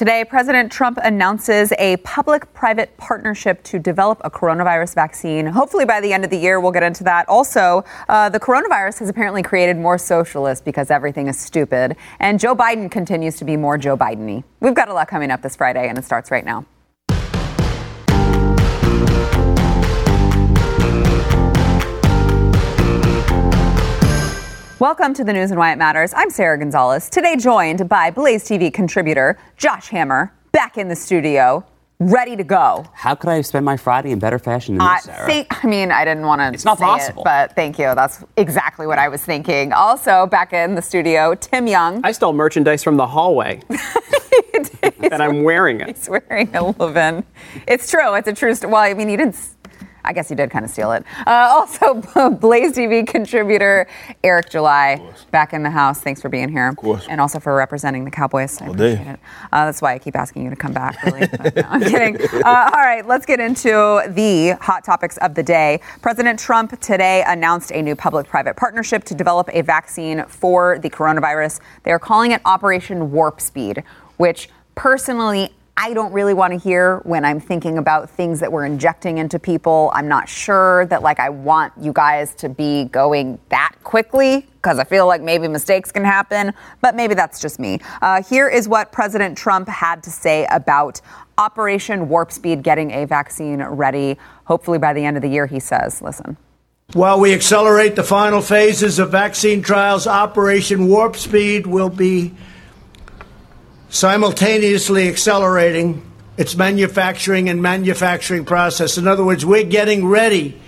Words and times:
Today, 0.00 0.24
President 0.24 0.72
Trump 0.72 0.98
announces 1.02 1.74
a 1.78 1.98
public 1.98 2.50
private 2.54 2.96
partnership 2.96 3.62
to 3.64 3.78
develop 3.78 4.18
a 4.24 4.30
coronavirus 4.30 4.94
vaccine. 4.94 5.44
Hopefully, 5.44 5.84
by 5.84 6.00
the 6.00 6.10
end 6.10 6.24
of 6.24 6.30
the 6.30 6.38
year, 6.38 6.58
we'll 6.58 6.72
get 6.72 6.82
into 6.82 7.04
that. 7.04 7.28
Also, 7.28 7.84
uh, 8.08 8.30
the 8.30 8.40
coronavirus 8.40 9.00
has 9.00 9.10
apparently 9.10 9.42
created 9.42 9.76
more 9.76 9.98
socialists 9.98 10.64
because 10.64 10.90
everything 10.90 11.26
is 11.26 11.38
stupid. 11.38 11.96
And 12.18 12.40
Joe 12.40 12.56
Biden 12.56 12.90
continues 12.90 13.36
to 13.36 13.44
be 13.44 13.58
more 13.58 13.76
Joe 13.76 13.94
Biden 13.94 14.24
y. 14.36 14.42
We've 14.60 14.72
got 14.72 14.88
a 14.88 14.94
lot 14.94 15.06
coming 15.06 15.30
up 15.30 15.42
this 15.42 15.54
Friday, 15.54 15.86
and 15.86 15.98
it 15.98 16.04
starts 16.06 16.30
right 16.30 16.46
now. 16.46 16.64
Welcome 24.80 25.12
to 25.12 25.24
the 25.24 25.34
news 25.34 25.50
and 25.50 25.58
why 25.58 25.72
it 25.72 25.76
matters. 25.76 26.14
I'm 26.16 26.30
Sara 26.30 26.56
Gonzales. 26.56 27.10
Today, 27.10 27.36
joined 27.36 27.86
by 27.86 28.10
Blaze 28.10 28.44
TV 28.44 28.72
contributor 28.72 29.38
Josh 29.58 29.88
Hammer, 29.88 30.32
back 30.52 30.78
in 30.78 30.88
the 30.88 30.96
studio, 30.96 31.66
ready 31.98 32.34
to 32.34 32.42
go. 32.42 32.86
How 32.94 33.14
could 33.14 33.28
I 33.28 33.42
spend 33.42 33.66
my 33.66 33.76
Friday 33.76 34.10
in 34.10 34.18
better 34.18 34.38
fashion 34.38 34.78
than 34.78 34.94
this, 34.94 35.04
Sara? 35.04 35.26
Think, 35.26 35.62
I 35.62 35.68
mean, 35.68 35.92
I 35.92 36.06
didn't 36.06 36.24
want 36.24 36.40
to. 36.40 36.54
It's 36.54 36.64
not 36.64 36.78
say 36.78 36.84
possible. 36.86 37.20
It, 37.20 37.24
but 37.26 37.54
thank 37.54 37.78
you. 37.78 37.94
That's 37.94 38.24
exactly 38.38 38.86
what 38.86 38.98
I 38.98 39.08
was 39.08 39.22
thinking. 39.22 39.74
Also, 39.74 40.26
back 40.28 40.54
in 40.54 40.76
the 40.76 40.82
studio, 40.82 41.34
Tim 41.34 41.66
Young. 41.66 42.00
I 42.02 42.12
stole 42.12 42.32
merchandise 42.32 42.82
from 42.82 42.96
the 42.96 43.06
hallway. 43.06 43.60
and 45.02 45.22
I'm 45.22 45.42
wearing 45.42 45.82
it. 45.82 45.88
He's 45.88 46.08
wearing 46.08 46.56
a 46.56 46.64
Levin. 46.64 47.22
It's 47.68 47.90
true. 47.90 48.14
It's 48.14 48.28
a 48.28 48.32
true 48.32 48.54
story. 48.54 48.72
Well, 48.72 48.80
I 48.80 48.94
mean, 48.94 49.10
he 49.10 49.18
didn't. 49.18 49.36
I 50.04 50.12
guess 50.12 50.30
you 50.30 50.36
did 50.36 50.50
kind 50.50 50.64
of 50.64 50.70
steal 50.70 50.92
it. 50.92 51.04
Uh, 51.26 51.30
also, 51.50 51.94
Blaze 52.30 52.72
TV 52.72 53.06
contributor 53.06 53.86
Eric 54.24 54.50
July 54.50 55.00
back 55.30 55.52
in 55.52 55.62
the 55.62 55.70
house. 55.70 56.00
Thanks 56.00 56.20
for 56.20 56.28
being 56.28 56.48
here. 56.48 56.68
Of 56.68 56.76
course. 56.76 57.06
And 57.08 57.20
also 57.20 57.40
for 57.40 57.54
representing 57.54 58.04
the 58.04 58.10
Cowboys. 58.10 58.60
I 58.60 58.66
All 58.66 58.74
day. 58.74 58.92
it. 58.94 59.20
Uh, 59.52 59.66
that's 59.66 59.82
why 59.82 59.94
I 59.94 59.98
keep 59.98 60.16
asking 60.16 60.44
you 60.44 60.50
to 60.50 60.56
come 60.56 60.72
back, 60.72 61.02
really. 61.04 61.20
No, 61.40 61.62
I'm 61.68 61.80
kidding. 61.82 62.16
Uh, 62.44 62.70
all 62.72 62.80
right, 62.80 63.06
let's 63.06 63.26
get 63.26 63.40
into 63.40 64.02
the 64.08 64.56
hot 64.60 64.84
topics 64.84 65.16
of 65.18 65.34
the 65.34 65.42
day. 65.42 65.80
President 66.02 66.38
Trump 66.38 66.78
today 66.80 67.24
announced 67.26 67.72
a 67.72 67.82
new 67.82 67.96
public 67.96 68.26
private 68.28 68.56
partnership 68.56 69.04
to 69.04 69.14
develop 69.14 69.48
a 69.52 69.62
vaccine 69.62 70.24
for 70.26 70.78
the 70.78 70.90
coronavirus. 70.90 71.60
They 71.82 71.92
are 71.92 71.98
calling 71.98 72.32
it 72.32 72.40
Operation 72.44 73.10
Warp 73.10 73.40
Speed, 73.40 73.82
which 74.16 74.48
personally 74.74 75.52
I 75.82 75.94
don't 75.94 76.12
really 76.12 76.34
want 76.34 76.52
to 76.52 76.58
hear 76.58 76.98
when 77.04 77.24
I'm 77.24 77.40
thinking 77.40 77.78
about 77.78 78.10
things 78.10 78.40
that 78.40 78.52
we're 78.52 78.66
injecting 78.66 79.16
into 79.16 79.38
people. 79.38 79.90
I'm 79.94 80.08
not 80.08 80.28
sure 80.28 80.84
that 80.86 81.00
like 81.00 81.18
I 81.18 81.30
want 81.30 81.72
you 81.80 81.90
guys 81.94 82.34
to 82.34 82.50
be 82.50 82.84
going 82.84 83.38
that 83.48 83.72
quickly 83.82 84.46
because 84.56 84.78
I 84.78 84.84
feel 84.84 85.06
like 85.06 85.22
maybe 85.22 85.48
mistakes 85.48 85.90
can 85.90 86.04
happen, 86.04 86.52
but 86.82 86.94
maybe 86.94 87.14
that's 87.14 87.40
just 87.40 87.58
me. 87.58 87.80
Uh, 88.02 88.22
here 88.22 88.46
is 88.46 88.68
what 88.68 88.92
President 88.92 89.38
Trump 89.38 89.68
had 89.68 90.02
to 90.02 90.10
say 90.10 90.46
about 90.50 91.00
Operation 91.38 92.10
Warp 92.10 92.30
Speed 92.30 92.62
getting 92.62 92.90
a 92.90 93.06
vaccine 93.06 93.62
ready. 93.62 94.18
Hopefully 94.44 94.76
by 94.76 94.92
the 94.92 95.02
end 95.02 95.16
of 95.16 95.22
the 95.22 95.30
year, 95.30 95.46
he 95.46 95.60
says. 95.60 96.02
Listen. 96.02 96.36
While 96.92 97.20
we 97.20 97.32
accelerate 97.32 97.96
the 97.96 98.04
final 98.04 98.42
phases 98.42 98.98
of 98.98 99.12
vaccine 99.12 99.62
trials, 99.62 100.06
Operation 100.06 100.88
Warp 100.88 101.16
Speed 101.16 101.66
will 101.66 101.88
be 101.88 102.34
simultaneously 103.90 105.08
accelerating 105.08 106.02
its 106.36 106.56
manufacturing 106.56 107.48
and 107.48 107.60
manufacturing 107.60 108.44
process. 108.44 108.96
In 108.96 109.06
other 109.06 109.24
words, 109.24 109.44
we're 109.44 109.64
getting 109.64 110.06
ready 110.06 110.58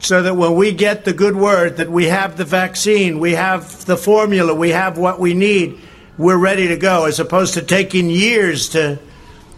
so 0.00 0.22
that 0.22 0.34
when 0.34 0.56
we 0.56 0.72
get 0.72 1.04
the 1.04 1.12
good 1.12 1.36
word 1.36 1.76
that 1.76 1.88
we 1.88 2.06
have 2.06 2.36
the 2.36 2.44
vaccine, 2.44 3.20
we 3.20 3.32
have 3.32 3.84
the 3.84 3.96
formula, 3.96 4.52
we 4.52 4.70
have 4.70 4.98
what 4.98 5.20
we 5.20 5.32
need, 5.32 5.78
we're 6.18 6.38
ready 6.38 6.68
to 6.68 6.76
go, 6.76 7.04
as 7.04 7.20
opposed 7.20 7.54
to 7.54 7.62
taking 7.62 8.10
years 8.10 8.70
to 8.70 8.98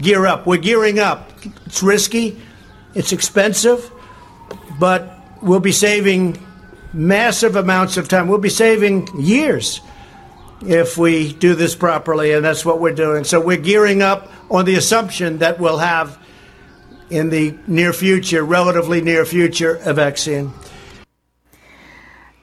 gear 0.02 0.26
up. 0.26 0.46
We're 0.46 0.58
gearing 0.58 0.98
up. 0.98 1.30
It's 1.64 1.82
risky, 1.82 2.38
it's 2.94 3.12
expensive, 3.12 3.90
but 4.78 5.18
we'll 5.40 5.60
be 5.60 5.72
saving 5.72 6.38
massive 6.92 7.56
amounts 7.56 7.96
of 7.96 8.08
time. 8.08 8.28
We'll 8.28 8.38
be 8.38 8.50
saving 8.50 9.08
years 9.18 9.80
if 10.66 10.96
we 10.96 11.32
do 11.32 11.54
this 11.54 11.74
properly, 11.74 12.32
and 12.32 12.44
that's 12.44 12.64
what 12.64 12.80
we're 12.80 12.94
doing. 12.94 13.24
So 13.24 13.40
we're 13.40 13.56
gearing 13.56 14.02
up 14.02 14.30
on 14.50 14.64
the 14.64 14.76
assumption 14.76 15.38
that 15.38 15.58
we'll 15.58 15.78
have 15.78 16.18
in 17.10 17.30
the 17.30 17.56
near 17.66 17.92
future, 17.92 18.44
relatively 18.44 19.00
near 19.00 19.24
future, 19.24 19.76
a 19.84 19.92
vaccine. 19.92 20.52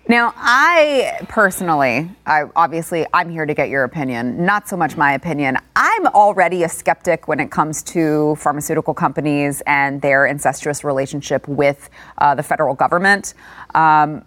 Now, 0.07 0.33
I 0.35 1.25
personally, 1.29 2.09
I 2.25 2.43
obviously, 2.55 3.05
I'm 3.13 3.29
here 3.29 3.45
to 3.45 3.53
get 3.53 3.69
your 3.69 3.85
opinion, 3.85 4.45
not 4.45 4.67
so 4.67 4.75
much 4.75 4.97
my 4.97 5.13
opinion. 5.13 5.57
I'm 5.75 6.05
already 6.07 6.63
a 6.63 6.69
skeptic 6.69 7.29
when 7.29 7.39
it 7.39 7.49
comes 7.49 7.81
to 7.83 8.35
pharmaceutical 8.35 8.93
companies 8.93 9.61
and 9.67 10.01
their 10.01 10.25
incestuous 10.25 10.83
relationship 10.83 11.47
with 11.47 11.89
uh, 12.17 12.35
the 12.35 12.43
federal 12.43 12.75
government. 12.75 13.35
Um, 13.73 14.25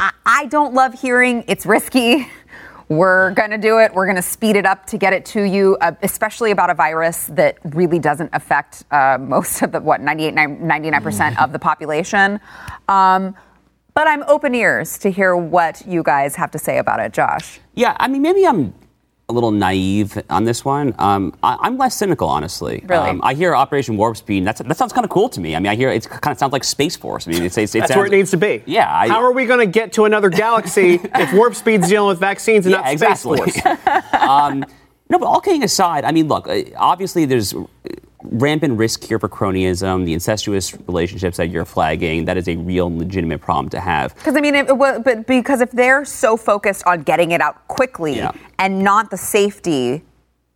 I, 0.00 0.10
I 0.24 0.46
don't 0.46 0.74
love 0.74 0.94
hearing 0.98 1.44
it's 1.46 1.64
risky. 1.64 2.26
We're 2.90 3.30
going 3.34 3.52
to 3.52 3.58
do 3.58 3.78
it. 3.78 3.94
We're 3.94 4.06
going 4.06 4.16
to 4.16 4.22
speed 4.22 4.56
it 4.56 4.66
up 4.66 4.84
to 4.86 4.98
get 4.98 5.12
it 5.12 5.24
to 5.26 5.44
you, 5.44 5.76
uh, 5.80 5.92
especially 6.02 6.50
about 6.50 6.70
a 6.70 6.74
virus 6.74 7.26
that 7.26 7.58
really 7.62 8.00
doesn't 8.00 8.30
affect 8.32 8.82
uh, 8.90 9.16
most 9.20 9.62
of 9.62 9.70
the, 9.70 9.80
what, 9.80 10.00
98, 10.00 10.34
99% 10.34 11.40
of 11.40 11.52
the 11.52 11.58
population. 11.60 12.40
Um, 12.88 13.36
but 13.94 14.08
I'm 14.08 14.24
open 14.24 14.56
ears 14.56 14.98
to 14.98 15.10
hear 15.12 15.36
what 15.36 15.86
you 15.86 16.02
guys 16.02 16.34
have 16.34 16.50
to 16.50 16.58
say 16.58 16.78
about 16.78 16.98
it, 16.98 17.12
Josh. 17.12 17.60
Yeah, 17.74 17.96
I 18.00 18.08
mean, 18.08 18.22
maybe 18.22 18.44
I'm 18.44 18.74
a 19.30 19.32
little 19.32 19.50
naive 19.50 20.20
on 20.28 20.44
this 20.44 20.64
one. 20.64 20.94
Um, 20.98 21.32
I, 21.42 21.66
am 21.66 21.78
less 21.78 21.96
cynical, 21.96 22.28
honestly. 22.28 22.84
Really? 22.86 23.08
Um, 23.08 23.20
I 23.22 23.34
hear 23.34 23.54
Operation 23.54 23.96
Warp 23.96 24.16
Speed. 24.16 24.44
That's, 24.44 24.60
that 24.60 24.76
sounds 24.76 24.92
kind 24.92 25.04
of 25.04 25.10
cool 25.10 25.28
to 25.30 25.40
me. 25.40 25.56
I 25.56 25.60
mean, 25.60 25.70
I 25.70 25.76
hear 25.76 25.90
it 25.90 26.08
kind 26.08 26.32
of 26.32 26.38
sounds 26.38 26.52
like 26.52 26.64
Space 26.64 26.96
Force. 26.96 27.26
I 27.26 27.32
mean, 27.32 27.42
it's, 27.42 27.56
it's, 27.56 27.74
it 27.74 27.80
That's 27.80 27.92
sounds, 27.92 27.96
where 27.96 28.06
it 28.06 28.12
needs 28.12 28.30
to 28.32 28.36
be. 28.36 28.62
Yeah. 28.66 28.92
I, 28.92 29.08
How 29.08 29.22
are 29.22 29.32
we 29.32 29.46
going 29.46 29.60
to 29.60 29.66
get 29.66 29.92
to 29.94 30.04
another 30.04 30.28
galaxy 30.28 30.94
if 31.14 31.32
Warp 31.32 31.54
Speed's 31.54 31.88
dealing 31.88 32.08
with 32.08 32.18
vaccines 32.18 32.66
and 32.66 32.72
yeah, 32.72 32.80
not 32.80 32.92
exactly. 32.92 33.38
Space 33.50 33.62
Force? 33.62 34.12
um, 34.12 34.64
no, 35.08 35.18
but 35.18 35.26
all 35.26 35.40
kidding 35.40 35.64
aside, 35.64 36.04
I 36.04 36.12
mean, 36.12 36.28
look, 36.28 36.46
uh, 36.48 36.62
obviously 36.76 37.24
there's 37.24 37.54
rampant 38.24 38.78
risk 38.78 39.04
here 39.04 39.18
for 39.18 39.28
cronyism, 39.28 40.04
the 40.04 40.12
incestuous 40.12 40.74
relationships 40.86 41.36
that 41.38 41.48
you're 41.48 41.64
flagging. 41.64 42.24
That 42.24 42.36
is 42.36 42.48
a 42.48 42.56
real 42.56 42.94
legitimate 42.94 43.40
problem 43.40 43.68
to 43.70 43.80
have. 43.80 44.14
Because 44.14 44.36
I 44.36 44.40
mean, 44.40 44.54
it, 44.54 44.76
well, 44.76 45.00
but 45.00 45.26
because 45.26 45.60
if 45.60 45.70
they're 45.72 46.04
so 46.04 46.36
focused 46.36 46.86
on 46.86 47.02
getting 47.02 47.30
it 47.32 47.40
out 47.40 47.66
quickly 47.68 48.16
Yeah. 48.16 48.32
and 48.58 48.80
not 48.84 49.10
the 49.10 49.16
safety, 49.16 50.02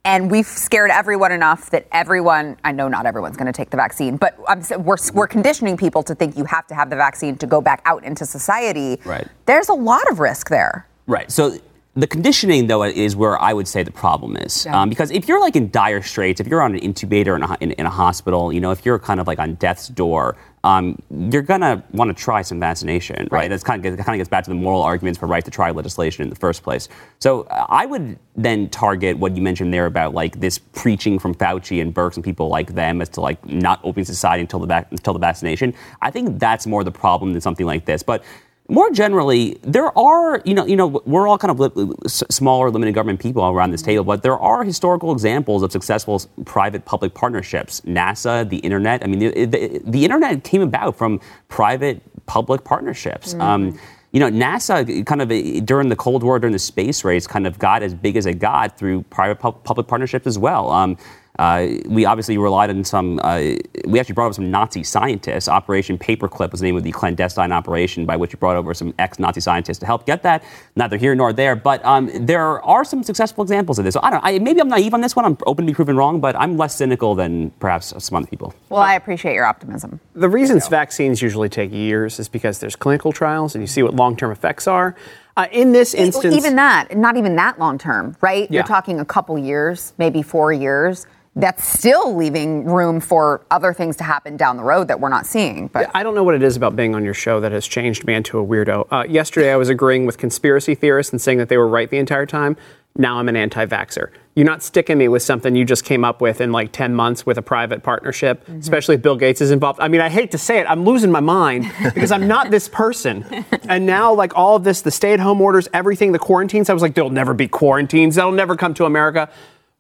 and 0.06 0.30
we've 0.30 0.47
scared 0.47 0.91
everyone 0.91 1.32
enough 1.32 1.70
that 1.70 1.86
everyone, 1.91 2.58
I 2.62 2.72
know 2.72 2.88
not 2.88 3.06
everyone's 3.06 3.38
going 3.38 3.47
to 3.47 3.56
take 3.56 3.70
the 3.70 3.78
vaccine, 3.78 4.19
but 4.19 4.38
I'm, 4.47 4.62
we're, 4.84 4.97
we're 5.14 5.26
conditioning 5.26 5.78
people 5.78 6.03
to 6.03 6.14
think 6.14 6.36
you 6.36 6.44
have 6.44 6.66
to 6.66 6.74
have 6.74 6.91
the 6.91 6.97
vaccine 6.97 7.36
to 7.38 7.47
go 7.47 7.62
back 7.62 7.80
out 7.86 8.04
into 8.04 8.26
society. 8.26 9.00
Right. 9.06 9.26
There's 9.47 9.70
a 9.70 9.74
lot 9.74 10.10
of 10.10 10.19
risk 10.19 10.50
there. 10.50 10.86
Right. 11.06 11.30
So 11.30 11.56
the 11.97 12.06
conditioning, 12.09 12.66
though, 12.66 12.82
is 12.82 13.15
where 13.15 13.41
I 13.41 13.53
would 13.53 13.69
say 13.69 13.84
the 13.84 13.93
problem 13.93 14.37
is. 14.37 14.66
Yeah. 14.66 14.81
Um, 14.81 14.88
because 14.88 15.12
if 15.12 15.28
you're 15.28 15.41
like 15.41 15.55
in 15.55 15.71
dire 15.71 16.03
straits, 16.03 16.41
if 16.41 16.49
you're 16.49 16.62
on 16.62 16.72
an 16.72 16.81
incubator 16.81 17.37
in 17.37 17.43
a, 17.43 17.56
in, 17.60 17.71
in 17.72 17.87
a 17.87 17.91
hospital, 17.91 18.53
you 18.53 18.60
know, 18.60 18.72
if 18.72 18.84
you're 18.84 18.99
kind 18.99 19.21
of 19.21 19.28
like 19.28 19.38
on 19.38 19.55
death's 19.55 19.88
door, 19.88 20.37
um, 20.65 20.99
you're 21.31 21.43
gonna 21.43 21.84
want 21.93 22.09
to 22.09 22.21
try 22.21 22.41
some 22.43 22.59
vaccination, 22.59 23.28
right? 23.31 23.33
Right. 23.33 23.50
That's 23.50 23.62
kind 23.62 23.84
of 23.84 23.97
kind 23.99 24.09
of 24.09 24.19
gets 24.19 24.31
back 24.31 24.44
to 24.44 24.50
the 24.50 24.56
moral 24.56 24.83
arguments 24.83 25.19
for 25.19 25.27
right 25.27 25.44
to 25.44 25.50
try 25.50 25.71
legislation 25.71 26.22
in 26.25 26.31
the 26.31 26.37
first 26.37 26.62
place. 26.62 26.88
So 27.21 27.43
uh, 27.43 27.66
I 27.69 27.84
would 27.84 28.19
then 28.34 28.71
target 28.71 29.19
what 29.19 29.37
you 29.37 29.43
mentioned 29.43 29.72
there 29.75 29.87
about 29.87 30.15
like 30.15 30.41
this 30.41 30.59
preaching 30.59 31.19
from 31.19 31.34
Fauci 31.34 31.83
and 31.83 31.94
Birx 31.94 32.15
and 32.16 32.25
people 32.25 32.49
like 32.49 32.75
them 32.75 33.03
as 33.03 33.10
to 33.10 33.21
like 33.21 33.44
not 33.47 33.78
opening 33.84 34.06
society 34.06 34.41
until 34.41 34.59
the 34.59 34.66
vac- 34.66 34.91
until 34.91 35.12
the 35.12 35.19
vaccination. 35.19 35.75
I 36.00 36.10
think 36.10 36.41
that's 36.41 36.66
more 36.66 36.83
the 36.83 36.91
problem 36.91 37.33
than 37.33 37.43
something 37.43 37.66
like 37.66 37.84
this, 37.84 38.03
but 38.03 38.25
more 38.69 38.91
generally, 38.91 39.58
there 39.60 39.97
are, 39.97 40.41
you 40.47 40.54
know, 40.54 40.64
you 40.64 40.75
know, 40.75 41.02
we're 41.04 41.28
all 41.28 41.36
kind 41.36 41.50
of 41.50 41.60
li- 41.60 41.92
smaller, 42.06 42.70
limited 42.70 42.94
government 42.94 43.20
people 43.20 43.44
around 43.44 43.72
this 43.72 43.82
table, 43.82 44.04
but 44.04 44.22
there 44.22 44.38
are 44.38 44.64
historical 44.64 45.12
examples 45.12 45.62
of 45.62 45.70
successful 45.70 46.22
private-public 46.47 47.12
partnerships. 47.12 47.83
NASA, 47.83 48.48
the 48.48 48.56
internet. 48.59 49.04
I 49.04 49.06
mean, 49.06 49.18
the, 49.18 49.44
the, 49.44 49.80
the 49.84 50.04
internet 50.04 50.44
came 50.44 50.62
about 50.62 50.97
from 50.97 51.21
private-public 51.48 52.65
partnerships. 52.65 53.34
Um, 53.34 53.78
you 54.12 54.21
know, 54.21 54.30
NASA 54.30 55.04
kind 55.04 55.21
of 55.21 55.66
during 55.66 55.89
the 55.91 55.97
Cold 55.97 56.22
War, 56.22 56.39
during 56.39 56.53
the 56.53 56.59
space 56.59 57.04
race, 57.04 57.27
kind 57.27 57.47
of 57.47 57.59
got 57.59 57.83
as 57.83 57.92
big 57.92 58.16
as 58.16 58.24
it 58.24 58.39
got 58.39 58.78
through 58.78 59.03
private-public 59.10 59.89
partnerships 59.89 60.27
as 60.27 60.39
well. 60.39 60.71
Um, 60.71 60.97
uh, 61.39 61.66
we 61.86 62.04
obviously 62.04 62.39
relied 62.39 62.71
on 62.71 62.84
some. 62.84 63.21
Uh, 63.22 63.54
we 63.86 63.98
actually 63.98 64.15
brought 64.15 64.28
up 64.28 64.34
some 64.34 64.51
Nazi 64.51 64.84
scientists. 64.84 65.48
Operation 65.48 65.98
Paperclip 65.98 66.53
was 66.53 66.60
the 66.60 66.66
name 66.66 66.77
of 66.77 66.84
the 66.84 66.92
clandestine 66.92 67.51
operation 67.51 68.07
by 68.07 68.16
which 68.16 68.33
we 68.33 68.39
brought 68.39 68.57
over 68.57 68.72
some 68.72 68.95
ex-Nazi 68.98 69.41
scientists 69.41 69.78
to 69.78 69.86
help 69.86 70.07
get 70.07 70.22
that. 70.22 70.45
Neither 70.77 70.97
here 70.97 71.15
nor 71.15 71.33
there, 71.33 71.57
but 71.57 71.84
um, 71.84 72.09
there 72.27 72.63
are 72.63 72.84
some 72.84 73.03
successful 73.03 73.42
examples 73.42 73.78
of 73.81 73.84
this. 73.84 73.95
So 73.95 74.01
I 74.03 74.10
don't. 74.10 74.22
know. 74.22 74.31
I, 74.31 74.39
maybe 74.39 74.60
I'm 74.60 74.69
naive 74.69 74.95
on 74.95 75.01
this 75.01 75.16
one. 75.16 75.25
I'm 75.25 75.36
open 75.47 75.66
to 75.66 75.72
be 75.72 75.75
proven 75.75 75.97
wrong, 75.97 76.21
but 76.21 76.36
I'm 76.36 76.57
less 76.57 76.77
cynical 76.77 77.16
than 77.16 77.51
perhaps 77.59 77.92
some 77.98 78.16
other 78.16 78.27
people. 78.28 78.54
Well, 78.69 78.83
I 78.83 78.95
appreciate 78.95 79.34
your 79.34 79.47
optimism. 79.47 79.98
The 80.15 80.28
reasons 80.28 80.69
vaccines 80.69 81.21
usually 81.21 81.48
take 81.48 81.72
years 81.72 82.21
is 82.21 82.28
because 82.28 82.60
there's 82.60 82.77
clinical 82.77 83.10
trials 83.10 83.57
and 83.57 83.63
you 83.63 83.66
see 83.66 83.83
what 83.83 83.95
long 83.95 84.16
term 84.16 84.30
effects 84.30 84.69
are. 84.69 84.95
Uh, 85.37 85.48
in 85.51 85.72
this 85.72 85.95
instance, 85.95 86.33
even 86.33 86.54
that, 86.54 86.97
not 86.97 87.16
even 87.16 87.34
that 87.34 87.59
long 87.59 87.77
term, 87.77 88.16
right? 88.21 88.45
Yeah. 88.45 88.59
You're 88.59 88.66
talking 88.66 89.01
a 89.01 89.04
couple 89.04 89.37
years, 89.37 89.92
maybe 89.98 90.22
four 90.22 90.53
years. 90.53 91.09
That's 91.36 91.66
still 91.66 92.15
leaving 92.15 92.65
room 92.65 93.01
for 93.01 93.45
other 93.51 93.72
things 93.72 93.97
to 93.97 94.04
happen 94.04 94.36
down 94.36 94.57
the 94.57 94.63
road 94.63 94.89
that 94.89 95.01
we're 95.01 95.09
not 95.09 95.27
seeing. 95.27 95.66
But 95.69 95.91
I 95.92 96.03
don't 96.03 96.15
know 96.15 96.22
what 96.22 96.34
it 96.34 96.42
is 96.42 96.57
about 96.57 96.77
being 96.77 96.95
on 96.95 97.04
your 97.04 97.15
show 97.15 97.41
that 97.41 97.51
has 97.51 97.66
changed 97.66 98.07
me 98.07 98.15
into 98.15 98.39
a 98.39 98.47
weirdo. 98.47 98.86
Uh, 98.91 99.04
yesterday, 99.09 99.53
I 99.53 99.57
was 99.57 99.69
agreeing 99.69 100.07
with 100.07 100.16
conspiracy 100.16 100.75
theorists 100.75 101.13
and 101.13 101.21
saying 101.21 101.39
that 101.39 101.48
they 101.48 101.57
were 101.57 101.66
right 101.66 101.91
the 101.91 101.98
entire 101.98 102.27
time. 102.27 102.57
Now 102.97 103.19
I'm 103.19 103.28
an 103.28 103.34
anti 103.34 103.66
vaxxer. 103.66 104.10
You're 104.36 104.47
not 104.47 104.63
sticking 104.63 104.98
me 104.98 105.09
with 105.09 105.22
something 105.22 105.57
you 105.57 105.65
just 105.65 105.84
came 105.84 106.04
up 106.04 106.21
with 106.21 106.41
in 106.41 106.53
like 106.53 106.71
10 106.71 106.95
months 106.95 107.27
with 107.27 107.39
a 107.39 107.42
private 107.42 107.83
partnership, 107.83 108.48
especially 108.48 108.95
if 108.95 109.03
Bill 109.03 109.16
Gates 109.16 109.41
is 109.41 109.51
involved. 109.51 109.80
I 109.80 109.89
mean, 109.89 110.01
I 110.01 110.09
hate 110.09 110.30
to 110.30 110.39
say 110.39 110.60
it, 110.60 110.66
I'm 110.71 110.84
losing 110.84 111.10
my 111.10 111.21
mind 111.21 111.69
because 111.95 112.13
I'm 112.13 112.28
not 112.28 112.53
this 112.53 112.69
person. 112.69 113.25
And 113.69 113.87
now, 113.87 114.15
like 114.15 114.37
all 114.37 114.54
of 114.54 114.63
this, 114.63 114.83
the 114.83 114.92
stay 114.92 115.13
at 115.13 115.19
home 115.19 115.41
orders, 115.41 115.69
everything, 115.72 116.13
the 116.13 116.21
quarantines, 116.21 116.71
I 116.71 116.72
was 116.72 116.83
like, 116.83 116.95
there'll 116.95 117.10
never 117.10 117.34
be 117.34 117.48
quarantines. 117.48 118.15
That'll 118.15 118.30
never 118.30 118.54
come 118.54 118.75
to 118.75 118.84
America. 118.84 119.28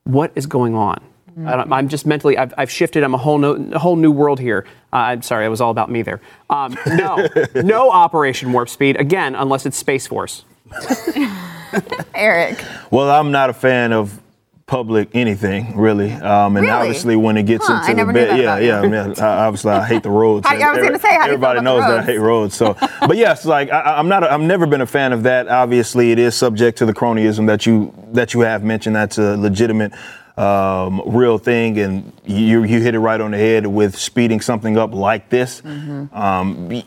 What 0.02 0.32
is 0.34 0.46
going 0.46 0.74
on? 0.74 1.00
I 1.46 1.56
don't- 1.56 1.72
I'm 1.72 1.88
just 1.88 2.06
mentally, 2.06 2.38
I've, 2.38 2.54
I've 2.56 2.70
shifted. 2.70 3.02
I'm 3.02 3.14
a 3.14 3.18
whole, 3.18 3.38
no, 3.38 3.54
a 3.72 3.78
whole 3.78 3.96
new 3.96 4.10
world 4.12 4.38
here. 4.38 4.66
Uh, 4.92 4.96
I'm 4.96 5.22
sorry, 5.22 5.44
it 5.46 5.48
was 5.48 5.60
all 5.60 5.70
about 5.70 5.90
me 5.90 6.02
there. 6.02 6.20
Um, 6.48 6.76
no, 6.86 7.26
no 7.56 7.90
Operation 7.90 8.52
Warp 8.52 8.68
Speed, 8.68 8.96
again, 9.00 9.34
unless 9.34 9.66
it's 9.66 9.76
Space 9.76 10.06
Force. 10.06 10.44
Eric, 12.14 12.62
Well, 12.90 13.10
I'm 13.10 13.32
not 13.32 13.50
a 13.50 13.52
fan 13.52 13.92
of 13.92 14.20
public 14.66 15.10
anything 15.12 15.76
really, 15.76 16.10
um, 16.12 16.56
and 16.56 16.64
Really? 16.66 16.70
obviously 16.70 17.16
when 17.16 17.36
it 17.36 17.42
gets 17.44 17.66
Huh, 17.66 17.74
into 17.74 17.84
I 17.86 17.94
the 17.94 18.04
knew 18.06 18.12
bed, 18.14 18.30
that 18.30 18.62
yeah, 18.62 18.80
yeah, 18.82 18.88
man, 18.88 19.14
I, 19.20 19.46
obviously 19.46 19.72
I 19.72 19.84
hate 19.84 20.02
the 20.02 20.10
roads. 20.10 20.46
I- 20.46 20.54
I 20.62 20.72
was 20.72 20.82
gonna 20.82 20.98
say, 20.98 21.08
how 21.14 21.24
do 21.24 21.28
you 21.30 21.34
everybody 21.34 21.60
knows 21.60 21.82
the 21.84 21.88
that 21.92 22.00
I 22.00 22.04
hate 22.04 22.18
roads. 22.18 22.54
So, 22.54 22.74
but 23.00 23.16
yes, 23.16 23.44
like 23.44 23.70
I, 23.70 23.98
I'm 23.98 24.08
not, 24.08 24.22
a, 24.22 24.32
I've 24.32 24.40
never 24.40 24.66
been 24.66 24.80
a 24.80 24.86
fan 24.86 25.12
of 25.12 25.24
that. 25.24 25.48
Obviously, 25.48 26.12
it 26.12 26.18
is 26.18 26.34
subject 26.34 26.78
to 26.78 26.86
the 26.86 26.94
cronyism 26.94 27.46
that 27.48 27.66
you 27.66 27.92
that 28.12 28.32
you 28.34 28.40
have 28.40 28.62
mentioned. 28.64 28.94
That's 28.96 29.18
a 29.18 29.36
legitimate. 29.36 29.92
Um, 30.36 31.00
real 31.06 31.38
thing, 31.38 31.78
and 31.78 32.12
you 32.24 32.64
you 32.64 32.80
hit 32.80 32.96
it 32.96 32.98
right 32.98 33.20
on 33.20 33.30
the 33.30 33.38
head 33.38 33.68
with 33.68 33.96
speeding 33.96 34.40
something 34.40 34.76
up 34.76 34.92
like 34.92 35.28
this. 35.30 35.60
Mm-hmm. 35.60 36.12
Um, 36.12 36.82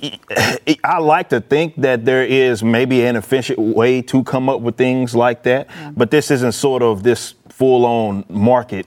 I 0.83 0.99
like 0.99 1.29
to 1.29 1.39
think 1.39 1.77
that 1.77 2.03
there 2.03 2.25
is 2.25 2.61
maybe 2.61 3.05
an 3.05 3.15
efficient 3.15 3.57
way 3.57 4.01
to 4.01 4.21
come 4.25 4.49
up 4.49 4.59
with 4.59 4.75
things 4.75 5.15
like 5.15 5.43
that, 5.43 5.69
but 5.95 6.11
this 6.11 6.29
isn't 6.29 6.51
sort 6.51 6.83
of 6.83 7.03
this 7.03 7.35
full-on 7.47 8.25
market 8.27 8.85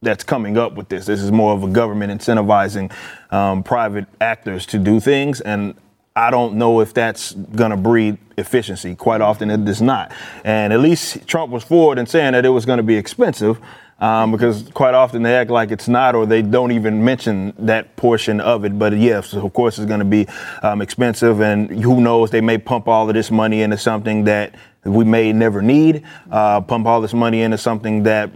that's 0.00 0.24
coming 0.24 0.56
up 0.56 0.74
with 0.74 0.88
this. 0.88 1.04
This 1.04 1.20
is 1.20 1.30
more 1.30 1.52
of 1.52 1.62
a 1.62 1.68
government 1.68 2.10
incentivizing 2.10 2.90
um, 3.30 3.62
private 3.62 4.06
actors 4.18 4.64
to 4.66 4.78
do 4.78 4.98
things, 4.98 5.42
and 5.42 5.74
I 6.16 6.30
don't 6.30 6.54
know 6.54 6.80
if 6.80 6.92
that's 6.92 7.32
going 7.32 7.70
to 7.70 7.76
breed 7.76 8.18
efficiency. 8.36 8.94
Quite 8.96 9.20
often, 9.20 9.50
it 9.50 9.64
does 9.64 9.80
not. 9.80 10.12
And 10.44 10.72
at 10.72 10.80
least 10.80 11.26
Trump 11.26 11.52
was 11.52 11.62
forward 11.62 11.98
in 11.98 12.06
saying 12.06 12.32
that 12.32 12.44
it 12.44 12.48
was 12.48 12.66
going 12.66 12.78
to 12.78 12.82
be 12.82 12.96
expensive. 12.96 13.60
Um, 14.00 14.32
because 14.32 14.62
quite 14.72 14.94
often 14.94 15.22
they 15.22 15.34
act 15.36 15.50
like 15.50 15.70
it's 15.70 15.86
not, 15.88 16.14
or 16.14 16.24
they 16.24 16.40
don't 16.42 16.72
even 16.72 17.04
mention 17.04 17.52
that 17.58 17.96
portion 17.96 18.40
of 18.40 18.64
it. 18.64 18.78
But 18.78 18.96
yes, 18.96 19.34
of 19.34 19.52
course, 19.52 19.78
it's 19.78 19.86
going 19.86 19.98
to 20.00 20.04
be 20.06 20.26
um, 20.62 20.80
expensive, 20.80 21.40
and 21.42 21.70
who 21.70 22.00
knows? 22.00 22.30
They 22.30 22.40
may 22.40 22.56
pump 22.58 22.88
all 22.88 23.08
of 23.08 23.14
this 23.14 23.30
money 23.30 23.60
into 23.60 23.76
something 23.76 24.24
that 24.24 24.54
we 24.84 25.04
may 25.04 25.32
never 25.34 25.60
need. 25.60 26.02
Uh, 26.30 26.62
pump 26.62 26.86
all 26.86 27.02
this 27.02 27.12
money 27.12 27.42
into 27.42 27.58
something 27.58 28.04
that 28.04 28.30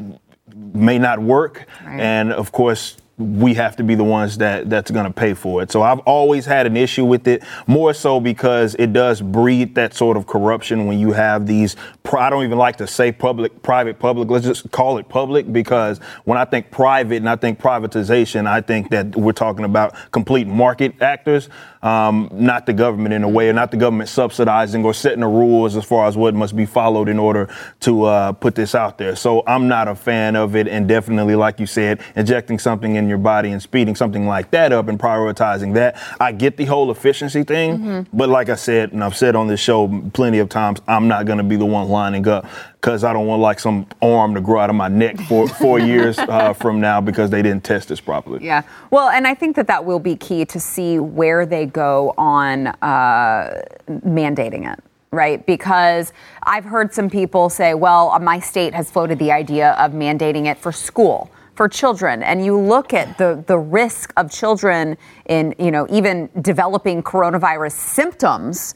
may 0.55 0.99
not 0.99 1.19
work, 1.21 1.67
Right. 1.85 2.01
and 2.01 2.33
of 2.33 2.53
course 2.53 2.97
we 3.17 3.55
have 3.55 3.77
to 3.77 3.85
be 3.85 3.95
the 3.95 4.05
ones 4.05 4.39
that 4.39 4.69
that's 4.69 4.91
going 4.91 5.07
to 5.07 5.13
pay 5.13 5.35
for 5.35 5.63
it. 5.63 5.71
So 5.71 5.83
I've 5.83 6.01
always 6.01 6.47
had 6.47 6.67
an 6.67 6.77
issue 6.77 7.05
with 7.05 7.29
it, 7.29 7.45
more 7.67 7.95
so 7.95 8.19
because 8.19 8.75
it 8.75 8.93
does 8.93 9.21
breed 9.21 9.77
that 9.77 9.95
sort 9.95 10.17
of 10.17 10.27
corruption 10.27 10.87
when 10.87 10.99
you 10.99 11.13
have 11.13 11.47
these. 11.47 11.77
I 12.13 12.31
don't 12.31 12.45
even 12.45 12.59
like 12.59 12.77
to 12.77 12.87
say 12.87 13.13
public, 13.13 13.63
private, 13.63 13.99
public. 13.99 14.29
Let's 14.31 14.47
just 14.47 14.71
call 14.71 14.99
it 14.99 15.09
public 15.09 15.53
because 15.53 15.99
when 16.25 16.39
I 16.39 16.45
think 16.45 16.71
private 16.71 17.17
and 17.17 17.29
I 17.29 17.37
think 17.37 17.61
privatization, 17.61 18.47
I 18.47 18.61
think 18.61 18.91
that 18.91 19.17
we're 19.17 19.33
talking 19.33 19.65
about 19.65 19.95
complete 20.13 20.47
market 20.47 21.01
actors, 21.03 21.49
um, 21.83 22.29
not 22.33 22.67
the 22.67 22.73
government 22.73 23.15
in 23.15 23.25
a 23.25 23.29
way, 23.29 23.49
or 23.49 23.53
not 23.53 23.71
the 23.71 23.77
government 23.77 24.09
subsidizing 24.09 24.85
or 24.85 24.95
setting 24.95 25.21
the 25.21 25.27
rules 25.27 25.77
as 25.77 25.85
far 25.85 26.07
as 26.07 26.17
what 26.17 26.35
must 26.35 26.57
be 26.57 26.67
followed 26.67 27.09
in 27.09 27.19
order 27.19 27.53
to 27.81 28.05
uh, 28.05 28.33
put 28.33 28.55
this 28.55 28.75
out 28.75 28.97
there. 28.99 29.17
So 29.17 29.43
I'm 29.47 29.69
not 29.69 29.89
a 29.89 29.95
fan 29.95 30.37
of 30.37 30.57
it, 30.57 30.69
and 30.69 30.89
definitely, 30.89 31.37
like 31.37 31.61
you 31.61 31.67
said, 31.67 32.01
injecting 32.17 32.59
something 32.59 32.97
in 32.97 33.04
your 33.09 33.19
body 33.19 33.51
and 33.51 33.63
speeding 33.63 33.95
something 33.95 34.27
like 34.27 34.51
that 34.51 34.73
up 34.73 34.89
and 34.89 34.99
prioritizing 34.99 35.75
that. 35.75 36.01
I 36.21 36.33
get 36.33 36.57
the 36.57 36.65
whole 36.65 36.91
efficiency 36.91 37.43
thing, 37.43 38.07
but 38.13 38.29
like 38.29 38.49
I 38.49 38.57
said, 38.57 38.93
and 38.93 39.03
I've 39.03 39.17
said 39.17 39.37
on 39.37 39.47
this 39.47 39.61
show 39.61 39.89
plenty 40.13 40.39
of 40.39 40.49
times, 40.49 40.81
I'm 40.87 41.09
not 41.09 41.27
going 41.27 41.39
to 41.39 41.45
be 41.45 41.57
the 41.57 41.67
one 41.67 41.89
lining 41.89 42.27
up 42.29 42.47
because 42.85 43.03
I 43.03 43.15
don't 43.15 43.27
want 43.27 43.41
like 43.41 43.59
some 43.61 43.87
arm 44.03 44.35
to 44.35 44.43
grow 44.43 44.61
out 44.61 44.69
of 44.69 44.77
my 44.77 44.89
neck 44.89 45.19
for 45.21 45.49
four 45.61 45.79
years 45.79 46.19
uh, 46.19 46.53
from 46.53 46.83
now 46.83 47.01
because 47.01 47.31
they 47.31 47.41
didn't 47.41 47.65
test 47.65 47.89
this 47.89 47.99
properly. 47.99 48.45
Yeah. 48.45 48.63
Well, 48.91 49.09
and 49.09 49.27
I 49.27 49.35
think 49.35 49.57
that 49.57 49.67
that 49.69 49.87
will 49.87 49.99
be 49.99 50.17
key 50.17 50.45
to 50.45 50.61
see 50.61 50.99
where 50.99 51.47
they 51.47 51.65
go 51.65 52.13
on 52.19 52.67
uh, 52.67 53.63
mandating 53.89 54.71
it. 54.71 54.85
Right, 55.11 55.47
because 55.47 56.13
I've 56.43 56.65
heard 56.65 56.93
some 56.93 57.09
people 57.09 57.49
say, 57.49 57.75
well, 57.75 58.19
my 58.19 58.41
state 58.41 58.75
has 58.75 58.91
floated 58.91 59.21
the 59.21 59.31
idea 59.31 59.75
of 59.75 59.93
mandating 59.93 60.47
it 60.47 60.59
for 60.59 60.73
school, 60.73 61.31
for 61.55 61.69
children. 61.69 62.23
And 62.23 62.45
you 62.45 62.59
look 62.59 62.93
at 62.93 63.17
the, 63.19 63.43
the 63.47 63.59
risk 63.59 64.13
of 64.17 64.31
children 64.31 64.97
in, 65.27 65.55
you 65.59 65.71
know, 65.71 65.87
even 65.91 66.29
developing 66.41 67.03
coronavirus 67.03 67.73
symptoms 67.73 68.75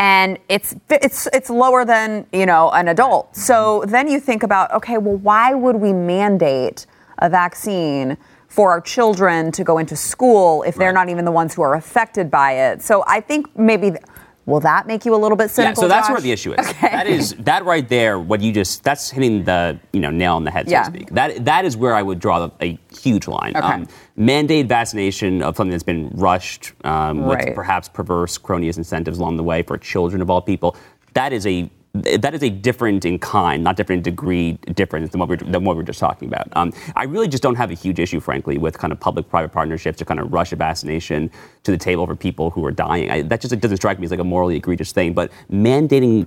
and 0.00 0.38
it's 0.48 0.74
it's 0.88 1.28
it's 1.30 1.50
lower 1.50 1.84
than 1.84 2.26
you 2.32 2.46
know 2.46 2.70
an 2.70 2.88
adult. 2.88 3.36
So 3.36 3.84
then 3.86 4.08
you 4.08 4.18
think 4.18 4.42
about 4.42 4.72
okay, 4.72 4.96
well, 4.96 5.16
why 5.16 5.52
would 5.52 5.76
we 5.76 5.92
mandate 5.92 6.86
a 7.18 7.28
vaccine 7.28 8.16
for 8.48 8.70
our 8.70 8.80
children 8.80 9.52
to 9.52 9.62
go 9.62 9.76
into 9.76 9.94
school 9.94 10.62
if 10.62 10.74
they're 10.74 10.94
not 10.94 11.10
even 11.10 11.26
the 11.26 11.30
ones 11.30 11.54
who 11.54 11.60
are 11.60 11.74
affected 11.74 12.30
by 12.30 12.52
it? 12.52 12.82
So 12.82 13.04
I 13.06 13.20
think 13.20 13.56
maybe. 13.56 13.92
Will 14.46 14.60
that 14.60 14.86
make 14.86 15.04
you 15.04 15.14
a 15.14 15.16
little 15.16 15.36
bit 15.36 15.50
cynical? 15.50 15.82
Yeah, 15.82 15.86
so 15.86 15.88
that's 15.88 16.08
Josh? 16.08 16.12
where 16.14 16.20
the 16.22 16.32
issue 16.32 16.54
is. 16.54 16.66
Okay. 16.68 16.88
That 16.90 17.06
is 17.06 17.34
that 17.40 17.64
right 17.64 17.88
there. 17.88 18.18
What 18.18 18.40
you 18.40 18.52
just 18.52 18.82
that's 18.82 19.10
hitting 19.10 19.44
the 19.44 19.78
you 19.92 20.00
know 20.00 20.10
nail 20.10 20.34
on 20.36 20.44
the 20.44 20.50
head, 20.50 20.66
so 20.66 20.72
Yeah. 20.72 20.82
to 20.84 20.90
speak. 20.90 21.10
That 21.10 21.44
that 21.44 21.64
is 21.64 21.76
where 21.76 21.94
I 21.94 22.02
would 22.02 22.18
draw 22.18 22.46
the, 22.46 22.52
a 22.60 22.78
huge 22.98 23.28
line. 23.28 23.52
Um, 23.56 23.82
Okay. 23.82 23.92
mandate 24.16 24.66
vaccination 24.66 25.42
of 25.42 25.56
something 25.56 25.70
that's 25.70 25.82
been 25.82 26.10
rushed 26.14 26.72
um, 26.84 27.22
Right. 27.24 27.46
with 27.48 27.54
perhaps 27.54 27.88
perverse 27.88 28.38
cronyist 28.38 28.78
incentives 28.78 29.18
along 29.18 29.36
the 29.36 29.44
way 29.44 29.62
for 29.62 29.76
children 29.78 30.20
of 30.22 30.30
all 30.30 30.40
people. 30.42 30.74
That 31.14 31.32
is 31.32 31.46
a 31.46 31.70
that 31.92 32.34
is 32.34 32.42
a 32.42 32.50
different 32.50 33.04
in 33.04 33.18
kind, 33.18 33.64
not 33.64 33.76
different 33.76 33.98
in 34.06 34.12
degree 34.14 34.52
difference 34.74 35.10
than 35.10 35.18
what 35.18 35.28
we're, 35.28 35.36
than 35.36 35.64
what 35.64 35.76
we're 35.76 35.82
just 35.82 35.98
talking 35.98 36.28
about. 36.28 36.46
Um, 36.52 36.72
I 36.94 37.04
really 37.04 37.26
just 37.26 37.42
don't 37.42 37.56
have 37.56 37.70
a 37.70 37.74
huge 37.74 37.98
issue, 37.98 38.20
frankly, 38.20 38.58
with 38.58 38.78
kind 38.78 38.92
of 38.92 39.00
public-private 39.00 39.50
partnerships 39.50 39.98
to 39.98 40.04
kind 40.04 40.20
of 40.20 40.32
rush 40.32 40.52
a 40.52 40.56
vaccination 40.56 41.30
to 41.64 41.70
the 41.72 41.78
table 41.78 42.06
for 42.06 42.14
people 42.14 42.50
who 42.50 42.64
are 42.64 42.70
dying. 42.70 43.10
I, 43.10 43.22
that 43.22 43.40
just 43.40 43.52
it 43.52 43.60
doesn't 43.60 43.78
strike 43.78 43.98
me 43.98 44.04
as 44.04 44.12
like 44.12 44.20
a 44.20 44.24
morally 44.24 44.56
egregious 44.56 44.92
thing. 44.92 45.14
But 45.14 45.32
mandating 45.50 46.26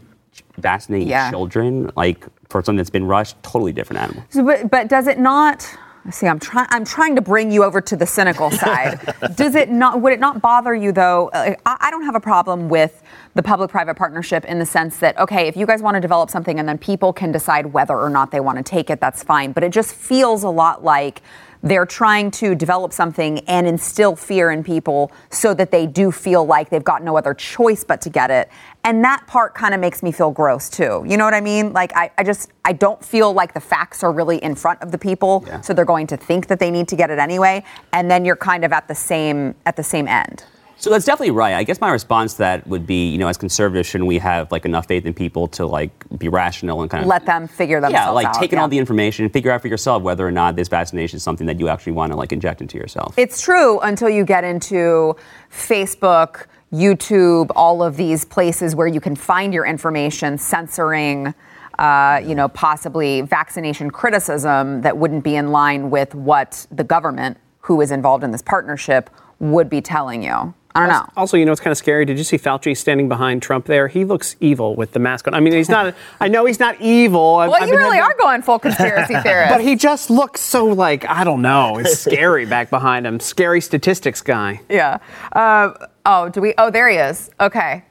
vaccinating 0.58 1.08
Yeah. 1.08 1.30
children, 1.30 1.92
like 1.96 2.26
for 2.50 2.62
something 2.64 2.78
that's 2.78 2.90
been 2.90 3.06
rushed, 3.06 3.42
totally 3.44 3.72
different 3.72 4.02
animal. 4.02 4.24
So, 4.30 4.44
but, 4.44 4.70
but 4.70 4.88
does 4.90 5.08
it 5.08 5.20
not? 5.20 5.78
See, 6.12 6.28
I'm 6.28 6.40
trying. 6.40 6.68
I'm 6.70 6.84
trying 6.84 7.16
to 7.16 7.22
bring 7.22 7.52
you 7.52 7.64
over 7.64 7.80
to 7.80 7.96
the 7.96 8.06
cynical 8.06 8.52
side. 8.64 9.00
does 9.36 9.56
it 9.56 9.70
not? 9.70 10.02
Would 10.02 10.14
it 10.14 10.20
not 10.20 10.42
bother 10.42 10.76
you 10.76 10.92
though? 10.92 11.30
Uh, 11.30 11.56
I, 11.66 11.78
I 11.80 11.92
don't 11.92 12.04
have 12.04 12.16
a 12.16 12.20
problem 12.20 12.68
with 12.68 13.02
the 13.36 13.44
public-private 13.44 13.96
partnership 13.96 14.46
in 14.46 14.60
the 14.60 14.66
sense 14.66 14.98
that 14.98 15.18
okay, 15.18 15.48
if 15.48 15.56
you 15.56 15.66
guys 15.66 15.82
want 15.82 15.96
to 15.96 16.02
develop 16.02 16.30
something 16.30 16.60
and 16.60 16.68
then 16.68 16.78
people 16.78 17.14
can 17.14 17.32
decide 17.32 17.68
whether 17.68 17.98
or 17.98 18.10
not 18.10 18.32
they 18.32 18.42
want 18.42 18.58
to 18.58 18.64
take 18.64 18.90
it, 18.90 19.00
that's 19.00 19.24
fine. 19.24 19.54
But 19.54 19.64
it 19.64 19.72
just 19.72 19.96
feels 19.96 20.44
a 20.44 20.50
lot 20.50 20.84
like 20.84 21.22
they're 21.64 21.86
trying 21.86 22.30
to 22.30 22.54
develop 22.54 22.94
something 22.94 23.40
and 23.48 23.66
instill 23.66 24.16
fear 24.16 24.52
in 24.52 24.64
people 24.64 25.12
so 25.32 25.54
that 25.54 25.72
they 25.72 25.88
do 25.88 26.12
feel 26.12 26.46
like 26.46 26.70
they've 26.70 26.84
got 26.84 27.04
no 27.04 27.18
other 27.18 27.34
choice 27.34 27.84
but 27.84 28.02
to 28.02 28.10
get 28.10 28.30
it. 28.30 28.50
And 28.84 29.04
that 29.06 29.26
part 29.28 29.56
kind 29.56 29.74
of 29.74 29.80
makes 29.80 30.04
me 30.04 30.12
feel 30.12 30.30
gross 30.30 30.70
too. 30.70 31.04
You 31.08 31.16
know 31.16 31.24
what 31.24 31.34
I 31.34 31.40
mean? 31.40 31.72
Like, 31.72 31.96
I, 31.96 32.12
I 32.18 32.24
just, 32.24 32.52
I 32.66 32.74
don't 32.74 33.04
feel 33.04 33.32
like 33.32 33.54
the 33.54 33.62
facts 33.62 34.04
are 34.04 34.12
really 34.12 34.38
in 34.38 34.56
front 34.56 34.82
of 34.82 34.92
the 34.92 34.98
people. 34.98 35.46
Yeah. 35.48 35.62
So 35.62 35.74
they're 35.74 35.86
going 35.86 36.08
to 36.08 36.18
think 36.18 36.48
that 36.48 36.60
they 36.60 36.70
need 36.70 36.90
to 36.90 36.98
get 36.98 37.10
it 37.10 37.18
anyway. 37.18 37.64
And 37.94 38.12
then 38.12 38.26
you're 38.26 38.36
kind 38.36 38.66
of 38.66 38.74
at 38.74 38.90
the 38.90 38.96
same, 38.96 39.56
at 39.66 39.78
the 39.78 39.84
same 39.84 40.08
end. 40.08 40.44
So 40.84 40.90
that's 40.90 41.06
definitely 41.06 41.32
right. 41.32 41.54
I 41.54 41.64
guess 41.64 41.80
my 41.80 41.90
response 41.92 42.34
to 42.34 42.40
that 42.40 42.68
would 42.68 42.86
be, 42.86 43.08
you 43.10 43.18
know, 43.18 43.30
as 43.30 43.38
conservatives, 43.38 43.88
shouldn't 43.88 44.06
we 44.06 44.18
have 44.18 44.52
like 44.52 44.66
enough 44.66 44.86
faith 44.86 45.06
in 45.06 45.14
people 45.14 45.48
to 45.48 45.66
like 45.66 45.92
be 46.20 46.28
rational 46.28 46.82
and 46.82 46.92
kind 46.92 47.02
of 47.02 47.08
Let 47.08 47.26
them 47.26 47.48
figure 47.48 47.80
themselves 47.80 48.04
out? 48.04 48.10
yeah, 48.10 48.10
like 48.10 48.28
out. 48.28 48.34
taking 48.34 48.58
yeah. 48.58 48.64
all 48.64 48.68
the 48.68 48.78
information, 48.78 49.24
and 49.24 49.32
figure 49.32 49.50
out 49.50 49.62
for 49.62 49.70
yourself 49.70 50.04
whether 50.04 50.28
or 50.28 50.32
not 50.32 50.58
this 50.58 50.68
vaccination 50.68 51.16
is 51.16 51.24
something 51.24 51.48
that 51.48 51.58
you 51.58 51.70
actually 51.70 51.94
want 51.94 52.12
to 52.12 52.18
like 52.18 52.34
inject 52.34 52.60
into 52.60 52.78
yourself. 52.78 53.18
It's 53.18 53.42
true 53.42 53.80
until 53.80 54.10
you 54.10 54.26
get 54.26 54.44
into 54.44 55.16
Facebook, 55.50 56.48
YouTube, 56.74 57.50
all 57.56 57.82
of 57.82 57.96
these 57.96 58.26
places 58.26 58.76
where 58.76 58.88
you 58.88 59.00
can 59.00 59.16
find 59.16 59.54
your 59.54 59.66
information 59.66 60.38
censoring. 60.38 61.34
Uh, 61.80 62.22
you 62.24 62.36
know, 62.36 62.50
possibly 62.50 63.22
vaccination 63.22 63.90
criticism 63.90 64.82
that 64.82 64.96
wouldn't 64.96 65.24
be 65.24 65.38
in 65.38 65.52
line 65.52 65.90
with 65.90 66.14
what 66.14 66.68
the 66.72 66.84
government, 66.84 67.36
who 67.62 67.80
is 67.80 67.90
involved 67.90 68.24
in 68.24 68.32
this 68.32 68.44
partnership, 68.44 69.10
would 69.40 69.70
be 69.70 69.82
telling 69.82 70.22
you. 70.22 70.54
I 70.76 70.80
don't 70.82 70.90
know. 70.90 71.06
Also, 71.16 71.38
you 71.38 71.46
know, 71.46 71.52
it's 71.52 71.62
kind 71.62 71.72
of 71.72 71.78
scary. 71.78 72.04
Did 72.06 72.18
you 72.18 72.24
see 72.24 72.38
Fauci 72.38 72.76
standing 72.76 73.08
behind 73.08 73.42
Trump 73.44 73.66
there? 73.68 73.88
He 73.88 74.06
looks 74.06 74.36
evil 74.40 74.76
with 74.76 74.92
the 74.92 75.00
mask 75.00 75.28
on. 75.28 75.34
I 75.36 75.40
mean, 75.40 75.54
he's 75.54 75.70
not. 75.70 75.94
I 76.20 76.28
know 76.28 76.46
he's 76.46 76.60
not 76.60 76.82
evil. 76.82 77.36
I've- 77.36 77.52
Well, 77.52 77.62
I've 77.62 77.70
you 77.70 77.78
really 77.78 78.00
are 78.00 78.16
going 78.20 78.42
full 78.42 78.58
conspiracy 78.60 79.14
theorist. 79.22 79.52
But 79.54 79.62
he 79.62 79.76
just 79.76 80.10
looks 80.10 80.42
so 80.42 80.66
like 80.66 81.08
I 81.08 81.24
don't 81.24 81.42
know. 81.44 81.78
It's 81.78 82.00
scary 82.00 82.46
back 82.46 82.70
behind 82.72 83.06
him. 83.06 83.20
Scary 83.20 83.62
statistics 83.62 84.22
guy. 84.22 84.62
Yeah. 84.70 84.98
Uh, 85.32 85.74
oh, 86.06 86.30
do 86.30 86.42
we? 86.42 86.54
Oh, 86.58 86.70
there 86.72 86.90
he 86.90 86.98
is. 86.98 87.30
Okay. 87.40 87.84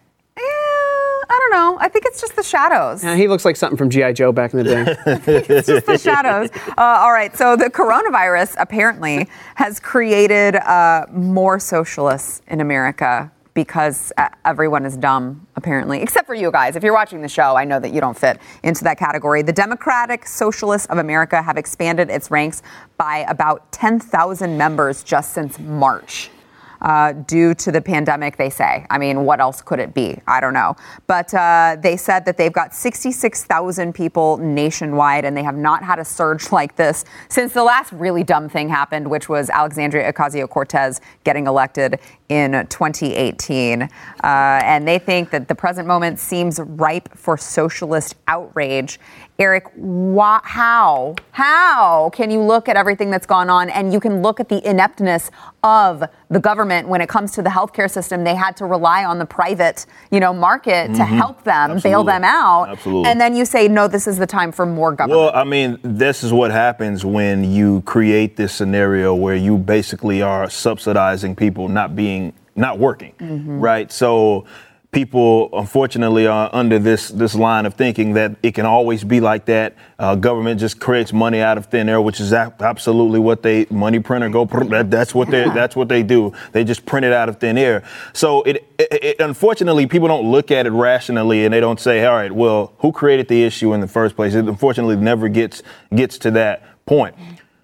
I 1.33 1.39
don't 1.39 1.51
know. 1.53 1.79
I 1.81 1.89
think 1.89 2.05
it's 2.05 2.21
just 2.21 2.37
the 2.37 2.43
shadows. 2.43 3.03
Yeah, 3.03 3.17
he 3.17 3.27
looks 3.27 3.47
like 3.47 3.57
something 3.57 3.79
from 3.79 3.89
GI 3.89 4.12
Joe 4.12 4.33
back 4.33 4.53
in 4.53 4.59
the 4.59 4.65
day. 4.65 4.97
it's 5.07 5.67
just 5.67 5.87
the 5.87 5.97
shadows. 5.97 6.51
Uh, 6.77 6.83
all 7.01 7.11
right. 7.11 7.35
So 7.35 7.57
the 7.57 7.71
coronavirus 7.71 8.57
apparently 8.59 9.27
has 9.55 9.81
created 9.81 10.57
uh, 10.57 11.07
more 11.11 11.59
socialists 11.59 12.43
in 12.49 12.61
America 12.61 13.33
because 13.55 14.12
uh, 14.19 14.29
everyone 14.45 14.85
is 14.85 14.95
dumb, 14.95 15.47
apparently, 15.57 16.03
except 16.03 16.27
for 16.27 16.35
you 16.35 16.51
guys. 16.51 16.77
If 16.77 16.83
you're 16.83 16.93
watching 16.93 17.23
the 17.23 17.29
show, 17.29 17.57
I 17.57 17.65
know 17.65 17.81
that 17.81 17.95
you 17.95 18.01
don't 18.03 18.19
fit 18.19 18.39
into 18.62 18.85
that 18.85 18.99
category. 18.99 19.41
The 19.41 19.55
Democratic 19.55 20.27
Socialists 20.27 20.87
of 20.89 20.99
America 20.99 21.41
have 21.41 21.57
expanded 21.57 22.11
its 22.11 22.31
ranks 22.31 22.62
by 22.99 23.25
about 23.29 23.73
10,000 23.73 24.59
members 24.59 25.03
just 25.03 25.33
since 25.33 25.59
March 25.59 26.29
uh, 26.83 27.12
due 27.12 27.55
to 27.55 27.73
the 27.73 27.81
pandemic, 27.81 28.37
they 28.37 28.51
say. 28.51 28.85
I 28.91 28.99
mean, 28.99 29.25
what 29.25 29.41
else 29.41 29.62
could 29.62 29.79
it 29.79 29.95
be? 29.95 30.19
I 30.27 30.41
don't 30.41 30.53
know. 30.53 30.77
But 31.07 31.33
uh, 31.33 31.77
they 31.81 31.97
said 31.97 32.25
that 32.27 32.37
they've 32.37 32.53
got 32.53 32.75
66,000 32.75 33.95
people 33.95 34.37
nationwide, 34.39 35.25
and 35.25 35.37
they 35.37 35.45
have 35.45 35.57
not 35.57 35.83
had 35.83 35.99
a 35.99 36.05
surge 36.05 36.53
like 36.53 36.77
this 36.77 37.05
since 37.29 37.53
the 37.53 37.65
last 37.65 37.93
really 37.93 38.25
dumb 38.25 38.49
thing 38.49 38.69
happened, 38.69 39.09
which 39.09 39.29
was 39.29 39.49
Alexandria 39.51 40.12
Ocasio 40.12 40.49
Cortez 40.49 41.01
getting 41.25 41.47
elected 41.47 42.01
in 42.33 42.67
2018. 42.69 43.83
Uh, 43.83 43.89
and 44.25 44.89
they 44.89 44.99
think 44.99 45.31
that 45.31 45.49
the 45.49 45.55
present 45.55 45.87
moment 45.87 46.19
seems 46.19 46.59
ripe 46.61 47.11
for 47.15 47.37
socialist 47.37 48.17
outrage. 48.27 48.99
Eric, 49.39 49.67
why, 49.75 50.41
how, 50.45 51.17
how 51.33 52.11
can 52.11 52.31
you 52.31 52.41
look 52.41 52.69
at 52.69 52.77
everything 52.77 53.11
that's 53.11 53.27
gone 53.27 53.51
on 53.51 53.71
and 53.71 53.93
you 53.93 53.99
can 53.99 54.23
look 54.23 54.39
at 54.39 54.49
the 54.49 54.65
ineptness 54.69 55.31
of 55.65 56.05
the 56.29 56.39
government 56.39 56.87
when 56.87 57.01
it 57.01 57.09
comes 57.09 57.33
to 57.33 57.43
the 57.43 57.51
healthcare 57.51 57.91
system? 57.91 58.23
They 58.23 58.37
had 58.37 58.57
to 58.59 58.67
rely 58.67 59.05
on 59.05 59.19
the 59.19 59.27
private, 59.27 59.87
you 60.12 60.21
know, 60.21 60.33
market 60.33 60.95
to 60.95 61.05
help 61.05 61.43
them, 61.43 61.81
bail 61.81 62.05
them 62.05 62.23
out. 62.23 62.69
Absolutely. 62.69 63.11
And 63.11 63.21
then 63.21 63.35
you 63.35 63.45
say, 63.45 63.67
no, 63.67 63.89
this 63.89 64.07
is 64.07 64.17
the 64.17 64.29
time 64.29 64.53
for 64.53 64.65
more 64.65 64.93
government. 64.93 65.21
Well, 65.21 65.33
I 65.35 65.45
mean, 65.45 65.79
this 65.83 66.23
is 66.23 66.33
what 66.33 66.53
happens 66.53 67.05
when 67.05 67.43
you 67.43 67.83
create 67.83 68.37
this 68.37 68.53
scenario 68.53 69.12
where 69.12 69.35
you 69.35 69.59
basically 69.59 70.23
are 70.23 70.49
subsidizing 70.49 71.35
people 71.35 71.69
not 71.69 71.97
being 71.97 72.22
not 72.56 72.78
working, 72.78 73.14
right? 73.61 73.90
So 73.90 74.47
people 74.92 75.49
unfortunately 75.54 76.26
are 76.26 76.50
under 76.52 76.78
this 76.78 77.09
this 77.09 77.35
line 77.35 77.64
of 77.64 77.73
thinking 77.73 78.12
that 78.12 78.37
it 78.42 78.52
can 78.52 78.66
always 78.66 79.02
be 79.04 79.21
like 79.21 79.47
that. 79.47 79.75
Uh, 79.99 80.14
government 80.14 80.61
just 80.61 80.78
creates 80.78 81.14
money 81.14 81.40
out 81.40 81.56
of 81.56 81.64
thin 81.66 81.88
air, 81.88 81.99
which 82.00 82.21
is 82.21 82.30
a- 82.32 82.54
absolutely 82.61 83.18
what 83.18 83.42
they 83.42 83.66
money 83.71 83.99
printer 83.99 84.28
go. 84.28 84.44
That, 84.44 84.90
that's 84.90 85.14
what 85.14 85.30
they 85.30 85.44
that's 85.54 85.75
what 85.75 85.88
they 85.88 86.02
do. 86.02 86.35
They 86.52 86.62
just 86.62 86.85
print 86.85 87.06
it 87.06 87.12
out 87.12 87.30
of 87.30 87.38
thin 87.38 87.56
air. 87.56 87.82
So 88.12 88.42
it, 88.42 88.56
it, 88.78 89.04
it 89.04 89.21
unfortunately 89.21 89.87
people 89.87 90.09
don't 90.09 90.30
look 90.30 90.50
at 90.50 90.66
it 90.66 90.73
rationally 90.73 91.47
and 91.47 91.54
they 91.54 91.61
don't 91.61 91.80
say, 91.80 92.04
all 92.04 92.14
right, 92.14 92.30
well, 92.32 92.75
who 92.78 92.92
created 92.92 93.28
the 93.28 93.42
issue 93.44 93.73
in 93.73 93.80
the 93.80 93.88
first 93.88 94.14
place? 94.14 94.35
It 94.35 94.47
unfortunately 94.47 94.97
never 94.97 95.28
gets 95.28 95.62
gets 95.94 96.18
to 96.18 96.30
that 96.32 96.62
point. 96.85 97.14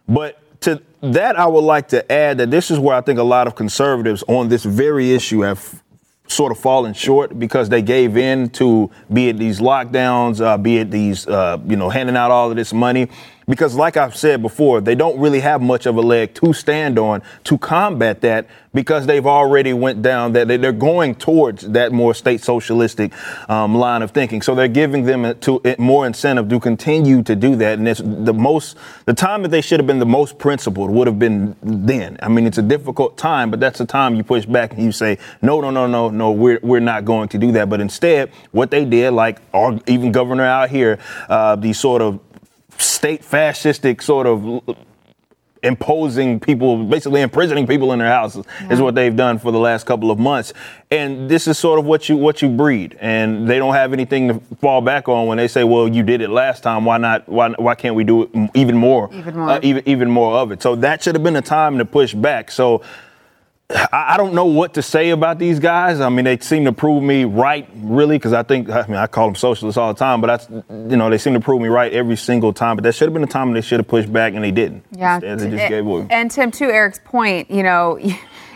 But 0.09 0.41
to 0.61 0.83
that, 1.01 1.39
I 1.39 1.47
would 1.47 1.65
like 1.65 1.89
to 1.89 2.11
add 2.11 2.39
that 2.39 2.51
this 2.51 2.71
is 2.71 2.79
where 2.79 2.97
I 2.97 3.01
think 3.01 3.19
a 3.19 3.25
lot 3.25 3.47
of 3.47 3.55
conservatives 3.55 4.25
on 4.27 4.49
this 4.49 4.65
very 4.65 5.13
issue 5.13 5.41
have 5.41 5.83
sort 6.27 6.53
of 6.53 6.59
fallen 6.59 6.93
short 6.93 7.39
because 7.39 7.69
they 7.69 7.83
gave 7.83 8.17
in 8.17 8.51
to 8.51 8.91
be 9.13 9.29
it 9.29 9.39
these 9.39 9.61
lockdowns, 9.61 10.45
uh, 10.45 10.59
be 10.59 10.79
it 10.79 10.91
these, 10.91 11.27
uh, 11.27 11.59
you 11.67 11.77
know, 11.77 11.89
handing 11.89 12.17
out 12.17 12.31
all 12.31 12.51
of 12.51 12.57
this 12.57 12.73
money. 12.73 13.09
Because, 13.49 13.75
like 13.75 13.97
I've 13.97 14.17
said 14.17 14.43
before, 14.43 14.81
they 14.81 14.95
don't 14.95 15.19
really 15.19 15.41
have 15.41 15.63
much 15.63 15.87
of 15.87 15.97
a 15.97 16.03
leg 16.03 16.35
to 16.35 16.53
stand 16.53 16.99
on 16.99 17.23
to 17.45 17.57
combat 17.57 18.21
that 18.21 18.47
because 18.75 19.07
they've 19.07 19.27
already 19.27 19.73
went 19.73 20.03
down 20.03 20.33
that 20.33 20.47
they're 20.49 20.73
going 20.73 21.15
towards 21.15 21.69
that 21.71 21.91
more 21.91 22.15
state 22.15 22.41
socialistic 22.43 23.13
um, 23.49 23.75
line 23.75 24.03
of 24.03 24.11
thinking. 24.11 24.43
So 24.43 24.55
they're 24.55 24.69
giving 24.69 25.05
them 25.05 25.39
to 25.41 25.61
more 25.79 26.07
incentive 26.07 26.49
to 26.49 26.61
continue 26.61 27.23
to 27.23 27.35
do 27.35 27.57
that. 27.57 27.79
And 27.79 27.89
it's 27.89 28.01
the 28.05 28.35
most, 28.35 28.77
the 29.07 29.15
time 29.15 29.43
that 29.43 29.49
they 29.49 29.61
should 29.61 29.81
have 29.81 29.87
been 29.87 29.99
the 29.99 30.07
most 30.07 30.39
principled 30.39 30.91
would 30.91 31.07
have 31.07 31.19
been 31.19 31.57
then. 31.63 32.19
I 32.23 32.29
mean, 32.29 32.47
it's 32.47 32.59
a 32.59 32.63
difficult 32.63 33.17
time, 33.17 33.51
but 33.51 33.59
that's 33.61 33.79
the 33.79 33.87
time 33.87 34.15
you 34.15 34.23
push 34.23 34.45
back 34.45 34.73
and 34.73 34.83
you 34.83 34.93
say, 34.93 35.19
no, 35.43 35.61
no, 35.61 35.71
no, 35.71 35.87
no, 35.87 36.11
no, 36.11 36.31
we're, 36.31 36.61
we're 36.63 36.81
not 36.81 37.05
going 37.05 37.29
to 37.31 37.39
do 37.39 37.53
that. 37.53 37.69
But 37.69 37.81
instead, 37.81 38.31
what 38.53 38.71
they 38.71 38.85
did, 38.85 39.13
like 39.13 39.41
our 39.55 39.81
even 39.87 40.13
governor 40.13 40.45
out 40.45 40.71
here, 40.71 40.99
uh, 41.29 41.57
these 41.57 41.79
sort 41.79 42.03
of 42.03 42.21
state 42.79 43.23
fascistic 43.23 44.03
sort 44.03 44.27
of 44.27 44.63
imposing 45.63 46.39
people, 46.39 46.85
basically 46.85 47.21
imprisoning 47.21 47.67
people 47.67 47.93
in 47.93 47.99
their 47.99 48.11
houses, 48.11 48.47
is 48.71 48.81
what 48.81 48.95
they've 48.95 49.17
done 49.17 49.39
for 49.39 49.51
the 49.51 49.59
last 49.59 49.87
couple 49.87 50.11
of 50.11 50.19
months. 50.19 50.53
And 50.91 51.29
this 51.29 51.49
is 51.49 51.59
sort 51.59 51.79
of 51.79 51.85
what 51.85 52.09
you 52.09 52.17
what 52.17 52.43
you 52.43 52.49
breed, 52.49 52.97
and 53.01 53.49
they 53.49 53.59
don't 53.59 53.75
have 53.75 53.93
anything 53.93 54.29
to 54.29 54.41
fall 54.61 54.81
back 54.81 55.09
on 55.09 55.27
when 55.27 55.37
they 55.37 55.49
say, 55.49 55.65
"Well, 55.65 55.89
you 55.89 56.03
did 56.03 56.21
it 56.21 56.31
last 56.31 56.63
time. 56.63 56.85
Why 56.85 56.99
not? 56.99 57.29
Why 57.29 57.51
why 57.51 57.75
can't 57.75 57.95
we 57.95 58.05
do 58.05 58.23
it 58.23 58.51
even 58.55 58.77
more? 58.77 59.11
Even 59.13 59.37
more. 59.37 59.51
Uh, 59.51 59.61
even 59.63 59.89
even 59.89 60.11
more 60.11 60.35
of 60.37 60.53
it." 60.53 60.63
So 60.63 60.77
that 60.77 61.03
should 61.03 61.15
have 61.15 61.25
been 61.25 61.37
a 61.37 61.43
time 61.43 61.79
to 61.79 61.85
push 61.85 62.15
back. 62.15 62.51
So. 62.51 62.83
I 63.71 63.89
I 64.15 64.17
don't 64.17 64.33
know 64.35 64.47
what 64.47 64.75
to 64.75 64.83
say 64.83 65.11
about 65.11 65.39
these 65.39 65.59
guys. 65.61 66.01
I 66.01 66.09
mean, 66.09 66.25
they 66.25 66.39
seem 66.39 66.65
to 66.65 66.73
prove 66.73 67.03
me 67.03 67.25
right, 67.25 67.69
really, 67.77 68.17
because 68.17 68.33
I 68.33 68.43
think 68.43 68.71
I 68.71 68.87
mean 68.87 68.97
I 68.97 69.07
call 69.07 69.27
them 69.27 69.35
socialists 69.35 69.77
all 69.77 69.93
the 69.93 69.99
time, 69.99 70.21
but 70.21 70.27
that's 70.29 70.49
you 70.71 70.97
know 70.97 71.11
they 71.11 71.19
seem 71.19 71.35
to 71.35 71.41
prove 71.41 71.61
me 71.61 71.69
right 71.69 71.93
every 71.93 72.17
single 72.17 72.53
time. 72.53 72.77
But 72.77 72.85
that 72.85 72.95
should 72.95 73.07
have 73.09 73.15
been 73.15 73.25
a 73.25 73.27
time 73.27 73.53
they 73.53 73.61
should 73.61 73.81
have 73.81 73.89
pushed 73.89 74.13
back, 74.13 74.35
and 74.35 74.43
they 74.43 74.51
didn't. 74.51 74.85
Yeah, 74.93 75.17
Instead, 75.17 75.39
they 75.41 75.51
just 75.51 75.63
t- 75.65 75.69
gave 75.69 75.87
away. 75.87 76.07
And 76.11 76.31
Tim, 76.31 76.51
to 76.53 76.65
Eric's 76.67 77.01
point, 77.05 77.51
you 77.51 77.63
know, 77.63 77.99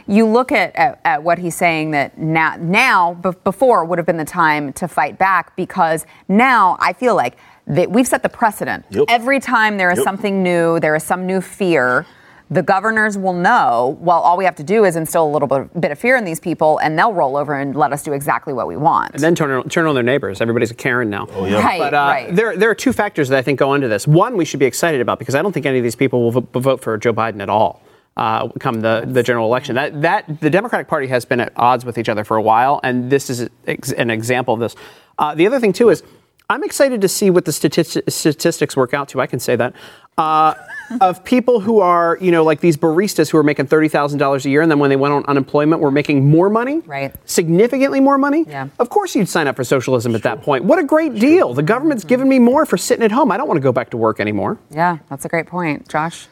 you 0.07 0.26
look 0.26 0.50
at, 0.50 0.75
at, 0.76 1.00
at 1.04 1.23
what 1.23 1.38
he's 1.38 1.54
saying 1.57 1.90
that 1.92 2.16
now, 2.19 2.57
now 2.59 3.14
be- 3.14 3.31
before 3.45 3.85
would 3.85 3.99
have 3.99 4.07
been 4.07 4.16
the 4.16 4.25
time 4.25 4.73
to 4.75 4.88
fight 4.88 5.19
back 5.19 5.54
because 5.57 6.07
now 6.28 6.76
I 6.81 6.92
feel 6.95 7.14
like 7.14 7.37
that 7.66 7.90
we've 7.90 8.09
set 8.09 8.23
the 8.23 8.28
precedent. 8.28 8.85
Yep. 8.90 9.04
Every 9.09 9.38
time 9.40 9.76
there 9.76 9.90
is 9.92 9.99
Yep. 9.99 10.04
something 10.04 10.42
new, 10.42 10.81
there 10.81 10.97
is 10.97 11.02
some 11.04 11.26
new 11.26 11.40
fear. 11.40 12.04
The 12.52 12.62
governors 12.62 13.16
will 13.16 13.32
know. 13.32 13.97
Well, 14.00 14.21
all 14.21 14.37
we 14.37 14.44
have 14.44 14.56
to 14.56 14.62
do 14.62 14.85
is 14.85 14.94
instill 14.97 15.26
a 15.26 15.32
little 15.32 15.49
bit, 15.49 15.80
bit 15.80 15.90
of 15.90 15.99
fear 15.99 16.16
in 16.16 16.25
these 16.25 16.38
people, 16.38 16.78
and 16.78 16.99
they'll 16.99 17.12
roll 17.14 17.37
over 17.37 17.54
and 17.54 17.75
let 17.75 17.92
us 17.92 18.02
do 18.02 18.12
exactly 18.12 18.52
what 18.52 18.66
we 18.66 18.76
want. 18.76 19.14
And 19.14 19.23
then 19.23 19.35
turn, 19.35 19.66
turn 19.71 19.87
on 19.87 19.94
their 19.94 20.04
neighbors. 20.04 20.40
Everybody's 20.40 20.71
a 20.71 20.75
Karen 20.75 21.09
now. 21.09 21.28
Oh, 21.32 21.47
yeah. 21.47 21.62
Right, 21.62 21.78
But 21.78 21.94
uh, 21.94 21.97
right. 21.97 22.37
there, 22.37 22.56
there 22.56 22.68
are 22.68 22.75
two 22.75 22.92
factors 22.92 23.30
that 23.30 23.38
I 23.38 23.42
think 23.42 23.59
go 23.59 23.73
into 23.75 23.88
this. 23.88 24.06
One, 24.06 24.37
we 24.37 24.44
should 24.44 24.61
be 24.61 24.66
excited 24.66 25.00
about 25.00 25.18
because 25.18 25.35
I 25.35 25.40
don't 25.42 25.52
think 25.52 25.64
any 25.66 25.78
of 25.78 25.85
these 25.85 25.97
people 25.97 26.23
will 26.25 26.42
vo- 26.42 26.61
vote 26.61 26.82
for 26.82 26.99
Joe 26.99 27.14
Biden 27.14 27.40
at 27.40 27.49
all. 27.49 27.82
Uh, 28.14 28.49
come 28.61 28.82
the, 28.82 29.04
the 29.06 29.23
general 29.23 29.47
election, 29.47 29.75
that 29.75 30.02
that 30.02 30.40
the 30.42 30.50
Democratic 30.50 30.87
Party 30.87 31.06
has 31.06 31.25
been 31.25 31.40
at 31.40 31.50
odds 31.56 31.87
with 31.87 31.97
each 31.97 32.11
other 32.11 32.25
for 32.25 32.37
a 32.37 32.42
while, 32.42 32.78
and 32.85 33.09
this 33.09 33.30
is 33.30 33.49
ex- 33.66 33.90
an 33.92 34.11
example 34.11 34.52
of 34.52 34.61
this. 34.61 34.76
Uh, 35.18 35.35
the 35.35 35.47
other 35.47 35.59
thing 35.59 35.73
too 35.73 35.88
is, 35.88 36.02
I'm 36.50 36.62
excited 36.62 37.00
to 37.00 37.09
see 37.09 37.30
what 37.30 37.47
the 37.47 37.52
statisti- 37.52 38.02
statistics 38.12 38.76
work 38.76 38.92
out 38.92 39.09
to. 39.09 39.21
I 39.23 39.26
can 39.26 39.40
say 39.40 39.56
that 39.56 39.73
uh, 40.19 40.54
of 41.00 41.25
people 41.25 41.61
who 41.61 41.81
are, 41.81 42.19
you 42.21 42.31
know, 42.31 42.45
like 42.45 42.61
these 42.61 42.76
baristas 42.76 43.31
who 43.31 43.38
are 43.38 43.42
making 43.42 43.66
thirty 43.66 43.88
thousand 43.88 44.19
dollars 44.19 44.45
a 44.45 44.50
year, 44.50 44.61
and 44.61 44.71
then 44.71 44.78
when 44.78 44.90
they 44.90 44.97
went 44.97 45.14
on 45.14 45.25
unemployment, 45.25 45.81
were 45.81 45.90
making 45.90 46.28
more 46.28 46.50
money, 46.50 46.81
Right. 46.81 47.14
significantly 47.25 47.99
more 48.00 48.19
money. 48.19 48.45
Yeah. 48.47 48.69
Of 48.78 48.90
course, 48.90 49.14
you'd 49.14 49.28
sign 49.28 49.47
up 49.47 49.57
for 49.57 49.64
socialism 49.64 50.14
at 50.14 50.23
that 50.25 50.42
point. 50.42 50.64
What 50.64 50.78
a 50.78 50.85
great 50.85 51.14
deal! 51.14 51.54
The 51.54 51.62
government's 51.62 52.04
giving 52.04 52.28
me 52.28 52.38
more 52.38 52.66
for 52.66 52.76
sitting 52.76 53.04
at 53.04 53.11
home. 53.12 53.33
I 53.33 53.37
don't 53.38 53.49
want 53.49 53.57
to 53.57 53.62
go 53.62 53.73
back 53.73 53.88
to 53.90 53.97
work 53.97 54.21
anymore. 54.21 54.59
yeah, 54.71 54.99
that's 55.09 55.25
a 55.25 55.28
great 55.28 55.47
point, 55.47 55.88
Josh. 55.88 56.26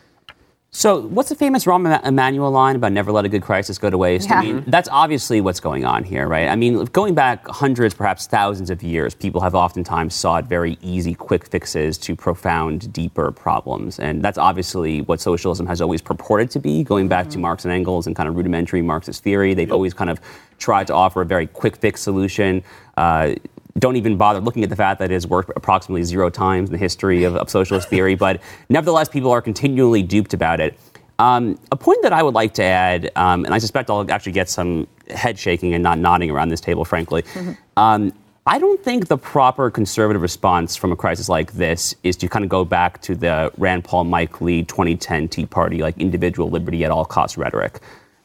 So, 0.72 1.00
what's 1.00 1.28
the 1.28 1.34
famous 1.34 1.64
Rahm 1.64 1.80
Ema- 1.80 2.00
Emanuel 2.04 2.52
line 2.52 2.76
about 2.76 2.92
never 2.92 3.10
let 3.10 3.24
a 3.24 3.28
good 3.28 3.42
crisis 3.42 3.76
go 3.76 3.90
to 3.90 3.98
waste? 3.98 4.28
Yeah. 4.28 4.38
I 4.38 4.42
mean, 4.44 4.64
that's 4.68 4.88
obviously 4.88 5.40
what's 5.40 5.58
going 5.58 5.84
on 5.84 6.04
here, 6.04 6.28
right? 6.28 6.46
I 6.46 6.54
mean, 6.54 6.84
going 6.86 7.12
back 7.12 7.44
hundreds, 7.48 7.92
perhaps 7.92 8.28
thousands 8.28 8.70
of 8.70 8.80
years, 8.80 9.12
people 9.12 9.40
have 9.40 9.56
oftentimes 9.56 10.14
sought 10.14 10.44
very 10.44 10.78
easy, 10.80 11.12
quick 11.12 11.44
fixes 11.44 11.98
to 11.98 12.14
profound, 12.14 12.92
deeper 12.92 13.32
problems. 13.32 13.98
And 13.98 14.22
that's 14.22 14.38
obviously 14.38 15.00
what 15.00 15.20
socialism 15.20 15.66
has 15.66 15.80
always 15.80 16.00
purported 16.00 16.52
to 16.52 16.60
be, 16.60 16.84
going 16.84 17.08
back 17.08 17.30
to 17.30 17.38
Marx 17.38 17.64
and 17.64 17.74
Engels 17.74 18.06
and 18.06 18.14
kind 18.14 18.28
of 18.28 18.36
rudimentary 18.36 18.80
Marxist 18.80 19.24
theory. 19.24 19.54
They've 19.54 19.72
always 19.72 19.92
kind 19.92 20.08
of 20.08 20.20
tried 20.58 20.86
to 20.86 20.94
offer 20.94 21.22
a 21.22 21.26
very 21.26 21.48
quick 21.48 21.78
fix 21.78 22.00
solution. 22.00 22.62
Uh, 22.96 23.34
don't 23.78 23.96
even 23.96 24.16
bother 24.16 24.40
looking 24.40 24.62
at 24.62 24.70
the 24.70 24.76
fact 24.76 24.98
that 24.98 25.10
it 25.10 25.14
has 25.14 25.26
worked 25.26 25.50
approximately 25.56 26.02
zero 26.02 26.30
times 26.30 26.68
in 26.68 26.72
the 26.72 26.78
history 26.78 27.24
of, 27.24 27.36
of 27.36 27.48
socialist 27.50 27.88
theory, 27.88 28.14
but 28.14 28.40
nevertheless, 28.68 29.08
people 29.08 29.30
are 29.30 29.42
continually 29.42 30.02
duped 30.02 30.34
about 30.34 30.60
it. 30.60 30.78
Um, 31.18 31.58
a 31.70 31.76
point 31.76 32.02
that 32.02 32.14
I 32.14 32.22
would 32.22 32.34
like 32.34 32.54
to 32.54 32.62
add, 32.62 33.10
um, 33.14 33.44
and 33.44 33.52
I 33.52 33.58
suspect 33.58 33.90
I'll 33.90 34.10
actually 34.10 34.32
get 34.32 34.48
some 34.48 34.88
head 35.10 35.38
shaking 35.38 35.74
and 35.74 35.82
not 35.82 35.98
nodding 35.98 36.30
around 36.30 36.48
this 36.48 36.62
table, 36.62 36.84
frankly. 36.84 37.24
Um, 37.76 38.12
I 38.46 38.58
don't 38.58 38.82
think 38.82 39.08
the 39.08 39.18
proper 39.18 39.70
conservative 39.70 40.22
response 40.22 40.76
from 40.76 40.92
a 40.92 40.96
crisis 40.96 41.28
like 41.28 41.52
this 41.52 41.94
is 42.02 42.16
to 42.16 42.28
kind 42.28 42.42
of 42.42 42.48
go 42.48 42.64
back 42.64 43.00
to 43.02 43.14
the 43.14 43.52
Rand 43.58 43.84
Paul, 43.84 44.04
Mike 44.04 44.40
Lee 44.40 44.64
2010 44.64 45.28
Tea 45.28 45.44
Party, 45.44 45.82
like 45.82 45.96
individual 45.98 46.48
liberty 46.48 46.84
at 46.84 46.90
all 46.90 47.04
costs 47.04 47.36
rhetoric. 47.36 47.80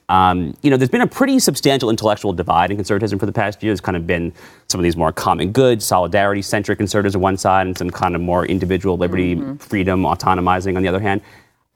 Um, 0.10 0.56
you 0.62 0.70
know, 0.70 0.78
there's 0.78 0.90
been 0.90 1.02
a 1.02 1.08
pretty 1.08 1.40
substantial 1.40 1.90
intellectual 1.90 2.32
divide 2.32 2.70
in 2.70 2.78
conservatism 2.78 3.18
for 3.18 3.26
the 3.26 3.32
past 3.32 3.64
year. 3.64 3.72
There's 3.72 3.82
kind 3.82 3.98
of 3.98 4.06
been 4.06 4.34
some 4.68 4.80
of 4.80 4.84
these 4.84 4.96
more 4.96 5.12
common 5.12 5.52
good, 5.52 5.82
solidarity 5.82 6.42
centric 6.42 6.78
conservatives 6.78 7.16
on 7.16 7.22
one 7.22 7.38
side, 7.38 7.66
and 7.66 7.78
some 7.78 7.90
kind 7.90 8.16
of 8.16 8.22
more 8.22 8.46
individual 8.46 8.98
liberty, 8.98 9.36
mm-hmm. 9.36 9.56
freedom, 9.56 10.04
autonomizing 10.04 10.76
on 10.78 10.84
the 10.84 10.90
other 10.90 11.00
hand. 11.00 11.22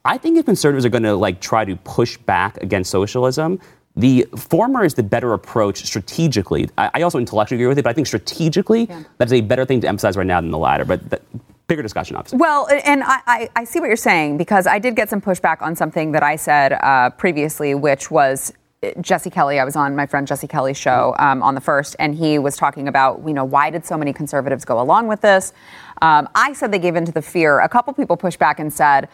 I 0.06 0.18
think 0.18 0.38
if 0.38 0.46
conservatives 0.46 0.86
are 0.86 0.90
going 0.90 1.04
to 1.04 1.16
like 1.16 1.42
try 1.42 1.66
to 1.66 1.76
push 1.78 2.18
back 2.18 2.58
against 2.58 2.92
socialism, 2.92 3.60
the 3.96 4.28
former 4.38 4.86
is 4.86 4.94
the 4.94 5.04
better 5.04 5.34
approach 5.34 5.84
strategically. 5.84 6.70
I, 6.78 6.92
I 6.96 7.02
also 7.02 7.18
intellectually 7.18 7.58
agree 7.58 7.68
with 7.68 7.80
it, 7.80 7.84
but 7.84 7.90
I 7.90 7.94
think 7.94 8.08
strategically 8.08 8.86
yeah. 8.86 9.04
that's 9.18 9.34
a 9.34 9.42
better 9.42 9.66
thing 9.66 9.82
to 9.82 9.88
emphasize 9.88 10.16
right 10.16 10.26
now 10.26 10.40
than 10.40 10.52
the 10.52 10.58
latter. 10.58 10.86
But 10.86 11.10
the, 11.10 11.22
bigger 11.70 11.84
discussion, 11.84 12.18
obviously. 12.18 12.40
Well, 12.40 12.68
and 12.84 13.04
I, 13.06 13.48
I, 13.56 13.64
see 13.64 13.80
what 13.80 13.88
you're 13.88 13.96
saying 13.96 14.38
because 14.38 14.68
I 14.68 14.80
did 14.80 14.96
get 14.96 15.10
some 15.10 15.22
pushback 15.22 15.62
on 15.62 15.76
something 15.76 16.12
that 16.12 16.24
I 16.24 16.36
said 16.36 16.74
uh, 16.74 17.12
previously, 17.12 17.76
which 17.76 18.12
was 18.12 18.52
uh, 18.84 18.90
Jesse 19.00 19.30
Kelly. 19.30 19.60
I 19.60 19.64
was 19.64 19.76
on 19.76 19.96
my 19.96 20.06
friend 20.06 20.28
Jesse 20.28 20.48
Kelly's 20.48 20.78
show 20.78 21.16
um, 21.20 21.42
on 21.44 21.56
the 21.56 21.62
first, 21.62 21.96
and 22.00 22.16
he 22.16 22.40
was 22.40 22.58
talking 22.58 22.88
about, 22.88 23.22
you 23.26 23.34
know, 23.34 23.46
why 23.46 23.70
did 23.70 23.86
so 23.86 23.98
many 23.98 24.12
conservatives 24.12 24.66
go 24.66 24.82
along 24.82 25.08
with 25.08 25.22
this? 25.22 25.54
Um, 26.02 26.28
I 26.36 26.54
said 26.54 26.72
they 26.74 26.80
gave 26.80 26.96
into 26.96 27.12
the 27.12 27.22
fear. 27.22 27.60
A 27.60 27.70
couple 27.70 27.94
people 27.94 28.18
pushed 28.18 28.40
back 28.40 28.60
and 28.60 28.74
said, 28.74 29.08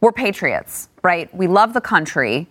we're 0.00 0.12
patriots, 0.12 0.88
right? 1.02 1.34
We 1.34 1.48
love 1.48 1.74
the 1.74 1.80
country 1.80 2.46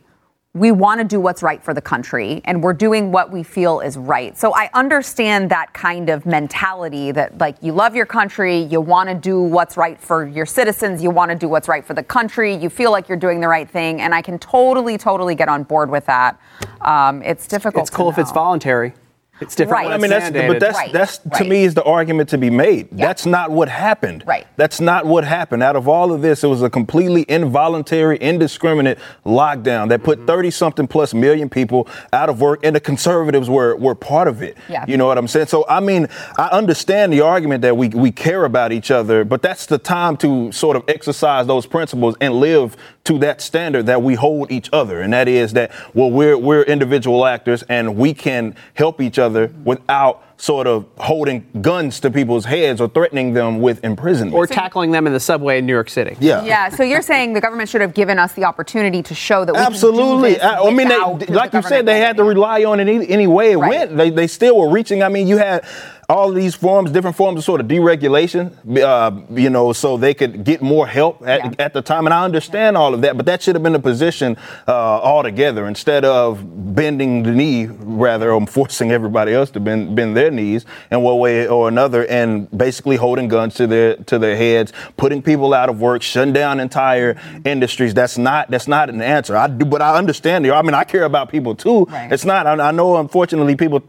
we 0.57 0.71
want 0.71 0.99
to 0.99 1.05
do 1.05 1.19
what's 1.19 1.43
right 1.43 1.61
for 1.61 1.73
the 1.73 1.81
country 1.81 2.41
and 2.45 2.63
we're 2.63 2.73
doing 2.73 3.11
what 3.11 3.31
we 3.31 3.43
feel 3.43 3.79
is 3.79 3.97
right. 3.97 4.37
So 4.37 4.53
I 4.55 4.69
understand 4.73 5.51
that 5.51 5.73
kind 5.73 6.09
of 6.09 6.25
mentality 6.25 7.11
that 7.11 7.37
like 7.37 7.57
you 7.61 7.71
love 7.71 7.95
your 7.95 8.05
country, 8.05 8.59
you 8.59 8.81
want 8.81 9.09
to 9.09 9.15
do 9.15 9.41
what's 9.41 9.77
right 9.77 9.99
for 9.99 10.25
your 10.25 10.45
citizens, 10.45 11.03
you 11.03 11.11
want 11.11 11.29
to 11.29 11.37
do 11.37 11.47
what's 11.47 11.67
right 11.67 11.85
for 11.85 11.93
the 11.93 12.03
country, 12.03 12.55
you 12.55 12.69
feel 12.69 12.91
like 12.91 13.07
you're 13.07 13.17
doing 13.17 13.39
the 13.39 13.47
right 13.47 13.69
thing, 13.69 14.01
and 14.01 14.13
I 14.13 14.21
can 14.21 14.39
totally, 14.39 14.97
totally 14.97 15.35
get 15.35 15.49
on 15.49 15.63
board 15.63 15.89
with 15.89 16.05
that. 16.07 16.39
Um, 16.81 17.21
it's 17.21 17.47
difficult. 17.47 17.83
It's 17.83 17.95
cool 17.95 18.09
if 18.09 18.17
it's 18.17 18.31
voluntary. 18.31 18.93
It's 19.39 19.55
different. 19.55 19.85
Right. 19.85 19.93
I 19.93 19.97
mean, 19.97 20.09
that's 20.09 20.31
but 20.31 20.59
that's 20.59 20.77
right. 20.77 20.91
that's 20.91 21.17
to 21.19 21.29
right. 21.29 21.47
me 21.47 21.63
is 21.63 21.75
the 21.75 21.83
argument 21.83 22.29
to 22.29 22.37
be 22.37 22.49
made. 22.49 22.87
Yeah. 22.91 23.07
That's 23.07 23.25
not 23.25 23.51
what 23.51 23.69
happened. 23.69 24.23
Right. 24.25 24.47
That's 24.55 24.81
not 24.81 25.05
what 25.05 25.23
happened. 25.23 25.61
Out 25.61 25.75
of 25.75 25.87
all 25.87 26.11
of 26.11 26.21
this, 26.21 26.43
it 26.43 26.47
was 26.47 26.63
a 26.63 26.69
completely 26.69 27.25
involuntary, 27.29 28.17
indiscriminate 28.17 28.97
lockdown 29.25 29.89
that 29.89 30.03
put 30.03 30.25
30 30.25 30.47
mm-hmm. 30.47 30.53
something 30.53 30.87
plus 30.87 31.13
million 31.13 31.49
people 31.49 31.87
out 32.13 32.29
of 32.29 32.41
work, 32.41 32.61
and 32.63 32.75
the 32.75 32.79
conservatives 32.79 33.49
were 33.49 33.75
were 33.75 33.95
part 33.95 34.27
of 34.27 34.41
it. 34.41 34.57
Yeah. 34.69 34.85
You 34.87 34.97
know 34.97 35.07
what 35.07 35.17
I'm 35.17 35.27
saying? 35.27 35.47
So 35.47 35.65
I 35.69 35.79
mean, 35.81 36.07
I 36.37 36.47
understand 36.47 37.13
the 37.13 37.21
argument 37.21 37.61
that 37.61 37.77
we 37.77 37.89
we 37.89 38.11
care 38.11 38.45
about 38.45 38.71
each 38.71 38.89
other, 38.89 39.23
but 39.23 39.41
that's 39.41 39.67
the 39.67 39.77
time 39.77 40.17
to 40.17 40.51
sort 40.51 40.75
of 40.75 40.83
exercise 40.87 41.45
those 41.45 41.65
principles 41.65 42.15
and 42.21 42.33
live 42.33 42.75
to 43.07 43.17
that 43.19 43.39
standard 43.39 43.85
that 43.85 44.01
we 44.01 44.15
hold 44.15 44.51
each 44.51 44.69
other, 44.73 45.01
and 45.01 45.13
that 45.13 45.29
is 45.29 45.53
that 45.53 45.71
well, 45.93 46.11
we're 46.11 46.37
we're 46.37 46.63
individual 46.63 47.25
actors 47.25 47.63
and 47.63 47.95
we 47.95 48.13
can 48.13 48.53
help 48.73 48.99
each 48.99 49.17
other 49.17 49.49
without 49.63 50.23
sort 50.37 50.67
of 50.67 50.85
holding 50.97 51.45
guns 51.61 51.99
to 51.99 52.11
people's 52.11 52.45
heads 52.45 52.79
or 52.79 52.87
threatening 52.87 53.33
them 53.33 53.59
with 53.59 53.83
imprisonment. 53.83 54.35
Or 54.35 54.45
tackling 54.45 54.91
them 54.91 55.07
in 55.07 55.13
the 55.13 55.19
subway 55.19 55.57
in 55.57 55.65
New 55.65 55.73
York 55.73 55.89
City. 55.89 56.15
Yeah. 56.19 56.43
Yeah. 56.43 56.69
So 56.69 56.83
you're 56.83 57.01
saying 57.01 57.33
the 57.33 57.41
government 57.41 57.69
should 57.69 57.81
have 57.81 57.95
given 57.95 58.19
us 58.19 58.33
the 58.33 58.43
opportunity 58.43 59.01
to 59.03 59.15
show 59.15 59.45
that 59.45 59.53
we 59.53 59.59
Absolutely. 59.59 60.39
I, 60.39 60.61
I, 60.61 60.71
mean, 60.71 60.87
they, 60.87 61.25
like 61.33 61.51
the 61.51 61.57
you 61.57 61.63
said, 61.63 61.87
they 61.87 61.99
had 61.99 62.17
to 62.17 62.23
rely 62.23 62.63
on 62.63 62.79
it 62.79 62.87
any, 62.87 63.09
any 63.09 63.27
way 63.27 63.53
it 63.53 63.57
right. 63.57 63.69
went. 63.69 63.97
They, 63.97 64.11
they 64.11 64.27
still 64.27 64.57
were 64.57 64.69
reaching. 64.69 65.01
I 65.01 65.09
mean, 65.09 65.27
you 65.27 65.37
had 65.37 65.65
all 66.09 66.29
of 66.29 66.35
these 66.35 66.55
forms, 66.55 66.89
different 66.91 67.17
forms 67.17 67.39
of 67.39 67.43
sort 67.43 67.59
of 67.59 67.67
deregulation, 67.67 68.53
uh, 68.81 69.11
you 69.33 69.49
know, 69.49 69.73
so 69.73 69.97
they 69.97 70.13
could 70.13 70.45
get 70.45 70.61
more 70.61 70.87
help 70.87 71.21
at, 71.27 71.43
yeah. 71.43 71.51
at 71.59 71.73
the 71.73 71.81
time. 71.81 72.05
And 72.05 72.13
I 72.13 72.23
understand 72.23 72.75
yeah. 72.75 72.79
all 72.79 72.93
of 72.93 73.01
that, 73.01 73.17
but 73.17 73.25
that 73.25 73.41
should 73.41 73.55
have 73.55 73.63
been 73.63 73.73
the 73.73 73.79
position 73.79 74.37
uh, 74.67 74.71
altogether 74.71 75.67
instead 75.67 76.05
of 76.05 76.73
bending 76.73 77.23
the 77.23 77.31
knee, 77.31 77.65
rather, 77.65 78.31
or 78.31 78.47
forcing 78.47 78.91
everybody 78.91 79.33
else 79.33 79.51
to 79.51 79.59
bend, 79.59 79.95
bend 79.97 80.15
their 80.15 80.26
knees 80.31 80.65
in 80.91 81.01
one 81.01 81.19
way 81.19 81.47
or 81.47 81.67
another, 81.67 82.05
and 82.07 82.49
basically 82.57 82.95
holding 82.95 83.27
guns 83.27 83.55
to 83.55 83.67
their 83.67 83.95
to 83.95 84.19
their 84.19 84.35
heads, 84.35 84.73
putting 84.97 85.21
people 85.21 85.53
out 85.53 85.69
of 85.69 85.79
work, 85.79 86.01
shutting 86.01 86.33
down 86.33 86.59
entire 86.59 87.19
industries. 87.45 87.93
That's 87.93 88.17
not 88.17 88.49
that's 88.49 88.67
not 88.67 88.89
an 88.89 89.01
answer. 89.01 89.35
I 89.35 89.47
do, 89.47 89.65
but 89.65 89.81
I 89.81 89.97
understand. 89.97 90.45
You. 90.45 90.53
I 90.53 90.61
mean, 90.61 90.73
I 90.73 90.83
care 90.83 91.03
about 91.03 91.29
people 91.29 91.55
too. 91.55 91.85
Right. 91.85 92.11
It's 92.11 92.25
not. 92.25 92.47
I, 92.47 92.69
I 92.69 92.71
know, 92.71 92.97
unfortunately, 92.97 93.55
people 93.55 93.83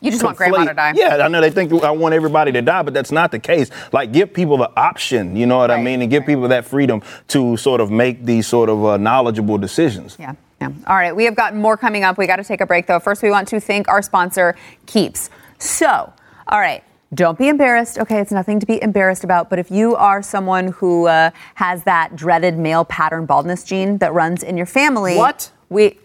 you 0.00 0.10
just 0.10 0.22
conflate. 0.22 0.26
want 0.26 0.36
grandma 0.36 0.64
to 0.64 0.74
die. 0.74 0.92
Yeah, 0.96 1.16
I 1.16 1.28
know 1.28 1.40
they 1.40 1.50
think 1.50 1.72
I 1.82 1.90
want 1.90 2.14
everybody 2.14 2.52
to 2.52 2.62
die, 2.62 2.82
but 2.82 2.94
that's 2.94 3.12
not 3.12 3.30
the 3.30 3.38
case. 3.38 3.70
Like, 3.92 4.12
give 4.12 4.32
people 4.32 4.56
the 4.56 4.70
option, 4.76 5.36
you 5.36 5.46
know 5.46 5.58
what 5.58 5.70
right. 5.70 5.78
I 5.78 5.82
mean, 5.82 6.02
and 6.02 6.10
give 6.10 6.22
right. 6.22 6.28
people 6.28 6.48
that 6.48 6.64
freedom 6.64 7.02
to 7.28 7.56
sort 7.56 7.80
of 7.80 7.90
make 7.90 8.24
these 8.24 8.46
sort 8.46 8.68
of 8.68 8.84
uh, 8.84 8.96
knowledgeable 8.96 9.58
decisions. 9.58 10.16
Yeah. 10.18 10.34
Yeah. 10.60 10.70
All 10.86 10.96
right, 10.96 11.14
we 11.14 11.24
have 11.24 11.34
got 11.34 11.54
more 11.54 11.76
coming 11.76 12.04
up. 12.04 12.16
We 12.16 12.26
got 12.26 12.36
to 12.36 12.44
take 12.44 12.60
a 12.60 12.66
break 12.66 12.86
though. 12.86 13.00
First, 13.00 13.22
we 13.22 13.30
want 13.30 13.48
to 13.48 13.60
thank 13.60 13.88
our 13.88 14.02
sponsor, 14.02 14.56
Keeps. 14.86 15.28
So, 15.58 16.12
all 16.48 16.60
right. 16.60 16.84
Don't 17.14 17.38
be 17.38 17.48
embarrassed. 17.48 17.98
Okay, 17.98 18.18
it's 18.18 18.32
nothing 18.32 18.58
to 18.58 18.66
be 18.66 18.82
embarrassed 18.82 19.22
about. 19.22 19.48
But 19.48 19.60
if 19.60 19.70
you 19.70 19.94
are 19.94 20.20
someone 20.20 20.68
who 20.68 21.06
uh, 21.06 21.30
has 21.54 21.84
that 21.84 22.16
dreaded 22.16 22.58
male 22.58 22.84
pattern 22.84 23.24
baldness 23.24 23.62
gene 23.62 23.98
that 23.98 24.12
runs 24.12 24.42
in 24.42 24.56
your 24.56 24.66
family, 24.66 25.16
what 25.16 25.52
we 25.68 25.98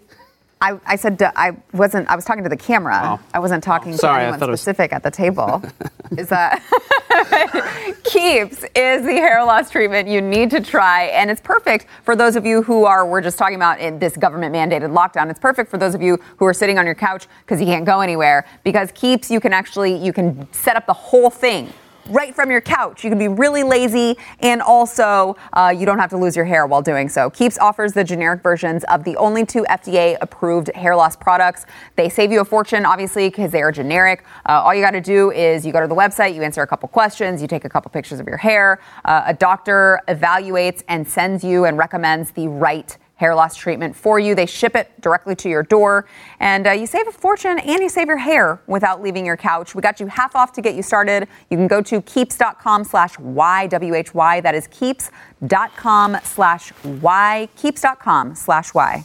I, 0.62 0.78
I 0.86 0.96
said 0.98 1.22
I 1.22 1.56
wasn't. 1.74 2.10
I 2.10 2.16
was 2.16 2.26
talking 2.26 2.44
to 2.44 2.50
the 2.50 2.58
camera. 2.58 3.00
Oh. 3.02 3.20
I 3.34 3.40
wasn't 3.40 3.64
talking 3.64 3.94
oh, 3.94 3.98
sorry, 3.98 4.24
to 4.24 4.28
anyone 4.28 4.40
specific 4.40 4.92
was... 4.92 4.98
at 4.98 5.04
the 5.04 5.12
table. 5.12 5.64
is 6.18 6.28
that 6.30 6.62
Keeps 8.04 8.66
is 8.76 9.06
the 9.06 9.14
hair 9.14 9.44
loss 9.46 9.70
treatment 9.70 10.10
you 10.10 10.20
need 10.20 10.50
to 10.50 10.60
try, 10.60 11.06
and 11.06 11.32
it's 11.32 11.40
perfect 11.40 11.88
for 12.04 12.14
those 12.14 12.36
of 12.36 12.46
you 12.46 12.62
who 12.64 12.84
are. 12.84 13.06
We're 13.06 13.22
just 13.22 13.38
talking 13.38 13.56
about 13.56 13.80
in 13.80 14.00
this 14.00 14.18
government 14.18 14.54
mandated 14.54 14.92
lockdown. 14.92 15.30
It's 15.30 15.40
perfect 15.40 15.72
for 15.72 15.78
those 15.78 15.96
of 15.96 16.02
you 16.02 16.20
who 16.38 16.46
are 16.46 16.54
sitting 16.54 16.78
on 16.78 16.86
your 16.86 16.96
couch 16.96 17.28
because 17.46 17.62
you 17.62 17.66
can't 17.66 17.86
go 17.86 18.02
anywhere. 18.02 18.46
Because 18.64 18.92
Keeps, 18.92 19.32
you 19.32 19.40
can 19.40 19.54
actually 19.54 19.96
you 19.96 20.12
can 20.12 20.52
set 20.52 20.76
up 20.76 20.86
the 20.86 20.94
whole 20.94 21.30
thing 21.30 21.72
right 22.10 22.36
from 22.36 22.52
your 22.52 22.62
couch. 22.62 23.04
You 23.04 23.10
can 23.10 23.20
be 23.20 23.28
really 23.28 23.64
lazy, 23.64 24.18
and 24.40 24.62
also 24.62 25.36
uh, 25.54 25.74
you 25.76 25.86
don't 25.86 26.00
have 26.00 26.10
to 26.10 26.18
lose 26.18 26.36
your 26.36 26.46
hair 26.46 26.66
while 26.66 26.82
doing 26.82 27.08
so. 27.10 27.30
Keeps 27.30 27.58
offers 27.58 27.94
the 27.94 28.04
generic 28.04 28.42
versions 28.42 28.84
of 28.86 29.04
the 29.04 29.16
only 29.18 29.46
two 29.46 29.64
FDA 29.70 30.18
approved 30.22 30.74
hair 30.76 30.96
loss 30.96 31.16
products. 31.16 31.66
They 31.96 32.10
save 32.10 32.32
you 32.32 32.42
a 32.42 32.46
fortune, 32.46 32.86
obviously, 32.86 33.30
because 33.30 33.52
they 33.52 33.62
are 33.62 33.72
generic. 33.72 34.24
Uh, 34.48 34.62
all 34.64 34.74
you 34.74 34.82
got 34.82 34.92
to 34.92 35.02
do 35.02 35.32
is 35.32 35.66
you 35.66 35.72
go 35.72 35.82
to 35.82 35.88
the 35.88 35.96
website, 35.96 36.36
you 36.36 36.42
answer 36.42 36.62
a 36.62 36.68
couple 36.68 36.90
questions, 36.90 37.42
you 37.42 37.48
take 37.48 37.66
a 37.66 37.70
couple 37.70 37.92
pictures 37.92 38.20
of 38.20 38.28
your 38.28 38.38
hair. 38.38 38.80
Uh, 39.06 39.24
a 39.28 39.34
doctor 39.34 40.02
evaluates 40.08 40.84
and 40.88 41.08
sends 41.08 41.44
you 41.44 41.66
and 41.66 41.78
recommends 41.78 42.32
the 42.32 42.48
right 42.48 42.98
hair 43.20 43.36
loss 43.36 43.56
treatment 43.56 43.96
for 43.96 44.18
you. 44.18 44.34
They 44.34 44.46
ship 44.46 44.76
it 44.76 44.90
directly 45.02 45.36
to 45.36 45.50
your 45.50 45.62
door, 45.64 46.06
and 46.40 46.66
uh, 46.66 46.72
you 46.72 46.88
save 46.88 47.06
a 47.08 47.12
fortune 47.12 47.60
and 47.60 47.82
you 47.82 47.90
save 47.90 48.08
your 48.08 48.18
hair 48.18 48.62
without 48.66 49.02
leaving 49.04 49.26
your 49.26 49.36
couch. 49.36 49.76
We 49.76 49.82
got 49.82 50.00
you 50.00 50.08
half 50.08 50.38
off 50.38 50.54
to 50.54 50.62
get 50.62 50.76
you 50.76 50.82
started. 50.82 51.28
You 51.50 51.58
can 51.58 51.68
go 51.68 51.82
to 51.82 52.02
keeps.com 52.02 52.86
slash 52.86 53.18
YWHY. 53.18 54.42
That 54.42 54.56
is 54.56 54.68
keeps.com 54.68 56.18
slash 56.24 56.72
Y. 56.86 57.50
Keeps.com 57.58 58.36
slash 58.36 58.74
Y. 58.74 59.04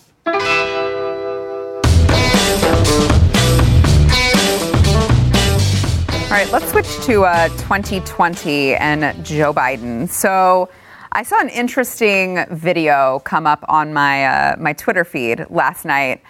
All 6.24 6.30
right, 6.40 6.50
let's 6.52 6.70
switch 6.70 6.88
to 7.06 7.24
uh, 7.24 7.48
2020 7.48 8.74
and 8.76 9.24
Joe 9.24 9.52
Biden. 9.52 10.08
So, 10.08 10.68
I 11.16 11.22
saw 11.22 11.40
an 11.40 11.48
interesting 11.48 12.44
video 12.50 13.20
come 13.20 13.46
up 13.46 13.64
on 13.68 13.92
my 13.92 14.26
uh, 14.26 14.56
my 14.58 14.72
Twitter 14.72 15.04
feed 15.04 15.46
last 15.48 15.84
night. 15.84 16.20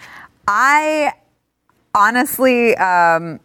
I 0.46 1.14
honestly, 1.94 2.76
um, 2.76 3.40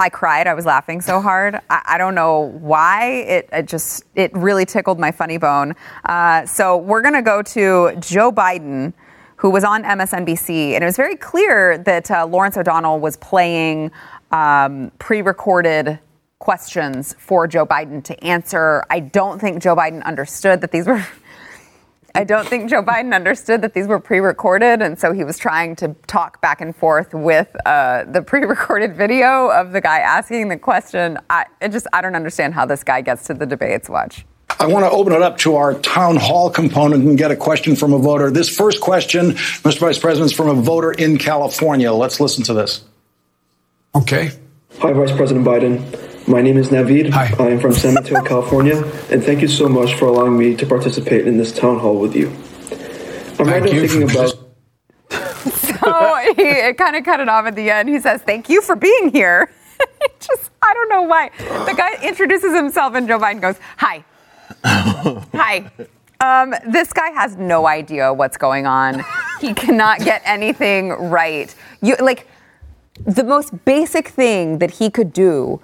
I 0.00 0.08
cried. 0.08 0.48
I 0.48 0.54
was 0.54 0.66
laughing 0.66 1.00
so 1.00 1.20
hard. 1.20 1.60
I, 1.70 1.82
I 1.90 1.98
don't 1.98 2.16
know 2.16 2.40
why. 2.58 3.04
It, 3.04 3.48
it, 3.52 3.68
just 3.68 4.04
it 4.16 4.34
really 4.34 4.66
tickled 4.66 4.98
my 4.98 5.12
funny 5.12 5.38
bone. 5.38 5.76
Uh, 6.06 6.44
so 6.44 6.76
we're 6.76 7.02
gonna 7.02 7.22
go 7.22 7.40
to 7.40 7.94
Joe 8.00 8.32
Biden. 8.32 8.92
Who 9.38 9.50
was 9.50 9.62
on 9.62 9.82
MSNBC, 9.82 10.72
and 10.72 10.82
it 10.82 10.86
was 10.86 10.96
very 10.96 11.16
clear 11.16 11.76
that 11.78 12.10
uh, 12.10 12.24
Lawrence 12.24 12.56
O'Donnell 12.56 12.98
was 12.98 13.16
playing 13.18 13.90
um, 14.30 14.90
pre 14.98 15.20
recorded 15.20 15.98
questions 16.44 17.14
for 17.18 17.46
Joe 17.46 17.64
Biden 17.64 18.04
to 18.04 18.22
answer. 18.22 18.84
I 18.90 19.00
don't 19.00 19.40
think 19.40 19.62
Joe 19.62 19.74
Biden 19.74 20.04
understood 20.04 20.60
that 20.60 20.72
these 20.72 20.86
were. 20.86 21.04
I 22.16 22.22
don't 22.22 22.46
think 22.46 22.70
Joe 22.70 22.82
Biden 22.82 23.12
understood 23.12 23.62
that 23.62 23.74
these 23.74 23.88
were 23.88 23.98
pre-recorded, 23.98 24.82
and 24.82 24.96
so 25.00 25.12
he 25.12 25.24
was 25.24 25.36
trying 25.36 25.74
to 25.76 25.96
talk 26.06 26.40
back 26.40 26.60
and 26.60 26.76
forth 26.76 27.12
with 27.12 27.48
uh, 27.66 28.04
the 28.04 28.22
pre-recorded 28.22 28.94
video 29.04 29.48
of 29.48 29.72
the 29.72 29.80
guy 29.80 29.98
asking 29.98 30.48
the 30.48 30.58
question. 30.58 31.18
I 31.30 31.46
just 31.70 31.86
I 31.94 32.02
don't 32.02 32.14
understand 32.14 32.52
how 32.52 32.66
this 32.66 32.84
guy 32.84 33.00
gets 33.00 33.24
to 33.28 33.34
the 33.34 33.46
debates. 33.46 33.88
Watch. 33.88 34.26
I 34.60 34.66
want 34.66 34.84
to 34.84 34.90
open 34.90 35.14
it 35.14 35.22
up 35.22 35.38
to 35.38 35.56
our 35.56 35.74
town 35.80 36.16
hall 36.16 36.50
component 36.50 37.04
and 37.04 37.16
get 37.16 37.30
a 37.30 37.36
question 37.36 37.74
from 37.74 37.94
a 37.94 37.98
voter. 37.98 38.30
This 38.30 38.54
first 38.54 38.82
question, 38.82 39.32
Mr. 39.32 39.80
Vice 39.80 39.98
President, 39.98 40.30
is 40.30 40.36
from 40.36 40.50
a 40.50 40.54
voter 40.54 40.92
in 40.92 41.16
California. 41.16 41.90
Let's 41.90 42.20
listen 42.20 42.44
to 42.44 42.52
this. 42.52 42.84
Okay. 43.94 44.30
Hi, 44.80 44.92
Vice 44.92 45.12
President 45.12 45.46
Biden. 45.46 46.13
My 46.26 46.40
name 46.40 46.56
is 46.56 46.70
Navid. 46.70 47.10
Hi. 47.10 47.34
I 47.38 47.50
am 47.50 47.60
from 47.60 47.72
San 47.72 47.92
Mateo, 47.92 48.22
California, 48.22 48.78
and 49.10 49.22
thank 49.22 49.42
you 49.42 49.48
so 49.48 49.68
much 49.68 49.94
for 49.94 50.06
allowing 50.06 50.38
me 50.38 50.56
to 50.56 50.64
participate 50.64 51.26
in 51.26 51.36
this 51.36 51.52
town 51.52 51.78
hall 51.78 51.98
with 51.98 52.16
you. 52.16 52.28
I'm 52.28 53.46
thank 53.46 53.50
right 53.50 53.62
now 53.62 53.86
thinking 53.86 54.02
about. 54.04 54.30
so 55.10 56.34
he 56.34 56.72
kind 56.72 56.96
of 56.96 57.04
cut 57.04 57.20
it 57.20 57.28
off 57.28 57.44
at 57.44 57.54
the 57.54 57.70
end. 57.70 57.90
He 57.90 58.00
says, 58.00 58.22
"Thank 58.22 58.48
you 58.48 58.62
for 58.62 58.74
being 58.74 59.10
here." 59.10 59.52
Just, 60.18 60.50
I 60.62 60.72
don't 60.72 60.88
know 60.88 61.02
why. 61.02 61.30
The 61.38 61.74
guy 61.76 62.02
introduces 62.02 62.56
himself, 62.56 62.94
and 62.94 63.06
Joe 63.06 63.18
Biden 63.18 63.42
goes, 63.42 63.56
"Hi, 63.76 64.02
hi." 64.64 65.70
Um, 66.20 66.54
this 66.66 66.94
guy 66.94 67.10
has 67.10 67.36
no 67.36 67.66
idea 67.66 68.14
what's 68.14 68.38
going 68.38 68.66
on. 68.66 69.04
He 69.42 69.52
cannot 69.52 69.98
get 69.98 70.22
anything 70.24 70.88
right. 70.88 71.54
You 71.82 71.96
like 71.96 72.26
the 73.04 73.24
most 73.24 73.62
basic 73.66 74.08
thing 74.08 74.58
that 74.60 74.70
he 74.70 74.88
could 74.88 75.12
do 75.12 75.60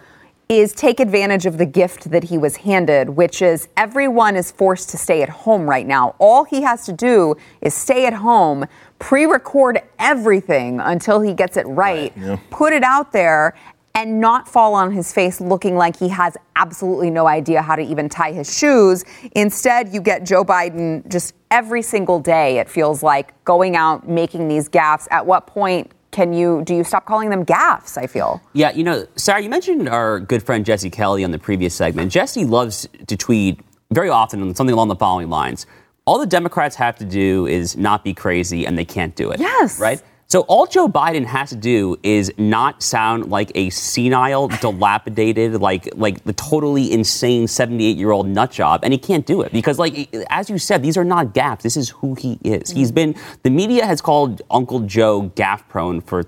is 0.58 0.72
take 0.72 0.98
advantage 0.98 1.46
of 1.46 1.58
the 1.58 1.66
gift 1.66 2.10
that 2.10 2.24
he 2.24 2.36
was 2.36 2.56
handed, 2.56 3.10
which 3.10 3.40
is 3.40 3.68
everyone 3.76 4.34
is 4.34 4.50
forced 4.50 4.90
to 4.90 4.98
stay 4.98 5.22
at 5.22 5.28
home 5.28 5.70
right 5.70 5.86
now. 5.86 6.16
All 6.18 6.42
he 6.42 6.62
has 6.62 6.84
to 6.86 6.92
do 6.92 7.36
is 7.60 7.72
stay 7.72 8.04
at 8.04 8.14
home, 8.14 8.66
pre 8.98 9.26
record 9.26 9.80
everything 10.00 10.80
until 10.80 11.20
he 11.20 11.34
gets 11.34 11.56
it 11.56 11.66
right, 11.68 12.12
yeah. 12.16 12.36
put 12.50 12.72
it 12.72 12.82
out 12.82 13.12
there, 13.12 13.54
and 13.94 14.20
not 14.20 14.48
fall 14.48 14.74
on 14.74 14.90
his 14.90 15.12
face 15.12 15.40
looking 15.40 15.76
like 15.76 15.96
he 15.96 16.08
has 16.08 16.36
absolutely 16.56 17.10
no 17.10 17.28
idea 17.28 17.62
how 17.62 17.76
to 17.76 17.82
even 17.82 18.08
tie 18.08 18.32
his 18.32 18.56
shoes. 18.56 19.04
Instead, 19.36 19.94
you 19.94 20.00
get 20.00 20.24
Joe 20.24 20.44
Biden 20.44 21.08
just 21.08 21.34
every 21.52 21.82
single 21.82 22.18
day, 22.18 22.58
it 22.58 22.68
feels 22.68 23.04
like, 23.04 23.44
going 23.44 23.76
out, 23.76 24.08
making 24.08 24.48
these 24.48 24.68
gaffes. 24.68 25.06
At 25.10 25.26
what 25.26 25.46
point 25.46 25.92
can 26.10 26.32
you 26.32 26.62
do 26.64 26.74
you 26.74 26.84
stop 26.84 27.06
calling 27.06 27.30
them 27.30 27.44
gaffes? 27.44 27.96
I 27.96 28.06
feel. 28.06 28.42
Yeah, 28.52 28.72
you 28.72 28.84
know, 28.84 29.06
Sara, 29.16 29.40
you 29.42 29.48
mentioned 29.48 29.88
our 29.88 30.20
good 30.20 30.42
friend 30.42 30.64
Jesse 30.64 30.90
Kelly 30.90 31.24
on 31.24 31.30
the 31.30 31.38
previous 31.38 31.74
segment. 31.74 32.12
Jesse 32.12 32.44
loves 32.44 32.88
to 33.06 33.16
tweet 33.16 33.60
very 33.90 34.08
often 34.08 34.42
on 34.42 34.54
something 34.54 34.74
along 34.74 34.88
the 34.88 34.96
following 34.96 35.28
lines. 35.28 35.66
All 36.06 36.18
the 36.18 36.26
Democrats 36.26 36.76
have 36.76 36.96
to 36.98 37.04
do 37.04 37.46
is 37.46 37.76
not 37.76 38.02
be 38.02 38.14
crazy, 38.14 38.66
and 38.66 38.76
they 38.76 38.84
can't 38.84 39.14
do 39.14 39.30
it. 39.30 39.38
Yes. 39.38 39.78
Right? 39.78 40.02
So 40.30 40.42
all 40.42 40.66
Joe 40.66 40.86
Biden 40.86 41.24
has 41.24 41.50
to 41.50 41.56
do 41.56 41.96
is 42.04 42.32
not 42.38 42.84
sound 42.84 43.30
like 43.30 43.50
a 43.56 43.68
senile, 43.70 44.46
dilapidated, 44.60 45.60
like 45.60 45.88
like 45.96 46.22
the 46.22 46.32
totally 46.32 46.92
insane 46.92 47.48
78 47.48 47.96
year 47.96 48.12
old 48.12 48.28
nut 48.28 48.52
job, 48.52 48.80
and 48.84 48.92
he 48.92 48.98
can't 48.98 49.26
do 49.26 49.42
it 49.42 49.50
because, 49.50 49.80
like 49.80 50.14
as 50.30 50.48
you 50.48 50.56
said, 50.56 50.84
these 50.84 50.96
are 50.96 51.04
not 51.04 51.34
gaffes. 51.34 51.62
This 51.62 51.76
is 51.76 51.90
who 51.90 52.14
he 52.14 52.38
is. 52.44 52.70
He's 52.70 52.92
mm-hmm. 52.92 53.12
been 53.12 53.14
the 53.42 53.50
media 53.50 53.84
has 53.84 54.00
called 54.00 54.40
Uncle 54.52 54.80
Joe 54.80 55.22
gaff 55.34 55.68
prone 55.68 56.00
for 56.00 56.24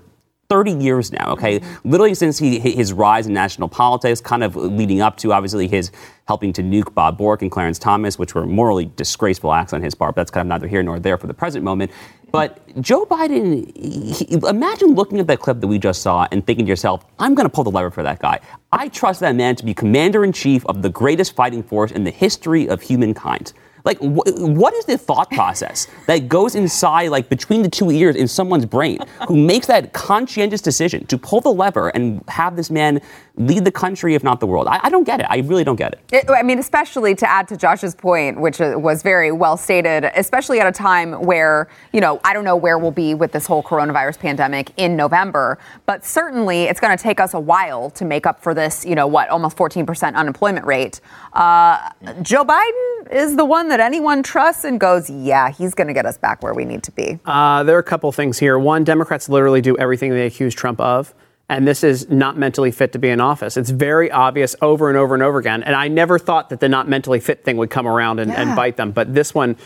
30 0.49 0.73
years 0.73 1.11
now, 1.11 1.31
okay? 1.31 1.59
Mm-hmm. 1.59 1.89
Literally 1.89 2.13
since 2.13 2.37
he, 2.37 2.59
his 2.59 2.91
rise 2.93 3.25
in 3.25 3.33
national 3.33 3.69
politics, 3.69 4.19
kind 4.21 4.43
of 4.43 4.55
leading 4.55 5.01
up 5.01 5.17
to 5.17 5.31
obviously 5.31 5.67
his 5.67 5.91
helping 6.27 6.53
to 6.53 6.61
nuke 6.61 6.93
Bob 6.93 7.17
Bork 7.17 7.41
and 7.41 7.49
Clarence 7.49 7.79
Thomas, 7.79 8.19
which 8.19 8.35
were 8.35 8.45
morally 8.45 8.91
disgraceful 8.95 9.53
acts 9.53 9.73
on 9.73 9.81
his 9.81 9.95
part. 9.95 10.13
But 10.13 10.21
that's 10.21 10.31
kind 10.31 10.45
of 10.45 10.49
neither 10.49 10.67
here 10.67 10.83
nor 10.83 10.99
there 10.99 11.17
for 11.17 11.27
the 11.27 11.33
present 11.33 11.63
moment. 11.63 11.91
But 12.33 12.81
Joe 12.81 13.05
Biden, 13.05 13.71
he, 13.77 14.33
imagine 14.49 14.95
looking 14.95 15.19
at 15.19 15.27
that 15.27 15.39
clip 15.39 15.61
that 15.61 15.67
we 15.67 15.77
just 15.77 16.01
saw 16.01 16.27
and 16.31 16.43
thinking 16.43 16.65
to 16.65 16.69
yourself, 16.69 17.05
I'm 17.19 17.35
going 17.35 17.45
to 17.45 17.49
pull 17.53 17.63
the 17.63 17.69
lever 17.69 17.91
for 17.91 18.01
that 18.01 18.17
guy. 18.17 18.39
I 18.71 18.87
trust 18.87 19.19
that 19.19 19.35
man 19.35 19.55
to 19.57 19.63
be 19.63 19.75
commander 19.75 20.23
in 20.23 20.33
chief 20.33 20.65
of 20.65 20.81
the 20.81 20.89
greatest 20.89 21.35
fighting 21.35 21.61
force 21.61 21.91
in 21.91 22.05
the 22.05 22.09
history 22.09 22.67
of 22.67 22.81
humankind. 22.81 23.53
Like, 23.85 23.97
wh- 23.99 24.27
what 24.37 24.73
is 24.73 24.85
the 24.85 24.97
thought 24.97 25.29
process 25.31 25.87
that 26.07 26.29
goes 26.29 26.55
inside, 26.55 27.09
like, 27.09 27.29
between 27.29 27.61
the 27.63 27.69
two 27.69 27.91
ears 27.91 28.15
in 28.15 28.27
someone's 28.27 28.65
brain 28.65 28.99
who 29.27 29.35
makes 29.35 29.67
that 29.67 29.93
conscientious 29.93 30.61
decision 30.61 31.05
to 31.07 31.17
pull 31.17 31.41
the 31.41 31.51
lever 31.53 31.89
and 31.89 32.23
have 32.27 32.55
this 32.55 32.71
man 32.71 33.01
lead 33.35 33.65
the 33.65 33.71
country, 33.71 34.15
if 34.15 34.23
not 34.23 34.39
the 34.39 34.47
world? 34.47 34.67
I, 34.67 34.79
I 34.83 34.89
don't 34.89 35.03
get 35.03 35.19
it. 35.19 35.25
I 35.29 35.39
really 35.39 35.63
don't 35.63 35.75
get 35.75 35.93
it. 35.93 35.99
It, 36.11 36.29
I 36.29 36.43
mean, 36.43 36.59
especially 36.59 37.15
to 37.15 37.29
add 37.29 37.47
to 37.49 37.57
Josh's 37.57 37.95
point, 37.95 38.39
which 38.39 38.61
uh, 38.61 38.75
was 38.77 39.01
very 39.01 39.31
well 39.31 39.57
stated, 39.57 40.05
especially 40.15 40.59
at 40.59 40.67
a 40.67 40.71
time 40.71 41.13
where, 41.13 41.67
you 41.91 41.99
know, 41.99 42.21
I 42.23 42.33
don't 42.33 42.45
know 42.45 42.55
where 42.55 42.77
we'll 42.77 42.91
be 42.91 43.13
with 43.15 43.31
this 43.31 43.45
whole 43.45 43.63
coronavirus 43.63 44.19
pandemic 44.19 44.71
in 44.77 44.95
November, 44.95 45.57
but 45.85 46.05
certainly 46.05 46.63
it's 46.63 46.79
going 46.79 46.95
to 46.95 47.01
take 47.01 47.19
us 47.19 47.33
a 47.33 47.39
while 47.39 47.89
to 47.91 48.05
make 48.05 48.25
up 48.25 48.41
for 48.41 48.53
this, 48.53 48.85
you 48.85 48.95
know, 48.95 49.07
what, 49.07 49.29
almost 49.29 49.57
14% 49.57 50.13
unemployment 50.13 50.65
rate. 50.65 51.01
Uh, 51.33 51.89
Joe 52.21 52.45
Biden 52.45 53.11
is 53.11 53.35
the 53.35 53.45
one 53.45 53.69
that 53.69 53.79
anyone 53.79 54.21
trusts 54.23 54.63
and 54.63 54.79
goes, 54.79 55.09
yeah, 55.09 55.49
he's 55.49 55.73
going 55.73 55.87
to 55.87 55.93
get 55.93 56.05
us 56.05 56.17
back 56.17 56.43
where 56.43 56.53
we 56.53 56.63
need 56.63 56.83
to 56.83 56.91
be. 56.91 57.19
Uh, 57.25 57.63
there 57.63 57.75
are 57.75 57.79
a 57.79 57.83
couple 57.83 58.11
things 58.11 58.37
here. 58.37 58.57
One, 58.59 58.83
Democrats 58.83 59.29
literally 59.29 59.61
do 59.61 59.75
everything 59.77 60.11
they 60.11 60.27
accuse 60.27 60.53
Trump 60.53 60.79
of. 60.79 61.13
And 61.49 61.67
this 61.67 61.83
is 61.83 62.09
not 62.09 62.37
mentally 62.37 62.71
fit 62.71 62.93
to 62.93 62.99
be 62.99 63.09
in 63.09 63.19
office. 63.19 63.57
It's 63.57 63.69
very 63.69 64.09
obvious 64.09 64.55
over 64.61 64.89
and 64.89 64.97
over 64.97 65.13
and 65.13 65.21
over 65.21 65.39
again. 65.39 65.61
And 65.63 65.75
I 65.75 65.87
never 65.87 66.17
thought 66.17 66.49
that 66.49 66.59
the 66.59 66.69
not 66.69 66.87
mentally 66.87 67.19
fit 67.19 67.43
thing 67.43 67.57
would 67.57 67.69
come 67.69 67.85
around 67.85 68.19
and, 68.19 68.31
and 68.31 68.55
bite 68.55 68.77
them. 68.77 68.91
But 68.91 69.13
this 69.13 69.35
one, 69.35 69.57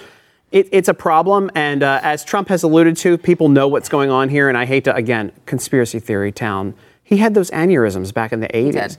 it, 0.51 0.67
it's 0.71 0.89
a 0.89 0.93
problem. 0.93 1.51
And 1.53 1.83
uh, 1.83 1.99
as 2.01 2.25
Trump 2.25 2.49
has 2.49 2.63
alluded 2.63 2.97
to, 2.97 3.17
people 3.17 3.47
know 3.47 3.67
what's 3.67 3.89
going 3.89 4.09
on 4.09 4.29
here. 4.29 4.49
And 4.49 4.57
I 4.57 4.65
hate 4.65 4.85
to, 4.85 4.95
again, 4.95 5.31
conspiracy 5.45 5.99
theory 5.99 6.31
town. 6.31 6.73
He 7.03 7.17
had 7.17 7.35
those 7.35 7.51
aneurysms 7.51 8.13
back 8.13 8.33
in 8.33 8.39
the 8.39 8.49
80s. 8.49 8.97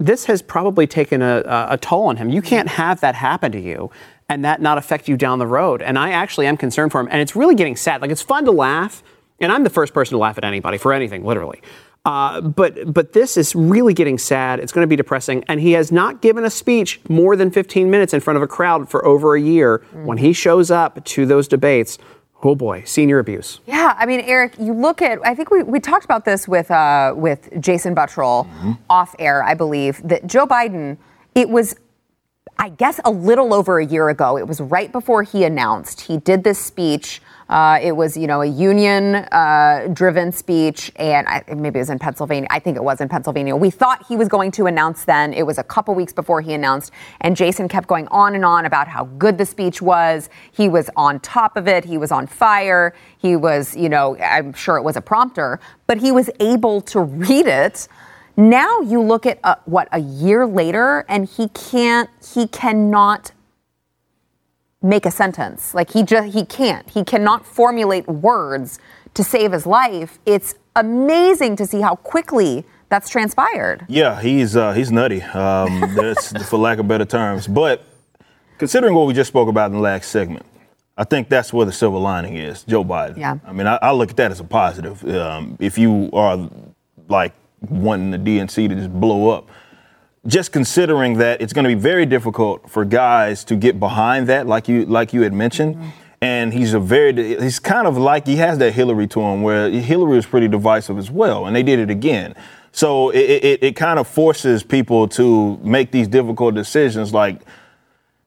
This 0.00 0.24
has 0.24 0.40
probably 0.40 0.86
taken 0.86 1.20
a, 1.20 1.44
a, 1.68 1.78
toll 1.78 2.06
on 2.06 2.16
him. 2.16 2.30
You 2.30 2.40
can't 2.40 2.68
have 2.68 3.00
that 3.00 3.14
happen 3.14 3.52
to 3.52 3.60
you 3.60 3.90
and 4.30 4.44
that 4.44 4.62
not 4.62 4.78
affect 4.78 5.08
you 5.08 5.16
down 5.16 5.38
the 5.38 5.46
road. 5.46 5.82
And 5.82 5.98
I 5.98 6.10
actually 6.10 6.46
am 6.46 6.56
concerned 6.56 6.90
for 6.90 7.00
him. 7.00 7.08
And 7.10 7.20
it's 7.20 7.36
really 7.36 7.54
getting 7.54 7.76
sad. 7.76 8.00
Like, 8.00 8.10
it's 8.10 8.22
fun 8.22 8.46
to 8.46 8.50
laugh. 8.50 9.02
And 9.40 9.52
I'm 9.52 9.62
the 9.62 9.70
first 9.70 9.92
person 9.92 10.14
to 10.14 10.18
laugh 10.18 10.38
at 10.38 10.44
anybody 10.44 10.78
for 10.78 10.92
anything, 10.92 11.24
literally. 11.24 11.60
Uh, 12.06 12.40
but 12.40 12.92
but 12.92 13.12
this 13.12 13.36
is 13.36 13.54
really 13.54 13.92
getting 13.92 14.16
sad. 14.16 14.58
It's 14.58 14.72
going 14.72 14.84
to 14.84 14.88
be 14.88 14.96
depressing. 14.96 15.44
And 15.48 15.60
he 15.60 15.72
has 15.72 15.92
not 15.92 16.22
given 16.22 16.44
a 16.44 16.50
speech 16.50 17.00
more 17.08 17.36
than 17.36 17.50
15 17.50 17.90
minutes 17.90 18.14
in 18.14 18.20
front 18.20 18.38
of 18.38 18.42
a 18.42 18.46
crowd 18.46 18.88
for 18.88 19.04
over 19.04 19.34
a 19.34 19.40
year. 19.40 19.84
When 19.92 20.18
he 20.18 20.32
shows 20.32 20.70
up 20.70 21.04
to 21.04 21.26
those 21.26 21.46
debates, 21.46 21.98
oh 22.42 22.54
boy, 22.54 22.82
senior 22.84 23.18
abuse. 23.18 23.60
Yeah, 23.66 23.94
I 23.98 24.06
mean, 24.06 24.20
Eric, 24.20 24.54
you 24.58 24.72
look 24.72 25.02
at. 25.02 25.18
I 25.24 25.34
think 25.34 25.50
we, 25.50 25.62
we 25.62 25.80
talked 25.80 26.04
about 26.04 26.24
this 26.24 26.48
with 26.48 26.70
uh, 26.70 27.14
with 27.16 27.48
Jason 27.60 27.94
Buttrill 27.94 28.46
off 28.88 29.14
air, 29.18 29.42
I 29.42 29.54
believe, 29.54 30.00
that 30.08 30.26
Joe 30.26 30.46
Biden. 30.46 30.96
It 31.34 31.48
was, 31.48 31.76
I 32.58 32.70
guess, 32.70 33.00
a 33.04 33.10
little 33.10 33.54
over 33.54 33.78
a 33.78 33.86
year 33.86 34.08
ago. 34.08 34.36
It 34.36 34.48
was 34.48 34.60
right 34.60 34.90
before 34.90 35.22
he 35.22 35.44
announced 35.44 36.00
he 36.02 36.16
did 36.16 36.42
this 36.42 36.58
speech. 36.58 37.22
Uh, 37.50 37.80
it 37.82 37.90
was, 37.90 38.16
you 38.16 38.28
know, 38.28 38.42
a 38.42 38.46
union-driven 38.46 40.30
speech, 40.30 40.92
and 40.94 41.26
I, 41.26 41.42
maybe 41.48 41.80
it 41.80 41.82
was 41.82 41.90
in 41.90 41.98
Pennsylvania. 41.98 42.46
I 42.48 42.60
think 42.60 42.76
it 42.76 42.84
was 42.84 43.00
in 43.00 43.08
Pennsylvania. 43.08 43.56
We 43.56 43.70
thought 43.70 44.06
he 44.06 44.16
was 44.16 44.28
going 44.28 44.52
to 44.52 44.66
announce 44.66 45.04
then. 45.04 45.32
It 45.32 45.44
was 45.44 45.58
a 45.58 45.64
couple 45.64 45.92
weeks 45.96 46.12
before 46.12 46.40
he 46.40 46.54
announced, 46.54 46.92
and 47.20 47.34
Jason 47.34 47.66
kept 47.66 47.88
going 47.88 48.06
on 48.08 48.36
and 48.36 48.44
on 48.44 48.66
about 48.66 48.86
how 48.86 49.06
good 49.18 49.36
the 49.36 49.44
speech 49.44 49.82
was. 49.82 50.30
He 50.52 50.68
was 50.68 50.90
on 50.94 51.18
top 51.18 51.56
of 51.56 51.66
it. 51.66 51.84
He 51.84 51.98
was 51.98 52.12
on 52.12 52.28
fire. 52.28 52.94
He 53.18 53.34
was, 53.34 53.76
you 53.76 53.88
know, 53.88 54.16
I'm 54.18 54.52
sure 54.52 54.76
it 54.76 54.82
was 54.82 54.94
a 54.94 55.02
prompter, 55.02 55.58
but 55.88 55.98
he 55.98 56.12
was 56.12 56.30
able 56.38 56.80
to 56.82 57.00
read 57.00 57.46
it. 57.46 57.88
Now 58.36 58.80
you 58.80 59.02
look 59.02 59.26
at 59.26 59.40
uh, 59.42 59.56
what 59.64 59.88
a 59.90 59.98
year 59.98 60.46
later, 60.46 61.04
and 61.08 61.28
he 61.28 61.48
can't. 61.48 62.08
He 62.32 62.46
cannot 62.46 63.32
make 64.82 65.06
a 65.06 65.10
sentence. 65.10 65.74
Like 65.74 65.90
he 65.90 66.02
just 66.02 66.34
he 66.34 66.44
can't. 66.44 66.88
He 66.90 67.04
cannot 67.04 67.46
formulate 67.46 68.06
words 68.08 68.78
to 69.14 69.24
save 69.24 69.52
his 69.52 69.66
life. 69.66 70.18
It's 70.26 70.54
amazing 70.76 71.56
to 71.56 71.66
see 71.66 71.80
how 71.80 71.96
quickly 71.96 72.64
that's 72.88 73.08
transpired. 73.08 73.86
Yeah, 73.88 74.20
he's 74.20 74.56
uh, 74.56 74.72
he's 74.72 74.90
nutty. 74.90 75.22
Um, 75.22 75.80
that's 75.94 76.48
for 76.48 76.58
lack 76.58 76.78
of 76.78 76.88
better 76.88 77.04
terms. 77.04 77.46
But 77.46 77.84
considering 78.58 78.94
what 78.94 79.06
we 79.06 79.14
just 79.14 79.28
spoke 79.28 79.48
about 79.48 79.66
in 79.66 79.72
the 79.72 79.82
last 79.82 80.10
segment, 80.10 80.46
I 80.96 81.04
think 81.04 81.28
that's 81.28 81.52
where 81.52 81.66
the 81.66 81.72
silver 81.72 81.98
lining 81.98 82.36
is. 82.36 82.62
Joe 82.64 82.84
Biden. 82.84 83.16
Yeah. 83.16 83.38
I 83.46 83.52
mean, 83.52 83.66
I, 83.66 83.78
I 83.80 83.92
look 83.92 84.10
at 84.10 84.16
that 84.16 84.30
as 84.30 84.40
a 84.40 84.44
positive. 84.44 85.04
Um, 85.08 85.56
if 85.60 85.78
you 85.78 86.10
are 86.12 86.50
like 87.08 87.32
wanting 87.68 88.10
the 88.10 88.18
DNC 88.18 88.68
to 88.68 88.74
just 88.74 88.92
blow 88.92 89.30
up, 89.30 89.48
just 90.26 90.52
considering 90.52 91.18
that 91.18 91.40
it's 91.40 91.52
going 91.52 91.64
to 91.64 91.68
be 91.68 91.80
very 91.80 92.04
difficult 92.06 92.68
for 92.68 92.84
guys 92.84 93.44
to 93.44 93.56
get 93.56 93.80
behind 93.80 94.28
that, 94.28 94.46
like 94.46 94.68
you 94.68 94.84
like 94.86 95.12
you 95.12 95.22
had 95.22 95.32
mentioned. 95.32 95.76
Mm-hmm. 95.76 95.88
And 96.22 96.52
he's 96.52 96.74
a 96.74 96.80
very 96.80 97.14
he's 97.40 97.58
kind 97.58 97.86
of 97.86 97.96
like 97.96 98.26
he 98.26 98.36
has 98.36 98.58
that 98.58 98.72
Hillary 98.72 99.06
to 99.08 99.20
him, 99.20 99.42
where 99.42 99.70
Hillary 99.70 100.16
was 100.16 100.26
pretty 100.26 100.48
divisive 100.48 100.98
as 100.98 101.10
well, 101.10 101.46
and 101.46 101.56
they 101.56 101.62
did 101.62 101.78
it 101.78 101.88
again. 101.88 102.34
So 102.72 103.08
it, 103.10 103.18
it, 103.18 103.62
it 103.62 103.76
kind 103.76 103.98
of 103.98 104.06
forces 104.06 104.62
people 104.62 105.08
to 105.08 105.56
make 105.62 105.90
these 105.90 106.06
difficult 106.06 106.54
decisions, 106.54 107.12
like, 107.12 107.40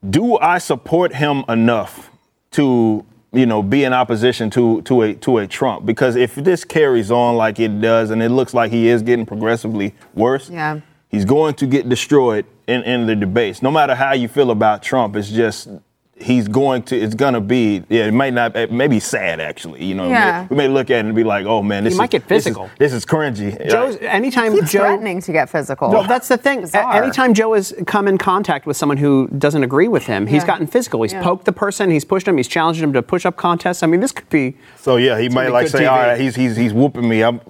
do 0.09 0.37
I 0.39 0.57
support 0.57 1.13
him 1.13 1.45
enough 1.47 2.09
to 2.51 3.05
you 3.31 3.45
know 3.45 3.61
be 3.61 3.83
in 3.83 3.93
opposition 3.93 4.49
to 4.49 4.81
to 4.81 5.03
a 5.03 5.13
to 5.15 5.37
a 5.37 5.47
Trump? 5.47 5.85
Because 5.85 6.15
if 6.15 6.33
this 6.33 6.65
carries 6.65 7.11
on 7.11 7.35
like 7.35 7.59
it 7.59 7.79
does, 7.79 8.09
and 8.09 8.23
it 8.23 8.29
looks 8.29 8.55
like 8.55 8.71
he 8.71 8.87
is 8.87 9.03
getting 9.03 9.27
progressively 9.27 9.93
worse, 10.15 10.49
Yeah. 10.49 10.79
He's 11.13 11.25
going 11.25 11.53
to 11.53 11.67
get 11.67 11.87
destroyed 11.87 12.45
in, 12.67 12.81
in 12.83 13.05
the 13.05 13.15
debates. 13.15 13.61
No 13.61 13.71
matter 13.71 13.93
how 13.95 14.13
you 14.13 14.27
feel 14.27 14.49
about 14.51 14.81
Trump, 14.81 15.15
it's 15.15 15.29
just 15.29 15.69
he's 16.15 16.47
going 16.47 16.81
to. 16.83 16.95
It's 16.97 17.15
gonna 17.15 17.41
be. 17.41 17.83
Yeah, 17.89 18.05
it 18.05 18.13
might 18.13 18.33
not. 18.33 18.55
It 18.55 18.71
may 18.71 18.87
be 18.87 18.99
sad 18.99 19.39
actually. 19.39 19.83
You 19.83 19.93
know, 19.95 20.07
Yeah. 20.07 20.47
we 20.49 20.55
may 20.55 20.67
look 20.67 20.89
at 20.89 20.97
it 20.97 21.05
and 21.05 21.15
be 21.15 21.23
like, 21.23 21.45
oh 21.45 21.61
man, 21.61 21.83
this 21.83 21.95
might 21.97 22.05
is, 22.13 22.19
get 22.21 22.27
this 22.29 22.37
is- 22.39 22.43
physical. 22.45 22.69
This 22.79 22.93
is, 22.93 23.05
cringy. 23.05 23.69
Joe's 23.69 23.97
anytime 23.97 24.53
He's 24.53 24.71
Joe 24.71 24.79
threatening 24.79 25.21
to 25.21 25.31
get 25.31 25.49
physical. 25.49 25.89
Well, 25.91 26.03
that's 26.07 26.27
the 26.29 26.37
thing. 26.37 26.59
A- 26.59 26.61
Bizarre. 26.61 27.03
Anytime 27.03 27.33
Joe 27.33 27.53
has 27.53 27.73
come 27.85 28.07
in 28.07 28.17
contact 28.17 28.65
with 28.65 28.77
someone 28.77 28.97
who 28.97 29.27
doesn't 29.37 29.63
agree 29.63 29.87
with 29.87 30.05
him, 30.05 30.25
he's 30.27 30.43
Yeah. 30.43 30.47
gotten 30.47 30.67
physical. 30.67 31.01
He's 31.03 31.13
Yeah. 31.13 31.23
poked 31.23 31.45
the 31.45 31.51
person, 31.51 31.91
he's 31.91 32.05
pushed 32.05 32.27
him, 32.27 32.37
he's 32.37 32.47
challenged 32.47 32.81
him 32.81 32.93
to 32.93 33.01
push-up 33.01 33.35
contests. 33.35 33.83
I 33.83 33.87
mean, 33.87 33.99
this 33.99 34.11
could 34.11 34.29
be. 34.29 34.55
So 34.77 34.95
yeah, 34.95 35.19
he 35.19 35.25
It's 35.27 35.35
might 35.35 35.49
like 35.51 35.67
say, 35.67 35.79
TV. 35.79 35.91
all 35.91 35.97
right, 35.99 36.19
he's 36.19 36.35
he's 36.35 36.55
he's 36.55 36.73
whooping 36.73 37.07
me. 37.07 37.21
I'm 37.23 37.41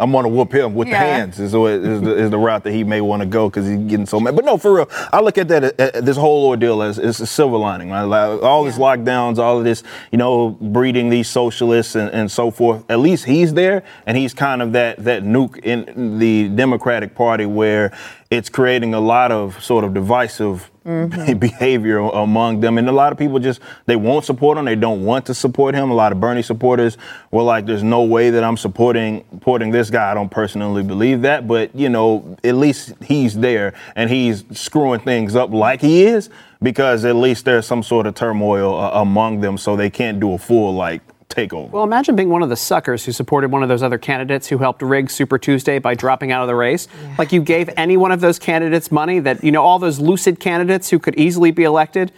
I'm 0.00 0.12
gonna 0.12 0.28
whoop 0.28 0.52
him 0.52 0.74
with 0.74 0.88
the 0.88 0.96
hands. 0.96 1.38
Is 1.38 1.52
the, 1.52 1.58
the 1.58 2.16
is 2.16 2.30
the 2.30 2.38
route 2.38 2.64
that 2.64 2.72
he 2.72 2.84
may 2.84 3.00
want 3.00 3.20
to 3.20 3.26
go 3.26 3.48
because 3.48 3.66
he's 3.66 3.78
getting 3.78 4.06
so 4.06 4.18
mad. 4.18 4.34
But 4.34 4.44
no, 4.44 4.56
for 4.56 4.74
real, 4.74 4.88
I 5.12 5.20
look 5.20 5.36
at 5.36 5.48
that 5.48 5.78
uh, 5.78 6.00
this 6.00 6.16
whole 6.16 6.46
ordeal 6.46 6.82
as 6.82 6.98
it's 6.98 7.20
a 7.20 7.26
silver 7.26 7.58
lining. 7.58 7.90
Right? 7.90 8.02
Like, 8.02 8.42
all 8.42 8.64
these 8.64 8.78
lockdowns, 8.78 9.38
all 9.38 9.58
of 9.58 9.64
this, 9.64 9.82
you 10.10 10.18
know, 10.18 10.50
breeding 10.50 11.10
these 11.10 11.28
socialists 11.28 11.94
and, 11.94 12.10
and 12.10 12.30
so 12.30 12.50
forth. 12.50 12.84
At 12.90 13.00
least 13.00 13.26
he's 13.26 13.52
there, 13.54 13.82
and 14.06 14.16
he's 14.16 14.32
kind 14.32 14.62
of 14.62 14.72
that 14.72 15.04
that 15.04 15.22
nuke 15.22 15.58
in 15.58 16.18
the 16.18 16.48
Democratic 16.48 17.14
Party 17.14 17.44
where 17.44 17.92
it's 18.30 18.48
creating 18.48 18.94
a 18.94 19.00
lot 19.00 19.30
of 19.30 19.62
sort 19.62 19.84
of 19.84 19.92
divisive 19.92 20.70
behavior 21.38 21.98
among 21.98 22.60
them. 22.60 22.78
And 22.78 22.88
a 22.88 22.92
lot 22.92 23.12
of 23.12 23.18
people 23.18 23.38
just, 23.38 23.60
they 23.86 23.96
won't 23.96 24.24
support 24.24 24.56
him. 24.56 24.64
They 24.64 24.76
don't 24.76 25.04
want 25.04 25.26
to 25.26 25.34
support 25.34 25.74
him. 25.74 25.90
A 25.90 25.94
lot 25.94 26.12
of 26.12 26.20
Bernie 26.20 26.42
supporters 26.42 26.96
were 27.30 27.42
like, 27.42 27.66
there's 27.66 27.82
no 27.82 28.02
way 28.02 28.30
that 28.30 28.42
I'm 28.42 28.56
supporting, 28.56 29.24
supporting 29.30 29.70
this 29.70 29.90
guy. 29.90 30.10
I 30.10 30.14
don't 30.14 30.30
personally 30.30 30.82
believe 30.82 31.22
that. 31.22 31.46
But, 31.46 31.74
you 31.74 31.88
know, 31.88 32.36
at 32.42 32.54
least 32.54 32.94
he's 33.02 33.36
there 33.38 33.74
and 33.94 34.08
he's 34.08 34.44
screwing 34.52 35.00
things 35.00 35.36
up 35.36 35.50
like 35.50 35.80
he 35.80 36.04
is 36.04 36.30
because 36.62 37.04
at 37.04 37.16
least 37.16 37.44
there's 37.44 37.66
some 37.66 37.82
sort 37.82 38.06
of 38.06 38.14
turmoil 38.14 38.78
uh, 38.78 39.00
among 39.00 39.40
them 39.40 39.58
so 39.58 39.76
they 39.76 39.90
can't 39.90 40.18
do 40.18 40.32
a 40.32 40.38
full, 40.38 40.74
like, 40.74 41.02
takeover. 41.30 41.70
Well, 41.70 41.84
imagine 41.84 42.16
being 42.16 42.28
one 42.28 42.42
of 42.42 42.48
the 42.48 42.56
suckers 42.56 43.04
who 43.04 43.12
supported 43.12 43.50
one 43.50 43.62
of 43.62 43.68
those 43.68 43.82
other 43.82 43.98
candidates 43.98 44.48
who 44.48 44.58
helped 44.58 44.82
rig 44.82 45.10
Super 45.10 45.38
Tuesday 45.38 45.78
by 45.78 45.94
dropping 45.94 46.32
out 46.32 46.42
of 46.42 46.48
the 46.48 46.54
race. 46.54 46.88
Like 47.18 47.32
you 47.32 47.40
gave 47.42 47.70
any 47.76 47.96
one 47.96 48.12
of 48.12 48.20
those 48.20 48.38
candidates 48.38 48.92
money 48.92 49.20
that 49.20 49.42
you 49.42 49.52
know 49.52 49.62
all 49.62 49.78
those 49.78 49.98
lucid 49.98 50.40
candidates 50.40 50.90
who 50.90 50.98
could 50.98 51.16
easily 51.16 51.50
be 51.50 51.64
elected. 51.64 52.12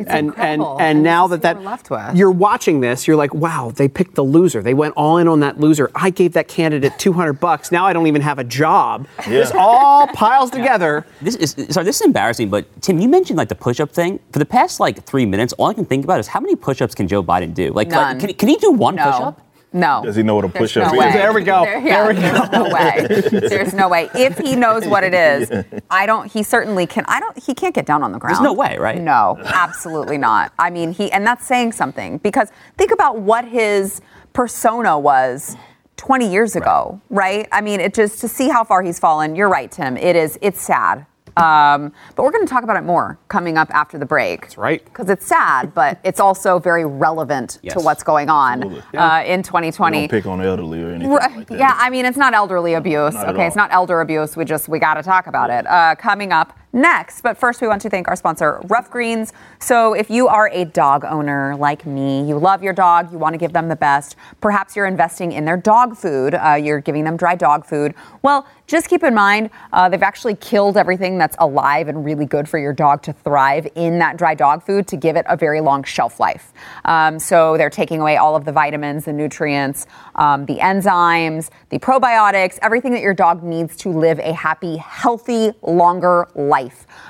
It's 0.00 0.10
and 0.10 0.28
incredible. 0.28 0.72
and 0.72 0.80
and 0.80 0.96
And 0.98 1.02
now 1.04 1.26
that 1.28 1.42
that 1.42 1.62
left 1.62 1.90
with. 1.90 2.16
you're 2.16 2.30
watching 2.30 2.80
this, 2.80 3.06
you're 3.06 3.16
like, 3.16 3.32
wow, 3.34 3.72
they 3.74 3.88
picked 3.88 4.14
the 4.14 4.24
loser. 4.24 4.62
They 4.62 4.74
went 4.74 4.94
all 4.96 5.18
in 5.18 5.28
on 5.28 5.40
that 5.40 5.60
loser. 5.60 5.90
I 5.94 6.10
gave 6.10 6.32
that 6.34 6.48
candidate 6.48 6.98
200 6.98 7.34
bucks. 7.34 7.70
Now 7.72 7.86
I 7.86 7.92
don't 7.92 8.06
even 8.06 8.22
have 8.22 8.38
a 8.38 8.44
job. 8.44 9.06
This 9.26 9.52
all 9.54 10.06
piles 10.08 10.50
together. 10.58 11.06
This 11.22 11.36
is 11.36 11.50
sorry. 11.70 11.84
This 11.84 11.96
is 12.00 12.02
embarrassing, 12.06 12.50
but 12.50 12.64
Tim, 12.82 12.98
you 12.98 13.08
mentioned 13.08 13.36
like 13.38 13.48
the 13.48 13.54
push-up 13.54 13.90
thing. 13.92 14.18
For 14.32 14.38
the 14.38 14.46
past 14.46 14.80
like 14.80 15.04
three 15.04 15.24
minutes, 15.26 15.52
all 15.54 15.66
I 15.66 15.74
can 15.74 15.84
think 15.84 16.04
about 16.04 16.20
is 16.20 16.26
how 16.26 16.40
many 16.40 16.56
push-ups 16.56 16.94
can 16.94 17.06
Joe 17.08 17.22
Biden 17.22 17.54
do? 17.54 17.70
Like, 17.72 17.90
like, 17.92 18.18
can, 18.20 18.34
can 18.34 18.48
he 18.48 18.56
do 18.56 18.70
one 18.72 18.96
no. 18.96 19.04
push-up? 19.04 19.40
No. 19.72 20.02
Does 20.04 20.16
he 20.16 20.22
know 20.22 20.34
what 20.34 20.44
a 20.44 20.48
push-up 20.48 20.92
no 20.92 20.92
is? 20.94 20.98
way. 20.98 21.12
There 21.12 21.32
we 21.32 21.42
go. 21.42 21.62
There, 21.62 21.78
yeah, 21.78 22.12
There 22.12 22.14
we 22.14 22.20
there's 22.20 22.50
no 22.50 22.64
way. 22.64 23.48
There's 23.48 23.74
no 23.74 23.88
way. 23.88 24.10
If 24.14 24.38
he 24.38 24.56
knows 24.56 24.86
what 24.86 25.04
it 25.04 25.14
is, 25.14 25.50
I 25.90 26.06
don't. 26.06 26.30
He 26.30 26.42
certainly 26.42 26.86
can. 26.86 27.04
I 27.06 27.20
don't. 27.20 27.38
He 27.38 27.54
can't 27.54 27.74
get 27.74 27.86
down 27.86 28.02
on 28.02 28.12
the 28.12 28.18
ground. 28.18 28.36
There's 28.36 28.42
no 28.44 28.52
way, 28.52 28.76
right? 28.78 29.00
No, 29.00 29.38
absolutely 29.44 30.18
not. 30.18 30.52
I 30.58 30.70
mean, 30.70 30.92
he 30.92 31.12
and 31.12 31.24
that's 31.26 31.46
saying 31.46 31.72
something 31.72 32.18
because 32.18 32.50
think 32.76 32.90
about 32.90 33.18
what 33.20 33.44
his 33.44 34.00
persona 34.32 34.98
was. 34.98 35.56
20 35.96 36.32
years 36.32 36.56
ago, 36.56 36.98
right? 37.10 37.46
I 37.52 37.60
mean, 37.60 37.78
it 37.78 37.92
just 37.92 38.22
to 38.22 38.28
see 38.28 38.48
how 38.48 38.64
far 38.64 38.80
he's 38.80 38.98
fallen. 38.98 39.36
You're 39.36 39.50
right, 39.50 39.70
Tim. 39.70 39.98
It 39.98 40.16
is. 40.16 40.38
It's 40.40 40.58
sad. 40.58 41.04
Um, 41.40 41.92
but 42.14 42.22
we're 42.22 42.30
going 42.32 42.46
to 42.46 42.50
talk 42.50 42.62
about 42.64 42.76
it 42.76 42.82
more 42.84 43.18
coming 43.28 43.56
up 43.56 43.70
after 43.70 43.98
the 43.98 44.04
break. 44.06 44.42
That's 44.42 44.58
right. 44.58 44.84
Because 44.84 45.08
it's 45.08 45.26
sad, 45.26 45.72
but 45.74 45.98
it's 46.04 46.20
also 46.20 46.58
very 46.58 46.84
relevant 46.84 47.58
to 47.70 47.80
what's 47.80 48.02
going 48.02 48.28
on 48.28 48.62
Absolutely. 48.62 48.98
uh, 48.98 49.22
in 49.24 49.38
We 49.40 49.44
2020. 49.44 49.98
don't 50.00 50.08
pick 50.10 50.26
on 50.26 50.40
elderly 50.42 50.82
or 50.82 50.90
anything 50.90 51.10
Right. 51.12 51.36
like 51.36 51.46
that. 51.48 51.58
Yeah, 51.58 51.74
I 51.78 51.88
mean, 51.90 52.04
it's 52.04 52.18
not 52.18 52.34
elderly 52.34 52.74
abuse. 52.74 53.14
Not 53.14 53.28
at 53.28 53.34
okay, 53.34 53.46
it's 53.46 53.56
not 53.56 53.72
elder 53.72 54.00
abuse. 54.00 54.36
We 54.36 54.44
just, 54.44 54.68
we 54.68 54.78
got 54.78 54.94
to 54.94 55.02
talk 55.02 55.26
about 55.26 55.50
it. 55.50 55.66
Uh, 55.66 55.94
coming 55.94 56.32
up 56.32 56.56
next. 56.72 57.22
But 57.22 57.36
first, 57.36 57.60
we 57.60 57.68
want 57.68 57.82
to 57.82 57.90
thank 57.90 58.08
our 58.08 58.16
sponsor, 58.16 58.60
Ruff 58.64 58.90
Greens. 58.90 59.32
So 59.58 59.94
if 59.94 60.10
you 60.10 60.28
are 60.28 60.48
a 60.52 60.64
dog 60.64 61.04
owner 61.04 61.56
like 61.56 61.86
me, 61.86 62.26
you 62.26 62.38
love 62.38 62.62
your 62.62 62.72
dog, 62.72 63.12
you 63.12 63.18
want 63.18 63.34
to 63.34 63.38
give 63.38 63.52
them 63.52 63.68
the 63.68 63.76
best, 63.76 64.16
perhaps 64.40 64.76
you're 64.76 64.86
investing 64.86 65.32
in 65.32 65.44
their 65.44 65.56
dog 65.56 65.96
food, 65.96 66.34
uh, 66.34 66.54
you're 66.54 66.80
giving 66.80 67.04
them 67.04 67.16
dry 67.16 67.34
dog 67.34 67.66
food. 67.66 67.94
Well, 68.22 68.46
just 68.66 68.88
keep 68.88 69.02
in 69.02 69.14
mind, 69.14 69.50
uh, 69.72 69.88
they've 69.88 70.02
actually 70.02 70.36
killed 70.36 70.76
everything 70.76 71.18
that's 71.18 71.34
alive 71.40 71.88
and 71.88 72.04
really 72.04 72.24
good 72.24 72.48
for 72.48 72.58
your 72.58 72.72
dog 72.72 73.02
to 73.02 73.12
thrive 73.12 73.66
in 73.74 73.98
that 73.98 74.16
dry 74.16 74.34
dog 74.34 74.62
food 74.62 74.86
to 74.88 74.96
give 74.96 75.16
it 75.16 75.26
a 75.28 75.36
very 75.36 75.60
long 75.60 75.82
shelf 75.82 76.20
life. 76.20 76.52
Um, 76.84 77.18
so 77.18 77.56
they're 77.56 77.68
taking 77.68 78.00
away 78.00 78.16
all 78.16 78.36
of 78.36 78.44
the 78.44 78.52
vitamins, 78.52 79.06
the 79.06 79.12
nutrients, 79.12 79.86
um, 80.14 80.46
the 80.46 80.58
enzymes, 80.58 81.50
the 81.70 81.80
probiotics, 81.80 82.60
everything 82.62 82.92
that 82.92 83.02
your 83.02 83.14
dog 83.14 83.42
needs 83.42 83.76
to 83.78 83.88
live 83.88 84.20
a 84.20 84.32
happy, 84.32 84.76
healthy, 84.76 85.50
longer 85.62 86.28
life. 86.36 86.59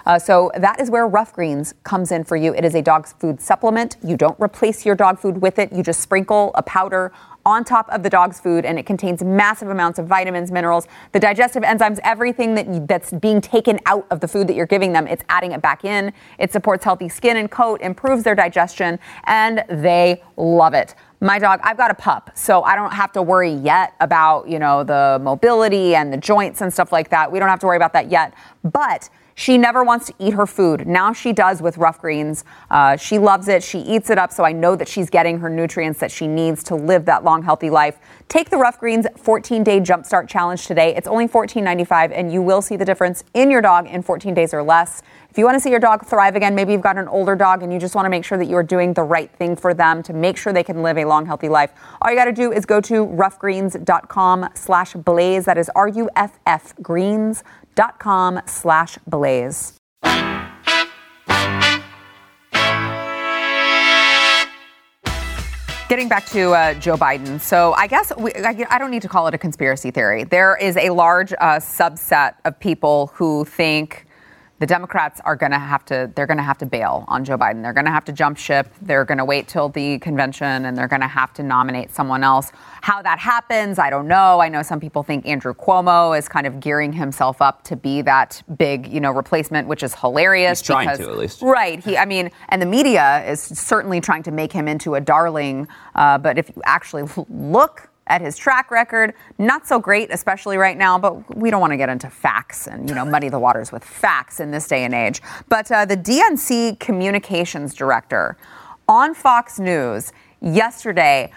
Uh, 0.06 0.18
so 0.18 0.50
that 0.56 0.80
is 0.80 0.90
where 0.90 1.06
Ruff 1.06 1.32
Greens 1.32 1.74
comes 1.84 2.12
in 2.12 2.24
for 2.24 2.36
you. 2.36 2.54
It 2.54 2.64
is 2.64 2.74
a 2.74 2.82
dog 2.82 3.06
food 3.06 3.40
supplement. 3.40 3.96
You 4.02 4.16
don't 4.16 4.38
replace 4.40 4.86
your 4.86 4.94
dog 4.94 5.18
food 5.18 5.40
with 5.40 5.58
it. 5.58 5.72
You 5.72 5.82
just 5.82 6.00
sprinkle 6.00 6.52
a 6.54 6.62
powder 6.62 7.12
on 7.46 7.64
top 7.64 7.88
of 7.90 8.02
the 8.02 8.10
dog's 8.10 8.40
food, 8.40 8.64
and 8.64 8.78
it 8.78 8.86
contains 8.86 9.22
massive 9.22 9.68
amounts 9.68 9.98
of 9.98 10.06
vitamins, 10.06 10.50
minerals, 10.50 10.86
the 11.12 11.20
digestive 11.20 11.62
enzymes, 11.62 11.98
everything 12.04 12.54
that 12.54 12.66
you, 12.68 12.84
that's 12.86 13.12
being 13.12 13.40
taken 13.40 13.80
out 13.86 14.06
of 14.10 14.20
the 14.20 14.28
food 14.28 14.46
that 14.46 14.54
you're 14.54 14.66
giving 14.66 14.92
them. 14.92 15.06
It's 15.06 15.24
adding 15.28 15.52
it 15.52 15.62
back 15.62 15.84
in. 15.84 16.12
It 16.38 16.52
supports 16.52 16.84
healthy 16.84 17.08
skin 17.08 17.36
and 17.36 17.50
coat, 17.50 17.80
improves 17.80 18.24
their 18.24 18.34
digestion, 18.34 18.98
and 19.24 19.64
they 19.68 20.22
love 20.36 20.74
it. 20.74 20.94
My 21.20 21.38
dog, 21.38 21.60
I've 21.62 21.76
got 21.76 21.90
a 21.90 21.94
pup, 21.94 22.30
so 22.34 22.62
I 22.62 22.74
don't 22.74 22.92
have 22.92 23.12
to 23.12 23.22
worry 23.22 23.52
yet 23.52 23.94
about 24.00 24.48
you 24.48 24.58
know 24.58 24.84
the 24.84 25.18
mobility 25.20 25.94
and 25.94 26.12
the 26.12 26.16
joints 26.16 26.60
and 26.60 26.72
stuff 26.72 26.92
like 26.92 27.10
that. 27.10 27.30
We 27.30 27.38
don't 27.38 27.48
have 27.48 27.60
to 27.60 27.66
worry 27.66 27.76
about 27.76 27.92
that 27.94 28.10
yet, 28.10 28.34
but. 28.64 29.08
She 29.40 29.56
never 29.56 29.82
wants 29.82 30.08
to 30.08 30.14
eat 30.18 30.34
her 30.34 30.46
food. 30.46 30.86
Now 30.86 31.14
she 31.14 31.32
does 31.32 31.62
with 31.62 31.78
Ruff 31.78 31.98
Greens. 31.98 32.44
Uh, 32.70 32.98
she 32.98 33.18
loves 33.18 33.48
it. 33.48 33.62
She 33.62 33.78
eats 33.78 34.10
it 34.10 34.18
up, 34.18 34.34
so 34.34 34.44
I 34.44 34.52
know 34.52 34.76
that 34.76 34.86
she's 34.86 35.08
getting 35.08 35.38
her 35.38 35.48
nutrients 35.48 35.98
that 36.00 36.10
she 36.10 36.26
needs 36.26 36.62
to 36.64 36.74
live 36.74 37.06
that 37.06 37.24
long, 37.24 37.42
healthy 37.42 37.70
life. 37.70 37.98
Take 38.28 38.50
the 38.50 38.58
Ruff 38.58 38.78
Greens 38.78 39.06
14 39.16 39.64
day 39.64 39.80
jumpstart 39.80 40.28
challenge 40.28 40.66
today. 40.66 40.94
It's 40.94 41.08
only 41.08 41.26
$14.95, 41.26 42.12
and 42.14 42.30
you 42.30 42.42
will 42.42 42.60
see 42.60 42.76
the 42.76 42.84
difference 42.84 43.24
in 43.32 43.50
your 43.50 43.62
dog 43.62 43.86
in 43.86 44.02
14 44.02 44.34
days 44.34 44.52
or 44.52 44.62
less. 44.62 45.00
If 45.30 45.38
you 45.38 45.46
want 45.46 45.54
to 45.54 45.60
see 45.60 45.70
your 45.70 45.80
dog 45.80 46.04
thrive 46.04 46.36
again, 46.36 46.54
maybe 46.54 46.72
you've 46.72 46.82
got 46.82 46.98
an 46.98 47.08
older 47.08 47.34
dog 47.34 47.62
and 47.62 47.72
you 47.72 47.78
just 47.78 47.94
want 47.94 48.04
to 48.04 48.10
make 48.10 48.26
sure 48.26 48.36
that 48.36 48.46
you 48.46 48.56
are 48.56 48.62
doing 48.62 48.92
the 48.92 49.04
right 49.04 49.30
thing 49.30 49.56
for 49.56 49.72
them 49.72 50.02
to 50.02 50.12
make 50.12 50.36
sure 50.36 50.52
they 50.52 50.64
can 50.64 50.82
live 50.82 50.98
a 50.98 51.06
long, 51.06 51.24
healthy 51.24 51.48
life. 51.48 51.72
All 52.02 52.10
you 52.10 52.16
got 52.16 52.26
to 52.26 52.32
do 52.32 52.52
is 52.52 52.66
go 52.66 52.80
to 52.82 53.06
ruffgreens.com 53.06 54.50
slash 54.54 54.92
blaze. 54.94 55.46
That 55.46 55.56
is 55.56 55.70
R-U-F-F 55.74 56.74
greens.com 56.82 57.69
slash 58.46 58.98
blaze. 59.06 59.76
Getting 65.88 66.08
back 66.08 66.24
to 66.26 66.52
uh, 66.52 66.74
Joe 66.74 66.96
Biden. 66.96 67.40
So 67.40 67.72
I 67.72 67.88
guess 67.88 68.12
we, 68.16 68.32
I, 68.34 68.64
I 68.70 68.78
don't 68.78 68.92
need 68.92 69.02
to 69.02 69.08
call 69.08 69.26
it 69.26 69.34
a 69.34 69.38
conspiracy 69.38 69.90
theory. 69.90 70.22
There 70.22 70.56
is 70.56 70.76
a 70.76 70.90
large 70.90 71.32
uh, 71.32 71.58
subset 71.58 72.34
of 72.44 72.60
people 72.60 73.08
who 73.14 73.44
think 73.44 74.06
the 74.60 74.66
Democrats 74.66 75.20
are 75.24 75.36
going 75.36 75.52
to 75.52 75.58
have 75.58 75.86
to 75.86 76.10
they're 76.14 76.26
going 76.26 76.36
to 76.36 76.42
have 76.44 76.58
to 76.58 76.66
bail 76.66 77.04
on 77.08 77.24
Joe 77.24 77.38
Biden. 77.38 77.62
They're 77.62 77.72
going 77.72 77.86
to 77.86 77.90
have 77.90 78.04
to 78.04 78.12
jump 78.12 78.36
ship. 78.36 78.68
They're 78.82 79.06
going 79.06 79.18
to 79.18 79.24
wait 79.24 79.48
till 79.48 79.70
the 79.70 79.98
convention 79.98 80.66
and 80.66 80.76
they're 80.76 80.86
going 80.86 81.00
to 81.00 81.08
have 81.08 81.32
to 81.34 81.42
nominate 81.42 81.90
someone 81.90 82.22
else. 82.22 82.52
How 82.82 83.00
that 83.02 83.18
happens, 83.18 83.78
I 83.78 83.88
don't 83.88 84.06
know. 84.06 84.40
I 84.40 84.50
know 84.50 84.62
some 84.62 84.78
people 84.78 85.02
think 85.02 85.26
Andrew 85.26 85.54
Cuomo 85.54 86.16
is 86.16 86.28
kind 86.28 86.46
of 86.46 86.60
gearing 86.60 86.92
himself 86.92 87.40
up 87.40 87.62
to 87.64 87.76
be 87.76 88.02
that 88.02 88.42
big, 88.58 88.86
you 88.86 89.00
know, 89.00 89.10
replacement, 89.10 89.66
which 89.66 89.82
is 89.82 89.94
hilarious. 89.94 90.60
He's 90.60 90.66
trying 90.66 90.88
because- 90.88 91.06
to, 91.06 91.10
at 91.10 91.18
least. 91.18 91.42
Right. 91.42 91.82
He, 91.82 91.96
I 91.96 92.04
mean, 92.04 92.30
and 92.50 92.60
the 92.60 92.66
media 92.66 93.24
is 93.26 93.40
certainly 93.40 94.00
trying 94.00 94.22
to 94.24 94.30
make 94.30 94.52
him 94.52 94.68
into 94.68 94.94
a 94.94 95.00
darling. 95.00 95.68
Uh, 95.94 96.18
but 96.18 96.36
if 96.36 96.50
you 96.54 96.60
actually 96.66 97.04
look 97.28 97.89
at 98.10 98.20
his 98.20 98.36
track 98.36 98.70
record, 98.70 99.14
not 99.38 99.66
so 99.66 99.78
great, 99.78 100.12
especially 100.12 100.58
right 100.58 100.76
now. 100.76 100.98
But 100.98 101.34
we 101.36 101.50
don't 101.50 101.60
want 101.60 101.72
to 101.72 101.76
get 101.78 101.88
into 101.88 102.10
facts 102.10 102.66
and 102.66 102.88
you 102.88 102.94
know 102.94 103.06
muddy 103.06 103.30
the 103.30 103.38
waters 103.38 103.72
with 103.72 103.84
facts 103.84 104.40
in 104.40 104.50
this 104.50 104.68
day 104.68 104.84
and 104.84 104.92
age. 104.92 105.22
But 105.48 105.70
uh, 105.72 105.86
the 105.86 105.96
DNC 105.96 106.78
communications 106.80 107.72
director 107.72 108.36
on 108.88 109.14
Fox 109.14 109.58
News 109.58 110.12
yesterday. 110.42 111.30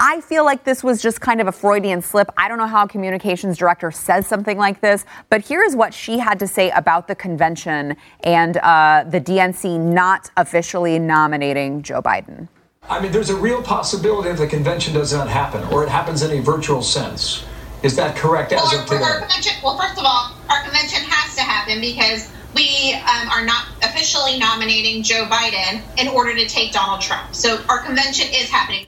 I- 0.00 0.20
feel 0.20 0.44
like 0.44 0.62
this 0.64 0.84
was 0.84 1.00
just 1.02 1.20
kind 1.20 1.40
of 1.40 1.48
a 1.48 1.52
Freudian 1.52 2.02
slip. 2.02 2.30
I 2.36 2.48
don't 2.48 2.58
know 2.58 2.66
how 2.66 2.84
a 2.84 2.88
communications 2.88 3.56
director 3.56 3.90
says 3.90 4.26
something 4.26 4.58
like 4.58 4.80
this, 4.80 5.04
but 5.28 5.44
here's 5.44 5.74
what 5.74 5.92
she 5.92 6.18
had 6.18 6.38
to 6.40 6.46
say 6.46 6.70
about 6.70 7.08
the 7.08 7.14
convention 7.14 7.96
and 8.24 8.56
uh, 8.58 9.04
the 9.08 9.20
DNC 9.20 9.80
not 9.80 10.30
officially 10.36 10.98
nominating 10.98 11.82
Joe 11.82 12.02
Biden. 12.02 12.48
I 12.88 13.00
mean, 13.00 13.12
there's 13.12 13.30
a 13.30 13.36
real 13.36 13.62
possibility 13.62 14.30
that 14.30 14.38
the 14.38 14.46
convention 14.46 14.94
does 14.94 15.12
not 15.12 15.28
happen, 15.28 15.62
or 15.72 15.84
it 15.84 15.88
happens 15.88 16.22
in 16.22 16.30
a 16.38 16.40
virtual 16.40 16.82
sense. 16.82 17.44
Is 17.82 17.94
that 17.96 18.16
correct 18.16 18.52
as 18.52 18.60
Well, 18.62 18.82
of 18.82 18.90
our, 18.90 18.96
our 18.96 19.14
today? 19.14 19.26
convention, 19.26 19.52
well, 19.62 19.78
first 19.78 19.98
of 19.98 20.04
all, 20.04 20.32
our 20.50 20.62
convention 20.62 21.00
has 21.04 21.36
to 21.36 21.42
happen 21.42 21.80
because 21.80 22.30
we 22.54 22.68
we 22.68 22.94
um, 22.94 23.28
are 23.28 23.44
not 23.44 23.66
officially 23.82 24.38
nominating 24.38 25.02
Joe 25.02 25.26
Biden 25.30 25.80
in 25.98 26.08
order 26.08 26.34
to 26.34 26.46
take 26.46 26.72
Donald 26.72 27.00
Trump. 27.00 27.34
So 27.34 27.62
our 27.68 27.82
convention 27.82 28.26
is 28.34 28.50
happening. 28.50 28.86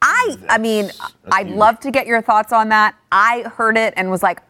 I, 0.00 0.36
I 0.48 0.58
mean, 0.58 0.90
I'd 1.32 1.50
love 1.50 1.80
to 1.80 1.90
get 1.90 2.06
your 2.06 2.22
thoughts 2.22 2.52
on 2.52 2.68
that. 2.68 2.94
I 3.10 3.42
heard 3.56 3.76
it 3.76 3.94
and 3.96 4.10
was 4.10 4.22
like, 4.22 4.40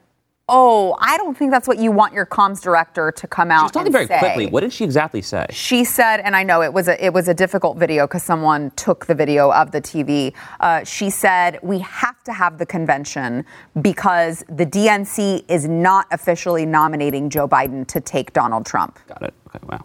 oh, 0.49 0.97
I 0.99 1.17
don't 1.17 1.37
think 1.37 1.51
that's 1.51 1.69
what 1.69 1.79
you 1.79 1.93
want 1.93 2.13
your 2.13 2.27
comms 2.27 2.61
director 2.61 3.13
to 3.13 3.27
come 3.27 3.51
out 3.51 3.65
She's 3.65 3.71
talking 3.73 3.93
very 3.93 4.07
say. 4.07 4.19
quickly. 4.19 4.47
What 4.47 4.61
did 4.61 4.73
she 4.73 4.85
exactly 4.85 5.23
say? 5.23 5.47
She 5.51 5.85
said, 5.85 6.21
and 6.21 6.35
I 6.35 6.43
know 6.43 6.63
it 6.63 6.73
was 6.73 6.89
a 6.89 7.05
it 7.05 7.13
was 7.13 7.29
a 7.29 7.35
difficult 7.35 7.77
video 7.77 8.07
because 8.07 8.23
someone 8.23 8.71
took 8.73 9.07
the 9.07 9.15
video 9.15 9.53
of 9.53 9.71
the 9.71 9.81
TV. 9.81 10.35
Uh, 10.61 10.85
she 10.85 11.11
said 11.11 11.59
we 11.63 11.79
have 11.81 12.23
to 12.25 12.33
have 12.33 12.59
the 12.59 12.67
convention 12.67 13.45
because 13.83 14.45
the 14.49 14.67
DNC 14.67 15.45
is 15.49 15.69
not 15.69 16.07
officially 16.11 16.67
nominating 16.67 17.31
Joe 17.31 17.49
Biden 17.49 17.87
to 17.89 18.01
take 18.01 18.33
Donald 18.33 18.67
Trump. 18.67 18.99
Got 19.07 19.23
it. 19.23 19.35
Okay, 19.49 19.65
wow. 19.69 19.85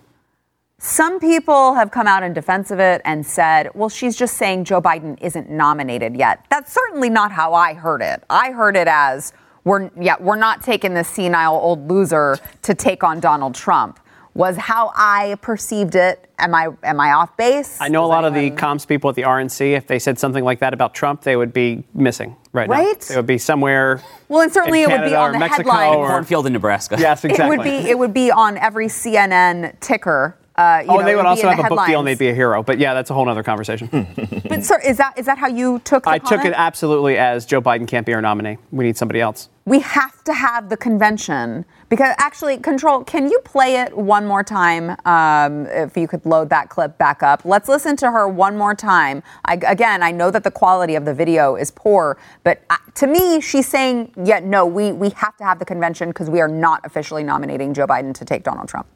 Some 0.80 1.22
people 1.22 1.76
have 1.76 1.92
come 1.92 2.08
out 2.08 2.24
in 2.24 2.34
defense 2.34 2.70
of 2.70 2.78
it 2.78 3.02
and 3.06 3.26
said, 3.26 3.70
well, 3.74 3.88
she's 3.88 4.18
just 4.18 4.36
saying 4.36 4.66
Joe 4.66 4.82
Biden 4.82 5.18
isn't 5.22 5.50
nominated 5.50 6.18
yet. 6.18 6.46
That's 6.50 6.74
certainly 6.74 7.10
not 7.10 7.32
how 7.32 7.54
I 7.54 7.74
heard 7.74 8.02
it. 8.02 8.22
I 8.30 8.52
heard 8.52 8.76
it 8.76 8.90
as 8.90 9.32
we're 9.64 9.90
yeah, 10.00 10.16
we're 10.20 10.36
not 10.36 10.62
taking 10.64 10.94
this 10.94 11.08
senile 11.08 11.56
old 11.56 11.90
loser 11.90 12.38
to 12.64 12.74
take 12.74 13.04
on 13.04 13.20
Donald 13.20 13.56
Trump. 13.56 14.00
Was 14.36 14.58
how 14.58 14.92
I 14.96 15.38
perceived 15.44 15.94
it. 15.94 16.28
Am 16.40 16.56
I 16.56 16.70
am 16.84 17.00
I 17.00 17.14
off 17.14 17.38
base? 17.38 17.78
I 17.80 17.88
know 17.88 18.00
a 18.00 18.08
Does 18.08 18.10
lot 18.10 18.26
of 18.26 18.34
the 18.34 18.40
anyone- 18.40 18.58
comms 18.58 18.88
people 18.88 19.10
at 19.12 19.16
the 19.16 19.22
RNC. 19.22 19.74
If 19.78 19.86
they 19.86 20.00
said 20.00 20.18
something 20.18 20.44
like 20.44 20.58
that 20.60 20.74
about 20.74 20.96
Trump, 20.96 21.22
they 21.22 21.36
would 21.36 21.54
be 21.54 21.84
missing 21.94 22.36
right, 22.52 22.68
now. 22.68 22.76
Right? 22.76 23.00
They 23.00 23.16
would 23.16 23.28
be 23.28 23.38
somewhere. 23.38 24.02
Well, 24.30 24.42
and 24.42 24.52
certainly 24.52 24.84
in 24.84 24.90
it 24.90 25.00
would 25.02 25.08
be 25.10 25.16
on 25.16 25.34
the 25.34 25.40
Mexico 25.40 25.70
headlines. 25.72 25.96
or- 25.98 26.08
Cornfield 26.08 26.48
in 26.48 26.54
Nebraska. 26.54 26.96
Yes, 27.00 27.24
exactly. 27.24 27.46
It 27.46 27.58
would 27.60 27.64
be 27.64 27.90
it 27.92 28.00
would 28.00 28.14
be 28.14 28.32
on 28.32 28.58
every 28.58 28.88
CNN 28.88 29.80
ticker. 29.80 30.36
Uh, 30.56 30.82
you 30.84 30.90
Oh, 30.90 30.94
know, 30.94 31.00
and 31.00 31.08
they 31.08 31.16
would 31.16 31.26
also 31.26 31.48
have 31.50 31.58
the 31.58 31.66
a 31.66 31.70
book 31.70 31.86
deal 31.88 32.00
and 32.00 32.08
they'd 32.08 32.18
be 32.18 32.30
a 32.30 32.34
hero. 32.34 32.62
But 32.62 32.78
yeah, 32.78 32.94
that's 32.94 33.10
a 33.10 33.14
whole 33.14 33.28
other 33.28 33.44
conversation. 33.44 33.90
But 34.48 34.64
sir, 34.64 34.80
is 34.86 34.98
that 34.98 35.18
is 35.18 35.26
that 35.26 35.38
how 35.40 35.48
you 35.48 35.80
took? 35.80 36.04
The 36.04 36.12
I 36.12 36.20
took 36.20 36.46
it 36.46 36.54
absolutely 36.56 37.18
as 37.18 37.46
Joe 37.46 37.62
Biden 37.62 37.88
can't 37.88 38.06
be 38.06 38.14
our 38.14 38.22
nominee. 38.22 38.58
We 38.72 38.84
need 38.86 38.98
somebody 38.98 39.20
else. 39.20 39.50
we 39.66 39.80
have 39.80 40.24
to 40.26 40.34
have 40.34 40.70
the 40.70 40.78
convention 40.78 41.66
because 41.90 42.14
actually 42.20 42.58
control 42.58 43.04
can 43.04 43.30
you 43.32 43.40
play 43.46 43.78
it 43.78 43.96
one 43.98 44.26
more 44.28 44.44
time 44.44 44.96
um, 45.06 45.66
if 45.68 45.96
you 45.98 46.08
could 46.08 46.24
load 46.26 46.50
that 46.50 46.68
clip 46.70 46.98
back 46.98 47.24
up 47.24 47.46
let's 47.46 47.70
listen 47.70 47.96
to 47.96 48.12
her 48.12 48.28
one 48.28 48.58
more 48.58 48.76
time 48.76 49.24
I, 49.46 49.54
again 49.76 50.04
i 50.04 50.12
know 50.12 50.30
that 50.32 50.44
the 50.44 50.52
quality 50.52 50.96
of 50.96 51.06
the 51.06 51.14
video 51.14 51.56
is 51.56 51.72
poor 51.72 52.18
but 52.44 52.62
uh, 52.70 52.76
to 52.96 53.08
me 53.08 53.40
she's 53.40 53.68
saying 53.68 54.12
yeah 54.24 54.40
no 54.40 54.66
we, 54.66 54.92
we 54.92 55.10
have 55.12 55.36
to 55.38 55.44
have 55.46 55.60
the 55.60 55.66
convention 55.66 56.10
because 56.10 56.30
we 56.30 56.42
are 56.42 56.48
not 56.50 56.86
officially 56.86 57.24
nominating 57.24 57.74
joe 57.74 57.88
biden 57.88 58.14
to 58.14 58.26
take 58.26 58.44
donald 58.44 58.68
trump 58.68 58.88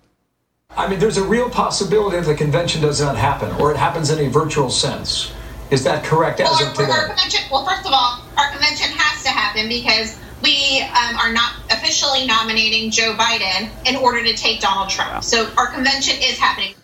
I 0.77 0.88
mean, 0.88 0.99
there's 0.99 1.17
a 1.17 1.23
real 1.23 1.49
possibility 1.49 2.17
that 2.17 2.25
the 2.25 2.36
convention 2.36 2.82
does 2.82 3.01
not 3.01 3.17
happen, 3.17 3.51
or 3.60 3.71
it 3.71 3.77
happens 3.77 4.12
in 4.12 4.19
a 4.19 4.30
virtual 4.30 4.69
sense. 4.69 5.34
Is 5.71 5.84
that 5.84 6.03
correct 6.06 6.39
as 6.39 6.47
Well, 6.49 6.71
of 6.71 6.80
our, 6.80 6.91
our 6.91 7.08
convention, 7.08 7.41
well, 7.51 7.65
first 7.65 7.86
of 7.86 7.91
all, 7.91 8.21
our 8.38 8.51
convention 8.51 8.88
has 8.91 9.23
to 9.23 9.30
happen 9.30 9.67
because 9.67 10.17
we 10.43 10.82
um, 10.84 11.17
are 11.17 11.34
not 11.34 11.53
officially 11.71 12.25
nominating 12.27 12.91
Joe 12.91 13.15
Biden 13.17 13.69
in 13.86 13.95
order 13.95 14.23
to 14.23 14.34
take 14.34 14.62
Donald 14.62 14.89
Trump. 14.89 15.23
So 15.23 15.51
our 15.58 15.67
convention 15.71 16.15
is 16.21 16.38
happening. 16.38 16.75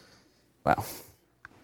Wow. 0.65 0.83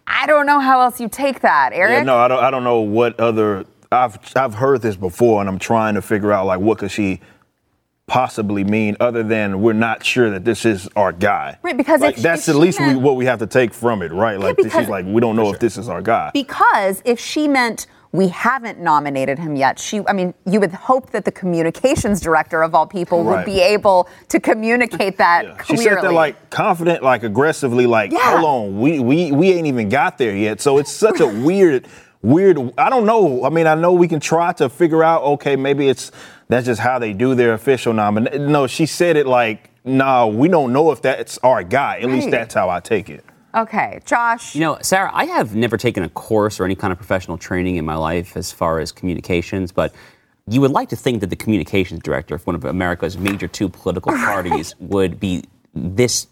i 0.07 0.25
don't 0.27 0.45
know 0.45 0.59
how 0.59 0.81
else 0.81 0.99
you 0.99 1.07
take 1.07 1.39
that 1.39 1.71
eric 1.71 1.91
Yeah, 1.91 2.03
no, 2.03 2.17
I 2.17 2.27
don't. 2.27 2.43
I 2.43 2.51
don't 2.51 2.65
know 2.65 2.81
what 2.81 3.17
other. 3.17 3.65
I've 3.93 4.19
I've 4.35 4.53
heard 4.53 4.81
this 4.81 4.97
before, 4.97 5.39
and 5.39 5.49
I'm 5.49 5.57
trying 5.57 5.95
to 5.95 6.01
figure 6.01 6.33
out 6.33 6.45
like 6.45 6.59
what 6.59 6.79
could 6.79 6.91
she 6.91 7.21
possibly 8.09 8.63
mean 8.63 8.97
other 8.99 9.23
than 9.23 9.61
we're 9.61 9.71
not 9.73 10.03
sure 10.03 10.29
that 10.31 10.43
this 10.43 10.65
is 10.65 10.89
our 10.95 11.13
guy. 11.13 11.57
Right, 11.61 11.77
because 11.77 12.01
like, 12.01 12.17
if- 12.17 12.23
that's 12.23 12.47
if 12.47 12.55
at 12.55 12.57
she 12.57 12.61
least 12.61 12.79
we, 12.81 12.95
what 12.95 13.15
we 13.15 13.25
have 13.25 13.39
to 13.39 13.47
take 13.47 13.73
from 13.73 14.01
it, 14.01 14.11
right? 14.11 14.39
Like 14.39 14.57
because- 14.57 14.73
she's 14.73 14.89
like 14.89 15.05
we 15.05 15.21
don't 15.21 15.35
know 15.37 15.53
if 15.53 15.59
this 15.59 15.77
is 15.77 15.87
our 15.87 16.01
guy. 16.01 16.31
Because 16.33 17.01
if 17.05 17.19
she 17.19 17.47
meant 17.47 17.87
we 18.11 18.27
haven't 18.29 18.79
nominated 18.79 19.37
him 19.37 19.55
yet, 19.55 19.77
she 19.77 20.01
I 20.07 20.13
mean, 20.13 20.33
you 20.47 20.59
would 20.59 20.73
hope 20.73 21.11
that 21.11 21.25
the 21.25 21.31
communications 21.31 22.19
director 22.19 22.63
of 22.63 22.73
all 22.73 22.87
people 22.87 23.23
would 23.23 23.45
be 23.45 23.61
able 23.61 24.09
to 24.29 24.39
communicate 24.39 25.17
that 25.19 25.45
She 25.67 25.75
clearly. 25.75 25.83
said 25.83 26.01
that 26.03 26.13
like 26.13 26.49
confident, 26.49 27.03
like 27.03 27.21
aggressively, 27.23 27.85
like 27.85 28.11
Yeah. 28.11 28.39
hold 28.39 28.45
on, 28.45 28.79
we 28.81 28.99
we 28.99 29.31
we 29.31 29.51
ain't 29.51 29.67
even 29.67 29.89
got 29.89 30.17
there 30.17 30.35
yet. 30.35 30.59
So 30.59 30.79
it's 30.79 30.91
such 30.91 31.19
a 31.19 31.27
weird, 31.45 31.87
weird. 32.21 32.57
I 32.77 32.89
don't 32.89 33.05
know. 33.05 33.45
I 33.45 33.49
mean, 33.49 33.67
I 33.67 33.75
know 33.75 33.93
we 33.93 34.07
can 34.07 34.19
try 34.19 34.53
to 34.53 34.69
figure 34.69 35.03
out. 35.03 35.23
Okay, 35.23 35.55
maybe 35.55 35.87
it's 35.87 36.11
that's 36.47 36.65
just 36.65 36.81
how 36.81 36.99
they 36.99 37.13
do 37.13 37.35
their 37.35 37.53
official 37.53 37.93
nomination. 37.93 38.51
No, 38.51 38.67
she 38.67 38.85
said 38.85 39.15
it 39.15 39.27
like, 39.27 39.69
no, 39.85 40.27
we 40.27 40.47
don't 40.47 40.73
know 40.73 40.91
if 40.91 41.01
that's 41.01 41.37
our 41.39 41.63
guy. 41.63 41.99
At 41.99 42.09
least 42.09 42.31
that's 42.31 42.53
how 42.53 42.69
I 42.69 42.79
take 42.79 43.09
it. 43.09 43.23
Okay, 43.55 43.99
Josh. 44.05 44.53
You 44.53 44.61
know, 44.61 44.77
Sara, 44.81 45.09
I 45.13 45.25
have 45.25 45.55
never 45.55 45.75
taken 45.75 46.03
a 46.03 46.09
course 46.09 46.59
or 46.59 46.65
any 46.65 46.75
kind 46.75 46.91
of 46.91 46.97
professional 46.97 47.37
training 47.37 47.77
in 47.77 47.85
my 47.85 47.95
life 47.95 48.37
as 48.37 48.51
far 48.51 48.79
as 48.79 48.91
communications, 48.91 49.71
but 49.71 49.93
you 50.47 50.61
would 50.61 50.71
like 50.71 50.89
to 50.89 50.95
think 50.95 51.21
that 51.21 51.29
the 51.31 51.35
communications 51.35 52.01
director 52.01 52.35
of 52.35 52.45
one 52.45 52.55
of 52.55 52.65
America's 52.65 53.17
major 53.17 53.47
two 53.47 53.69
political 53.69 54.11
parties 54.15 54.75
would 54.79 55.19
be 55.19 55.43
this. 55.73 56.27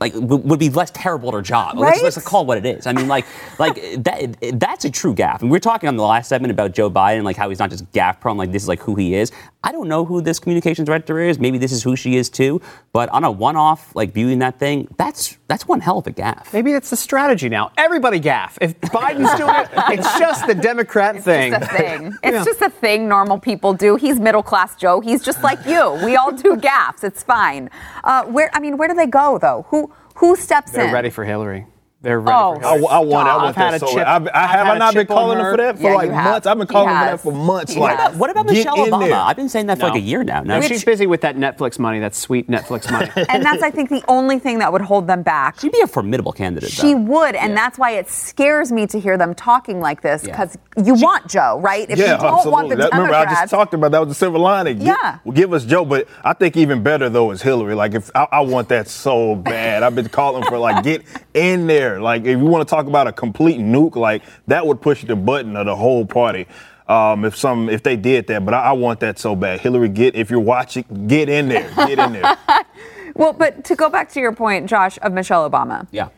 Like 0.00 0.12
w- 0.14 0.42
would 0.44 0.58
be 0.58 0.70
less 0.70 0.90
terrible 0.92 1.28
at 1.28 1.34
her 1.34 1.42
job. 1.42 1.78
Let's, 1.78 2.02
let's 2.02 2.22
call 2.22 2.42
it 2.42 2.46
what 2.46 2.58
it 2.58 2.66
is. 2.66 2.86
I 2.86 2.92
mean, 2.92 3.08
like, 3.08 3.26
like 3.58 3.76
that. 4.04 4.36
That's 4.54 4.84
a 4.84 4.90
true 4.90 5.14
gaffe. 5.14 5.42
And 5.42 5.50
we 5.50 5.56
are 5.56 5.60
talking 5.60 5.88
on 5.88 5.96
the 5.96 6.04
last 6.04 6.28
segment 6.28 6.50
about 6.52 6.72
Joe 6.72 6.90
Biden, 6.90 7.22
like 7.24 7.36
how 7.36 7.48
he's 7.48 7.58
not 7.58 7.70
just 7.70 7.90
gaffe 7.92 8.20
prone. 8.20 8.36
Like 8.36 8.52
this 8.52 8.62
is 8.62 8.68
like 8.68 8.80
who 8.80 8.94
he 8.94 9.14
is. 9.14 9.32
I 9.64 9.72
don't 9.72 9.88
know 9.88 10.04
who 10.04 10.20
this 10.20 10.38
communications 10.38 10.86
director 10.86 11.18
is. 11.20 11.38
Maybe 11.38 11.58
this 11.58 11.72
is 11.72 11.82
who 11.82 11.96
she 11.96 12.16
is 12.16 12.28
too. 12.30 12.60
But 12.92 13.08
on 13.10 13.24
a 13.24 13.30
one-off, 13.30 13.94
like 13.96 14.12
viewing 14.12 14.40
that 14.40 14.58
thing, 14.58 14.88
that's 14.98 15.37
that's 15.48 15.66
one 15.66 15.80
hell 15.80 15.98
of 15.98 16.06
a 16.06 16.12
gaffe. 16.12 16.52
Maybe 16.52 16.72
that's 16.72 16.90
the 16.90 16.96
strategy 16.96 17.48
now. 17.48 17.72
Everybody 17.76 18.20
gaffe. 18.20 18.58
If 18.60 18.78
Biden's 18.80 19.34
doing 19.38 19.54
it, 19.54 19.68
it's 19.98 20.18
just 20.18 20.46
the 20.46 20.54
Democrat 20.54 21.22
thing. 21.22 21.52
It's 21.54 21.66
just 21.66 21.72
a 21.72 21.76
thing. 21.76 22.18
It's 22.22 22.44
just 22.44 22.60
a 22.60 22.70
thing 22.70 23.08
normal 23.08 23.38
people 23.38 23.72
do. 23.74 23.96
He's 23.96 24.20
middle 24.20 24.42
class 24.42 24.76
Joe. 24.76 25.00
He's 25.00 25.22
just 25.22 25.42
like 25.42 25.64
you. 25.66 25.98
We 26.04 26.16
all 26.16 26.32
do 26.32 26.56
gaffes. 26.56 27.02
It's 27.02 27.22
fine. 27.22 27.70
Uh, 28.04 28.24
where 28.26 28.50
I 28.52 28.60
mean, 28.60 28.76
where 28.76 28.88
do 28.88 28.94
they 28.94 29.06
go 29.06 29.38
though? 29.38 29.64
Who 29.70 29.90
who 30.16 30.36
steps 30.36 30.72
They're 30.72 30.88
in? 30.88 30.92
ready 30.92 31.10
for 31.10 31.24
Hillary. 31.24 31.66
They're 32.00 32.20
ready 32.20 32.36
Oh, 32.38 32.54
for 32.60 32.64
I, 32.64 32.68
I 32.68 32.78
want, 32.78 32.92
I 32.92 32.98
want 33.00 33.28
I've 33.48 33.56
had 33.56 33.72
that 33.72 33.82
a 33.82 33.86
so 33.86 33.92
chip- 33.92 34.06
I've, 34.06 34.28
I 34.28 34.30
I've 34.32 34.50
have 34.50 34.50
had 34.50 34.66
I 34.68 34.76
a 34.76 34.78
not 34.78 34.94
been 34.94 35.06
calling 35.08 35.38
him 35.38 35.44
her. 35.44 35.50
for 35.50 35.56
that 35.56 35.76
for 35.78 35.82
Yeah, 35.82 35.94
like 35.96 36.10
months. 36.12 36.46
I've 36.46 36.56
been 36.58 36.66
calling 36.68 36.90
him 36.90 36.96
for 36.96 37.04
that 37.06 37.20
for 37.20 37.32
months. 37.32 37.72
He 37.74 37.80
like, 37.80 37.98
has. 37.98 38.16
What 38.16 38.30
about 38.30 38.46
Michelle 38.46 38.76
Obama? 38.76 39.00
there. 39.08 39.14
I've 39.16 39.34
been 39.34 39.48
saying 39.48 39.66
that 39.66 39.78
for 39.80 39.86
like 39.88 39.96
a 39.96 40.00
year 40.00 40.22
now. 40.22 40.42
No, 40.44 40.60
Now 40.60 40.66
she's 40.66 40.84
busy 40.84 41.08
with 41.08 41.22
that 41.22 41.34
Netflix 41.36 41.76
money, 41.80 41.98
that 41.98 42.14
sweet 42.14 42.48
Netflix 42.48 42.88
money. 42.92 43.10
and 43.28 43.44
that's 43.44 43.64
I 43.64 43.72
think 43.72 43.88
the 43.90 44.04
only 44.06 44.38
thing 44.38 44.60
that 44.60 44.72
would 44.72 44.80
hold 44.82 45.08
them 45.08 45.22
back. 45.24 45.58
she'd 45.58 45.72
be 45.72 45.80
a 45.80 45.88
formidable 45.88 46.30
candidate. 46.30 46.70
She 46.70 46.92
though. 46.94 47.00
would, 47.00 47.34
and 47.34 47.56
that's 47.56 47.78
why 47.78 47.90
it 47.90 48.08
scares 48.08 48.70
me 48.70 48.86
to 48.86 49.00
hear 49.00 49.18
them 49.18 49.34
talking 49.34 49.80
like 49.80 50.00
this 50.00 50.22
Yeah. 50.24 50.30
because 50.30 50.56
you 50.86 50.94
want 50.94 51.28
Joe, 51.28 51.58
right? 51.60 51.90
If 51.90 51.98
yeah, 51.98 52.12
you 52.14 52.22
don't 52.22 52.34
absolutely. 52.34 52.52
want 52.52 52.68
the 52.68 52.76
That- 52.76 52.92
remember, 52.92 53.14
I 53.16 53.24
just 53.24 53.50
talked 53.50 53.74
about 53.74 53.90
that 53.90 53.98
was 53.98 54.08
the 54.10 54.14
silver 54.14 54.38
lining. 54.38 54.80
Yeah. 54.82 55.18
give 55.34 55.52
us 55.52 55.64
Joe, 55.64 55.84
but 55.84 56.06
I 56.22 56.32
think 56.32 56.56
even 56.56 56.84
better 56.84 57.08
though 57.08 57.32
is 57.32 57.42
Hillary. 57.42 57.74
Like 57.74 57.94
if 57.94 58.08
I, 58.14 58.28
I 58.30 58.40
want 58.42 58.68
that 58.68 58.86
so 58.86 59.34
bad, 59.34 59.82
I've 59.82 59.96
been 59.96 60.08
calling 60.08 60.44
for 60.44 60.58
like 60.58 60.84
get 60.84 61.02
in 61.38 61.66
there. 61.66 62.00
Like 62.00 62.22
if 62.22 62.38
you 62.38 62.44
want 62.44 62.66
to 62.66 62.74
talk 62.74 62.86
about 62.86 63.06
a 63.06 63.12
complete 63.12 63.60
nuke, 63.60 63.96
like 63.96 64.22
that 64.46 64.66
would 64.66 64.80
push 64.80 65.04
the 65.04 65.16
button 65.16 65.56
of 65.56 65.66
the 65.66 65.76
whole 65.76 66.04
party. 66.04 66.46
Um, 66.88 67.24
if 67.26 67.36
some 67.36 67.68
if 67.68 67.82
they 67.82 67.96
did 67.96 68.26
that, 68.28 68.44
but 68.44 68.54
I, 68.54 68.70
I 68.70 68.72
want 68.72 69.00
that 69.00 69.18
so 69.18 69.36
bad. 69.36 69.60
Hillary, 69.60 69.90
get 69.90 70.14
if 70.14 70.30
you're 70.30 70.40
watching, 70.40 70.84
get 71.06 71.28
in 71.28 71.48
there, 71.48 71.70
get 71.76 71.98
in 71.98 72.14
there. 72.14 72.36
well, 73.14 73.32
but 73.34 73.64
to 73.64 73.76
go 73.76 73.90
back 73.90 74.10
to 74.12 74.20
your 74.20 74.32
point, 74.32 74.68
Josh, 74.68 74.98
of 75.02 75.12
Michelle 75.12 75.48
Obama, 75.48 75.86
Yeah. 75.90 76.08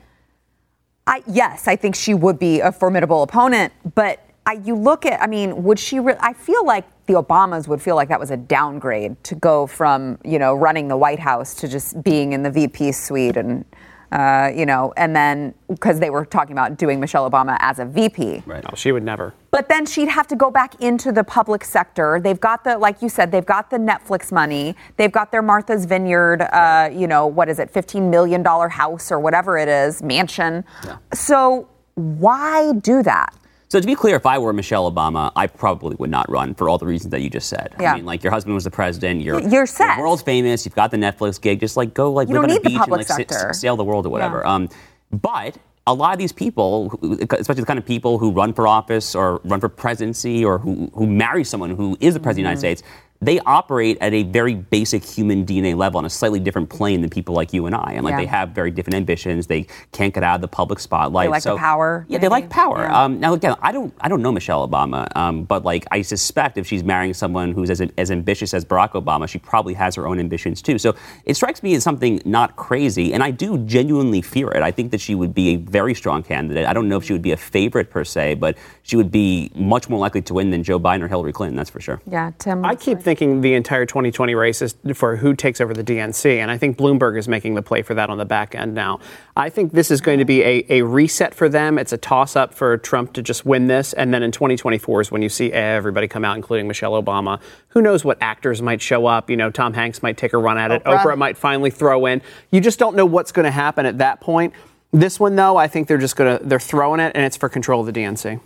I, 1.07 1.25
yes, 1.27 1.67
I 1.67 1.75
think 1.75 1.97
she 1.97 2.15
would 2.15 2.39
be 2.39 2.61
a 2.61 2.71
formidable 2.71 3.23
opponent, 3.25 3.73
but 3.97 4.25
I, 4.47 4.53
you 4.65 4.77
look 4.77 5.05
at, 5.07 5.21
I 5.21 5.27
mean, 5.27 5.65
would 5.65 5.79
she? 5.81 5.99
Re- 5.99 6.15
I 6.21 6.35
feel 6.35 6.65
like 6.65 6.85
the 7.07 7.15
Obamas 7.15 7.67
would 7.67 7.83
feel 7.83 7.97
like 7.97 8.09
that 8.09 8.21
was 8.21 8.31
a 8.31 8.37
downgrade 8.37 9.23
to 9.25 9.35
go 9.35 9.67
from, 9.67 10.19
you 10.25 10.39
know, 10.39 10.55
running 10.55 10.87
the 10.87 10.97
White 10.97 11.19
House 11.19 11.55
to 11.57 11.69
just 11.69 12.01
being 12.05 12.33
in 12.33 12.45
the 12.45 12.51
VP 12.51 12.93
suite 12.93 13.37
and, 13.37 13.65
uh, 14.13 14.51
you 14.55 14.67
know, 14.67 14.93
and 14.97 15.15
then 15.15 15.55
because 15.69 16.01
they 16.01 16.11
were 16.11 16.25
talking 16.25 16.53
about 16.53 16.77
doing 16.77 17.01
Michelle 17.01 17.29
Obama 17.31 17.57
as 17.61 17.79
a 17.79 17.85
VP. 17.85 18.43
Right. 18.47 18.63
No, 18.65 18.71
she 18.75 18.93
would 18.93 19.05
never. 19.05 19.35
But 19.51 19.69
then 19.69 19.87
she'd 19.87 20.09
have 20.09 20.27
to 20.29 20.37
go 20.37 20.51
back 20.51 20.81
into 20.81 21.13
the 21.13 21.25
public 21.25 21.65
sector. 21.65 22.21
They've 22.23 22.41
got 22.41 22.65
the, 22.65 22.79
like 22.79 23.03
you 23.03 23.09
said, 23.09 23.31
they've 23.33 23.47
got 23.47 23.71
the 23.71 23.79
Netflix 23.79 24.33
money. 24.33 24.77
They've 24.97 25.13
got 25.13 25.33
their 25.33 25.43
Martha's 25.43 25.85
Vineyard, 25.85 26.43
uh, 26.43 26.91
you 26.93 27.07
know, 27.07 27.27
what 27.27 27.49
is 27.49 27.59
it, 27.59 27.73
$15 27.73 28.11
million 28.11 28.45
house 28.45 29.11
or 29.11 29.19
whatever 29.19 29.59
it 29.59 29.69
is, 29.69 30.03
mansion. 30.03 30.65
So 31.13 31.69
why 31.95 32.73
do 32.73 33.03
that? 33.03 33.35
So 33.71 33.79
to 33.81 33.87
be 33.87 33.95
clear, 33.95 34.17
if 34.17 34.27
I 34.27 34.37
were 34.39 34.53
Michelle 34.53 34.91
Obama, 34.91 35.31
I 35.37 35.47
probably 35.47 35.95
would 36.01 36.11
not 36.11 36.29
run 36.29 36.55
for 36.55 36.69
all 36.69 36.77
the 36.77 36.87
reasons 36.87 37.13
that 37.13 37.21
you 37.21 37.31
just 37.31 37.49
said. 37.49 37.73
Yeah. 37.79 37.93
I 37.93 37.97
mean, 37.97 38.05
like 38.05 38.25
your 38.25 38.33
husband 38.33 38.53
was 38.55 38.65
the 38.65 38.71
president. 38.71 39.21
You're 39.23 39.41
You're 39.41 39.65
set. 39.67 39.97
world 40.01 40.25
famous. 40.25 40.65
You've 40.65 40.75
got 40.75 40.91
the 40.91 40.97
Netflix 40.97 41.41
gig. 41.41 41.61
Just 41.61 41.77
like 41.77 41.95
go 41.95 42.13
like 42.13 42.29
You 42.29 42.35
live 42.35 42.51
on 42.51 42.57
a 42.57 42.61
beach 42.61 42.77
and 42.77 42.91
like 42.91 43.07
sector. 43.07 43.53
sail 43.53 43.77
the 43.77 43.85
world 43.85 44.07
or 44.07 44.09
whatever. 44.09 44.43
Yeah. 44.45 44.55
Um, 44.55 44.69
but 45.13 45.57
a 45.87 45.95
lot 45.95 46.13
of 46.13 46.19
these 46.19 46.33
people, 46.33 46.99
especially 47.31 47.61
the 47.63 47.67
kind 47.67 47.79
of 47.79 47.87
people 47.87 48.19
who 48.19 48.33
run 48.33 48.53
for 48.53 48.67
office 48.67 49.15
or 49.15 49.41
run 49.45 49.61
for 49.61 49.69
presidency 49.69 50.45
or 50.45 50.59
who, 50.59 50.91
who 50.95 51.07
marry 51.07 51.45
someone 51.45 51.71
who 51.71 51.97
is 52.01 52.15
the 52.15 52.21
president 52.21 52.53
of 52.53 52.61
the 52.61 52.67
United 52.67 52.79
States, 52.81 52.83
they 53.23 53.39
operate 53.41 53.99
at 54.01 54.15
a 54.15 54.23
very 54.23 54.55
basic 54.55 55.05
human 55.05 55.45
DNA 55.45 55.77
level 55.77 55.99
on 55.99 56.07
a 56.07 56.11
slightly 56.11 56.41
different 56.41 56.71
plane 56.71 57.03
than 57.03 57.11
people 57.11 57.35
like 57.35 57.53
you 57.53 57.67
and 57.67 57.75
I. 57.75 57.93
And 57.93 58.03
like 58.05 58.13
Yeah. 58.13 58.19
they 58.21 58.27
have 58.27 58.51
very 58.51 58.71
different 58.71 58.95
ambitions. 58.95 59.47
They 59.47 59.67
can't 59.93 60.15
get 60.15 60.23
out 60.23 60.37
of 60.37 60.41
the 60.41 60.49
public 60.49 60.79
spotlight. 60.81 61.27
They 61.27 61.31
like 61.31 61.43
the 61.43 61.57
power, 61.57 62.07
Yeah, 62.09 62.17
they 62.19 62.29
like 62.29 62.49
power. 62.49 62.79
Yeah. 62.85 63.05
Um, 63.05 63.21
now 63.21 63.35
again, 63.35 63.57
I 63.61 63.73
don't 63.73 63.93
I 64.01 64.09
don't 64.09 64.23
know 64.23 64.33
Michelle 64.33 64.67
Obama, 64.67 65.07
um, 65.17 65.45
but 65.45 65.65
like 65.65 65.85
I 65.91 66.01
suspect 66.01 66.57
if 66.57 66.67
she's 66.67 66.83
marrying 66.83 67.13
someone 67.13 67.53
who's 67.53 67.69
as 67.69 67.83
as 67.99 68.11
ambitious 68.11 68.55
as 68.55 68.65
Barack 68.65 68.93
Obama, 68.93 69.29
she 69.29 69.39
probably 69.39 69.75
has 69.75 69.95
her 69.97 70.07
own 70.07 70.19
ambitions 70.19 70.63
too. 70.63 70.79
So 70.79 70.95
it 71.27 71.35
strikes 71.35 71.63
me 71.63 71.75
as 71.75 71.83
something 71.83 72.23
not 72.25 72.57
crazy, 72.57 73.13
and 73.13 73.23
I 73.23 73.33
do 73.33 73.59
genuinely 73.59 74.23
fear 74.23 74.51
it. 74.53 74.63
I 74.63 74.71
think 74.71 74.93
that 74.93 75.01
she 75.01 75.15
would 75.15 75.35
be 75.35 75.51
a 75.51 75.57
very 75.57 75.95
strong 75.95 76.23
candidate. 76.23 76.65
I 76.67 76.73
don't 76.73 76.89
know 76.89 76.97
if 76.97 77.05
she 77.05 77.13
would 77.13 77.21
be 77.23 77.33
a 77.33 77.37
favorite 77.37 77.91
per 77.91 78.03
se, 78.03 78.37
but 78.37 78.57
she 78.83 78.97
would 78.97 79.11
be 79.11 79.51
much 79.55 79.91
more 79.91 79.99
likely 79.99 80.23
to 80.23 80.33
win 80.35 80.49
than 80.51 80.63
Joe 80.63 80.81
Biden 80.81 81.03
or 81.03 81.09
Hillary 81.09 81.35
Clinton. 81.35 81.57
That's 81.57 81.69
for 81.71 81.81
sure. 81.81 82.01
Yeah, 82.11 82.31
Tim. 82.39 82.65
I 82.65 82.75
keep 82.75 83.01
thinking 83.11 83.41
the 83.41 83.55
entire 83.55 83.85
2020 83.85 84.37
race 84.37 84.63
is 84.63 84.77
for 84.95 85.17
who 85.17 85.35
takes 85.35 85.61
over 85.61 85.75
the 85.75 85.83
DNC, 85.83 86.37
and 86.37 86.49
I 86.49 86.57
think 86.57 86.79
Bloomberg 86.79 87.19
is 87.19 87.27
making 87.27 87.57
the 87.57 87.63
play 87.63 87.83
for 87.83 87.93
that 87.95 88.09
on 88.09 88.19
the 88.19 88.25
back 88.25 88.55
end 88.55 88.73
now. 88.73 89.01
I 89.37 89.51
think 89.51 89.73
this 89.73 89.91
is 89.91 90.01
going 90.01 90.21
to 90.21 90.25
be 90.25 90.43
a, 90.43 90.65
a 90.69 90.83
reset 90.83 91.35
for 91.35 91.49
them. 91.49 91.77
It's 91.77 91.93
a 91.93 91.99
toss 91.99 92.37
up 92.37 92.55
for 92.55 92.79
Trump 92.79 93.13
to 93.15 93.23
just 93.23 93.45
win 93.45 93.67
this, 93.67 93.93
and 93.95 94.15
then 94.15 94.23
in 94.23 94.31
2024 94.31 95.01
is 95.01 95.11
when 95.11 95.23
you 95.23 95.29
see 95.29 95.53
everybody 95.53 96.07
come 96.07 96.25
out, 96.25 96.37
including 96.37 96.69
Michelle 96.69 96.93
Obama. 96.93 97.41
Who 97.71 97.83
knows 97.83 98.05
what 98.05 98.17
actors 98.21 98.63
might 98.63 98.81
show 98.81 99.07
up? 99.07 99.29
You 99.29 99.37
know, 99.37 99.51
Tom 99.51 99.75
Hanks 99.75 100.05
might 100.05 100.17
take 100.17 100.33
a 100.33 100.39
run 100.39 100.57
at 100.57 100.71
it. 100.71 100.85
Oprah. 100.85 100.99
Oprah 100.99 101.19
might 101.19 101.37
finally 101.37 101.71
throw 101.71 102.07
in. 102.07 102.23
You 102.53 102.61
just 102.61 102.79
don't 102.79 102.95
know 102.95 103.07
what's 103.07 103.33
going 103.33 103.45
to 103.45 103.51
happen 103.51 103.87
at 103.87 103.99
that 103.99 104.21
point. 104.21 104.55
This 104.93 105.19
one, 105.19 105.35
though, 105.35 105.57
I 105.57 105.67
think 105.67 105.89
they're 105.89 105.99
just 105.99 106.15
going 106.15 106.39
to 106.39 106.45
they're 106.45 106.61
throwing 106.61 107.01
it, 107.01 107.11
and 107.17 107.25
it's 107.25 107.37
for 107.37 107.49
control 107.49 107.81
of 107.81 107.93
the 107.93 108.01
DNC. 108.01 108.41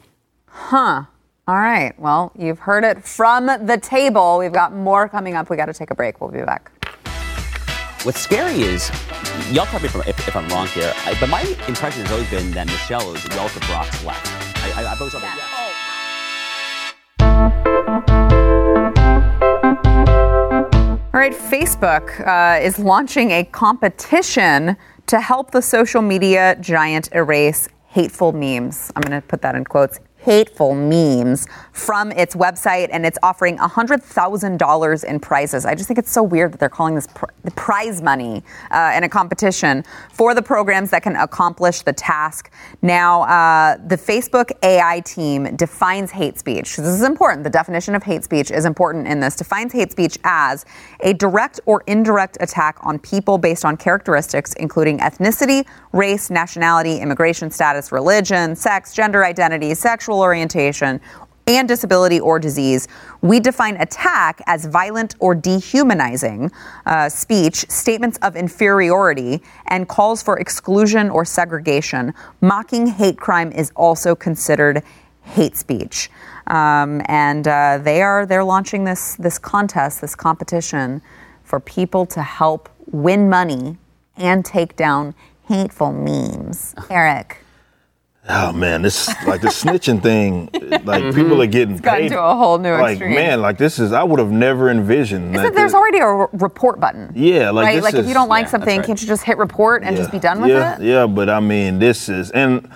Huh. 0.47 1.05
All 1.47 1.57
right. 1.57 1.93
Well, 2.01 2.33
you've 2.39 2.59
heard 2.59 2.85
it 2.85 3.05
from 3.05 3.47
the 3.47 3.79
table. 3.81 4.39
We've 4.39 4.53
got 4.53 4.75
more 4.75 5.09
coming 5.09 5.35
up. 5.35 5.51
We 5.51 5.57
got 5.57 5.67
to 5.67 5.75
take 5.75 5.91
a 5.91 5.95
break. 5.95 6.21
We'll 6.21 6.31
be 6.31 6.41
back. 6.43 6.71
What's 8.05 8.21
scary 8.21 8.63
is, 8.63 8.89
y'all 9.51 9.67
tell 9.67 9.81
me 9.81 9.87
if, 9.87 9.97
I'm- 9.97 10.05
if, 10.07 10.37
I'm 10.37 10.49
wrong 10.49 10.67
here, 10.69 10.93
I, 11.05 11.15
but 11.21 11.29
my 11.29 11.43
impression 11.69 12.03
has 12.03 12.13
always 12.13 12.31
been 12.31 12.51
that 12.53 12.67
Michelle 12.67 13.15
is 13.15 13.27
well 13.31 13.49
to 13.49 13.61
Barack's 13.61 14.05
left. 14.05 14.27
I, 14.65 14.83
I, 14.83 14.93
I've 14.93 15.01
always 15.01 15.13
thought 15.13 15.23
that. 15.23 15.51
All 21.15 21.21
right, 21.21 21.33
Facebook 21.33 22.27
uh, 22.27 22.61
is 22.63 22.79
launching 22.79 23.31
a 23.31 23.45
competition 23.45 24.77
to 25.07 25.21
help 25.21 25.51
the 25.53 25.61
social 25.63 26.03
media 26.03 26.57
giant 26.61 27.09
erase 27.13 27.69
hateful 27.87 28.33
memes. 28.33 28.91
I'm 28.97 29.03
going 29.03 29.21
to 29.21 29.27
put 29.27 29.41
that 29.43 29.55
in 29.55 29.65
quotes. 29.65 30.01
Hateful 30.25 30.75
memes 30.75 31.47
from 31.73 32.11
its 32.13 32.35
website, 32.35 32.89
and 32.91 33.05
it's 33.05 33.19
offering 33.23 33.59
$100,000 33.59 35.05
in 35.05 35.21
prizes. 35.21 35.67
I 35.67 35.75
just 35.75 35.87
think 35.87 35.99
it's 35.99 36.11
so 36.11 36.23
weird 36.23 36.53
that 36.53 36.61
they're 36.61 36.71
calling 36.71 36.95
this 36.95 37.07
pr- 37.09 37.27
the 37.43 37.51
prize 37.51 38.01
money 38.01 38.43
uh, 38.71 38.93
in 38.97 39.05
a 39.05 39.09
competition 39.09 39.85
for 40.11 40.35
the 40.35 40.41
programs 40.41 40.91
that 40.91 41.03
can 41.03 41.15
accomplish 41.17 41.83
the 41.83 41.93
task. 41.93 42.51
Now, 42.81 43.25
uh, 43.25 43.77
the 43.87 43.97
Facebook 43.97 44.51
AI 44.63 45.01
team 45.01 45.57
defines 45.57 46.11
hate 46.11 46.39
speech. 46.39 46.77
This 46.77 46.87
is 46.87 47.03
important. 47.03 47.45
The 47.45 47.51
definition 47.51 47.95
of 47.95 48.03
hate 48.03 48.25
speech 48.25 48.51
is 48.51 48.65
important 48.65 49.07
in 49.07 49.21
this. 49.21 49.37
Defines 49.37 49.75
hate 49.75 49.93
speech 49.93 50.17
as 50.25 50.65
a 51.01 51.13
direct 51.13 51.61
or 51.67 51.83
indirect 51.87 52.39
attack 52.41 52.79
on 52.81 52.99
people 52.99 53.37
based 53.37 53.65
on 53.65 53.77
characteristics 53.77 54.55
including 54.55 55.01
ethnicity, 55.01 55.67
race, 55.93 56.31
nationality, 56.31 56.99
immigration 56.99 57.51
status, 57.51 57.93
religion, 57.93 58.57
sex, 58.57 58.95
gender 58.95 59.23
identity, 59.25 59.75
sexual 59.75 60.14
orientation, 60.21 61.01
and 61.47 61.69
disability 61.69 62.21
or 62.21 62.39
disease. 62.39 62.89
We 63.21 63.41
define 63.41 63.77
attack 63.77 64.41
as 64.47 64.67
violent 64.67 65.15
or 65.19 65.35
dehumanizing 65.35 66.51
uh, 66.87 67.09
speech, 67.09 67.69
statements 67.69 68.19
of 68.23 68.37
inferiority, 68.37 69.43
and 69.67 69.89
calls 69.89 70.23
for 70.23 70.39
exclusion 70.39 71.11
or 71.11 71.25
segregation. 71.25 72.15
Mocking 72.41 72.87
hate 72.87 73.19
crime 73.19 73.53
is 73.53 73.73
also 73.77 74.15
considered 74.15 74.83
hate 75.23 75.57
speech. 75.57 76.11
Um, 76.47 77.01
and 77.07 77.49
uh, 77.49 77.79
they 77.83 78.03
are 78.03 78.27
they're 78.27 78.45
launching 78.45 78.85
this 78.85 79.17
this 79.17 79.39
contest, 79.39 80.01
this 80.01 80.15
competition 80.15 81.01
for 81.43 81.61
people 81.61 82.05
to 82.07 82.23
help 82.23 82.69
win 82.87 83.29
money 83.29 83.79
and 84.17 84.45
take 84.45 84.77
down 84.77 85.15
hateful 85.49 85.93
memes. 85.93 86.75
Eric. 86.91 87.44
Oh 88.27 88.53
man, 88.53 88.81
this 88.81 89.09
like 89.27 89.43
the 89.43 89.49
snitching 89.49 90.03
thing. 90.03 90.49
Like 90.85 91.03
mm-hmm. 91.03 91.17
people 91.17 91.43
are 91.43 91.47
getting 91.47 91.77
gotten 91.77 92.05
paid. 92.05 92.09
to 92.11 92.23
a 92.23 92.35
whole 92.35 92.59
new 92.59 92.73
like 92.73 92.93
extreme. 92.93 93.15
man, 93.15 93.43
like 93.43 93.59
this 93.59 93.79
is 93.79 93.93
I 93.93 94.03
would 94.03 94.19
have 94.19 94.31
never 94.31 94.71
envisioned. 94.71 95.35
Isn't 95.35 95.45
that 95.45 95.55
there's 95.55 95.73
the- 95.73 95.79
already 95.79 95.99
a 95.99 96.07
r- 96.07 96.31
report 96.33 96.81
button? 96.81 97.13
Yeah, 97.15 97.51
like 97.51 97.67
right. 97.67 97.75
this 97.77 97.85
Like 97.85 97.95
if 97.95 98.07
you 98.07 98.15
don't 98.15 98.29
like 98.29 98.47
yeah, 98.47 98.51
something, 98.51 98.79
right. 98.79 98.87
can't 98.87 99.01
you 99.01 99.07
just 99.07 99.25
hit 99.25 99.37
report 99.37 99.83
and 99.83 99.97
just 99.97 100.11
be 100.11 100.19
done 100.19 100.41
with 100.41 100.51
yeah, 100.51 100.77
it? 100.77 100.83
Yeah, 100.83 101.07
but 101.07 101.29
I 101.29 101.41
mean, 101.41 101.79
this 101.79 102.09
is, 102.09 102.31
and 102.31 102.69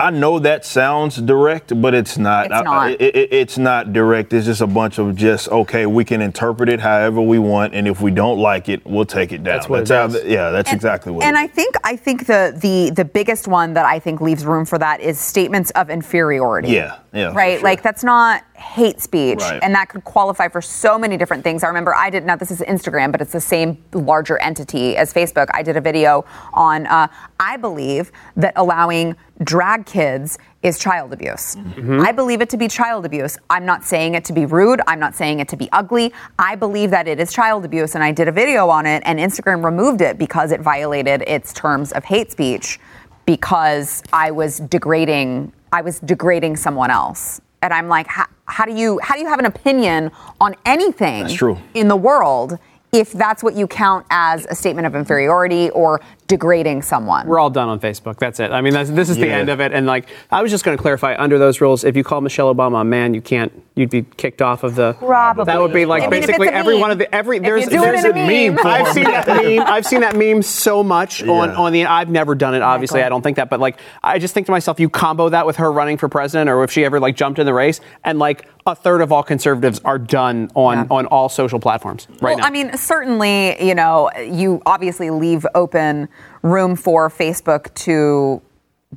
I 0.00 0.10
know 0.10 0.38
that 0.38 0.64
sounds 0.64 1.16
direct, 1.16 1.80
but 1.80 1.94
it's 1.94 2.16
not. 2.16 2.46
It's 2.46 2.62
not. 2.64 2.66
I- 2.68 2.90
it- 2.98 3.16
it- 3.16 3.32
it's 3.32 3.58
not 3.58 3.92
direct. 3.92 4.32
It's 4.32 4.46
just 4.46 4.60
a 4.60 4.66
bunch 4.66 4.98
of 4.98 5.14
just 5.14 5.48
okay. 5.48 5.84
We 5.86 6.04
can 6.04 6.22
interpret 6.22 6.68
it 6.68 6.80
however 6.80 7.20
we 7.20 7.38
want, 7.38 7.74
and 7.74 7.86
if 7.86 8.00
we 8.00 8.10
don't 8.10 8.38
like 8.38 8.68
it, 8.68 8.80
we'll 8.86 9.04
take 9.04 9.32
it 9.32 9.44
down. 9.44 9.56
That's 9.56 9.68
what 9.68 9.80
it 9.82 9.88
how 9.88 10.06
is. 10.06 10.14
the- 10.14 10.28
yeah, 10.28 10.50
that's 10.50 10.72
exactly 10.72 11.12
what. 11.12 11.24
And 11.24 11.36
it 11.36 11.40
I 11.40 11.46
think 11.46 11.74
I 11.84 11.96
think 11.96 12.26
the 12.26 12.56
the 12.58 12.90
the 12.94 13.04
biggest 13.04 13.46
one 13.46 13.74
that 13.74 13.84
I 13.84 13.98
think 13.98 14.20
leaves 14.20 14.44
room 14.46 14.64
for 14.64 14.78
that 14.78 15.00
is 15.00 15.18
statements 15.20 15.70
of 15.72 15.90
inferiority. 15.90 16.70
Yeah, 16.70 16.96
yeah, 17.12 17.32
Right, 17.34 17.58
sure. 17.58 17.64
like 17.68 17.82
that's 17.82 18.02
not 18.02 18.42
hate 18.60 19.00
speech, 19.00 19.40
Right. 19.40 19.58
and 19.62 19.74
that 19.74 19.88
could 19.88 20.04
qualify 20.04 20.48
for 20.48 20.60
so 20.60 20.98
many 20.98 21.16
different 21.16 21.42
things. 21.42 21.64
I 21.64 21.68
remember 21.68 21.94
I 21.94 22.10
did 22.10 22.24
now 22.24 22.36
this 22.36 22.50
is 22.50 22.60
Instagram, 22.60 23.10
but 23.10 23.20
it's 23.20 23.32
the 23.32 23.40
same 23.40 23.82
larger 23.92 24.38
entity 24.38 24.96
as 24.96 25.12
Facebook. 25.12 25.48
I 25.54 25.62
did 25.62 25.76
a 25.76 25.80
video 25.80 26.24
on 26.52 26.86
uh, 26.86 27.08
I 27.38 27.56
believe 27.56 28.12
that 28.36 28.52
allowing 28.56 29.16
drag 29.42 29.86
kids 29.86 30.38
is 30.62 30.78
child 30.78 31.12
abuse. 31.14 31.56
Mm-hmm. 31.56 32.00
I 32.02 32.12
believe 32.12 32.42
it 32.42 32.50
to 32.50 32.58
be 32.58 32.68
child 32.68 33.06
abuse. 33.06 33.38
I'm 33.48 33.64
not 33.64 33.82
saying 33.82 34.14
it 34.14 34.26
to 34.26 34.34
be 34.34 34.44
rude. 34.44 34.82
I'm 34.86 35.00
not 35.00 35.14
saying 35.14 35.40
it 35.40 35.48
to 35.48 35.56
be 35.56 35.70
ugly. 35.72 36.12
I 36.38 36.54
believe 36.54 36.90
that 36.90 37.08
it 37.08 37.18
is 37.18 37.32
child 37.32 37.64
abuse, 37.64 37.94
and 37.94 38.04
I 38.04 38.12
did 38.12 38.28
a 38.28 38.32
video 38.32 38.68
on 38.68 38.84
it, 38.84 39.02
and 39.06 39.18
Instagram 39.18 39.64
removed 39.64 40.02
it 40.02 40.18
because 40.18 40.52
it 40.52 40.60
violated 40.60 41.22
its 41.26 41.54
terms 41.54 41.92
of 41.92 42.04
hate 42.04 42.30
speech 42.30 42.78
because 43.24 44.02
I 44.12 44.30
was 44.30 44.58
degrading. 44.60 45.52
I 45.72 45.80
was 45.82 46.00
degrading 46.00 46.56
someone 46.56 46.90
else, 46.90 47.40
and 47.62 47.72
I'm 47.72 47.88
like, 47.88 48.06
how, 48.50 48.64
do 48.64 48.72
you 48.72 48.98
how 49.02 49.14
do 49.14 49.20
you 49.20 49.28
have 49.28 49.38
an 49.38 49.46
opinion 49.46 50.10
on 50.40 50.54
anything 50.66 51.26
in 51.74 51.88
the 51.88 51.96
world 51.96 52.58
if 52.92 53.12
that's 53.12 53.42
what 53.42 53.54
you 53.54 53.66
count 53.66 54.04
as 54.10 54.46
a 54.46 54.54
statement 54.54 54.86
of 54.86 54.94
inferiority 54.94 55.70
or 55.70 56.00
degrading 56.30 56.80
someone? 56.82 57.26
We're 57.26 57.38
all 57.38 57.50
done 57.50 57.68
on 57.68 57.78
Facebook. 57.80 58.16
That's 58.18 58.40
it. 58.40 58.50
I 58.52 58.60
mean, 58.62 58.72
that's, 58.72 58.88
this 58.88 59.10
is 59.10 59.16
the 59.16 59.26
Yeah. 59.26 59.36
end 59.38 59.48
of 59.50 59.60
it. 59.60 59.72
And 59.72 59.86
like, 59.86 60.06
I 60.30 60.40
was 60.40 60.50
just 60.50 60.64
going 60.64 60.76
to 60.76 60.80
clarify 60.80 61.14
under 61.18 61.38
those 61.38 61.60
rules, 61.60 61.84
if 61.84 61.96
you 61.96 62.04
call 62.04 62.20
Michelle 62.22 62.54
Obama 62.54 62.80
a 62.80 62.84
man, 62.84 63.12
you 63.12 63.20
can't. 63.20 63.52
You'd 63.74 63.90
be 63.90 64.02
kicked 64.02 64.42
off 64.42 64.62
of 64.62 64.74
the. 64.74 64.92
Probably. 64.94 65.44
That 65.46 65.58
would 65.60 65.72
be 65.72 65.86
like 65.86 66.02
I 66.02 66.06
mean, 66.08 66.20
basically 66.20 66.48
it's 66.48 66.56
every 66.56 66.74
meme. 66.74 66.80
one 66.82 66.90
of 66.90 66.98
the 66.98 67.14
every. 67.14 67.38
There's 67.38 67.64
you 67.64 67.70
do 67.70 67.78
it 67.82 67.92
there's 67.92 68.04
in 68.04 68.10
a 68.16 68.50
meme. 68.50 68.58
I've 68.66 68.88
seen 68.92 69.04
that 69.04 69.26
meme. 69.42 69.60
I've 69.66 69.86
seen 69.86 70.00
that 70.00 70.16
meme 70.16 70.42
so 70.42 70.82
much 70.82 71.22
on 71.22 71.48
Yeah. 71.50 71.54
on 71.56 71.72
the. 71.72 71.86
I've 71.86 72.10
never 72.10 72.34
done 72.34 72.54
it. 72.54 72.60
Obviously, 72.62 72.98
Michael. 72.98 73.06
I 73.06 73.08
don't 73.08 73.22
think 73.22 73.36
that. 73.36 73.48
But 73.48 73.58
like, 73.58 73.78
I 74.02 74.18
just 74.18 74.34
think 74.34 74.46
to 74.46 74.52
myself, 74.52 74.78
you 74.80 74.90
combo 74.90 75.30
that 75.30 75.46
with 75.46 75.56
her 75.56 75.72
running 75.72 75.96
for 75.96 76.08
president, 76.10 76.50
or 76.50 76.62
if 76.62 76.70
she 76.70 76.84
ever 76.84 77.00
like 77.00 77.16
jumped 77.16 77.38
in 77.38 77.46
the 77.46 77.54
race, 77.54 77.80
and 78.04 78.18
like 78.18 78.46
a 78.66 78.74
third 78.74 79.00
of 79.00 79.12
all 79.12 79.22
conservatives 79.22 79.80
are 79.84 79.98
done 79.98 80.50
on 80.54 80.76
Yeah. 80.78 80.86
on 80.90 81.06
all 81.06 81.30
social 81.30 81.58
platforms 81.58 82.06
right 82.20 82.22
well, 82.22 82.38
now. 82.38 82.44
I 82.44 82.50
mean, 82.50 82.76
certainly, 82.76 83.64
you 83.66 83.74
know, 83.74 84.10
you 84.20 84.60
obviously 84.66 85.08
leave 85.08 85.46
open 85.54 86.08
room 86.42 86.76
for 86.76 87.08
Facebook 87.10 87.72
to 87.74 88.40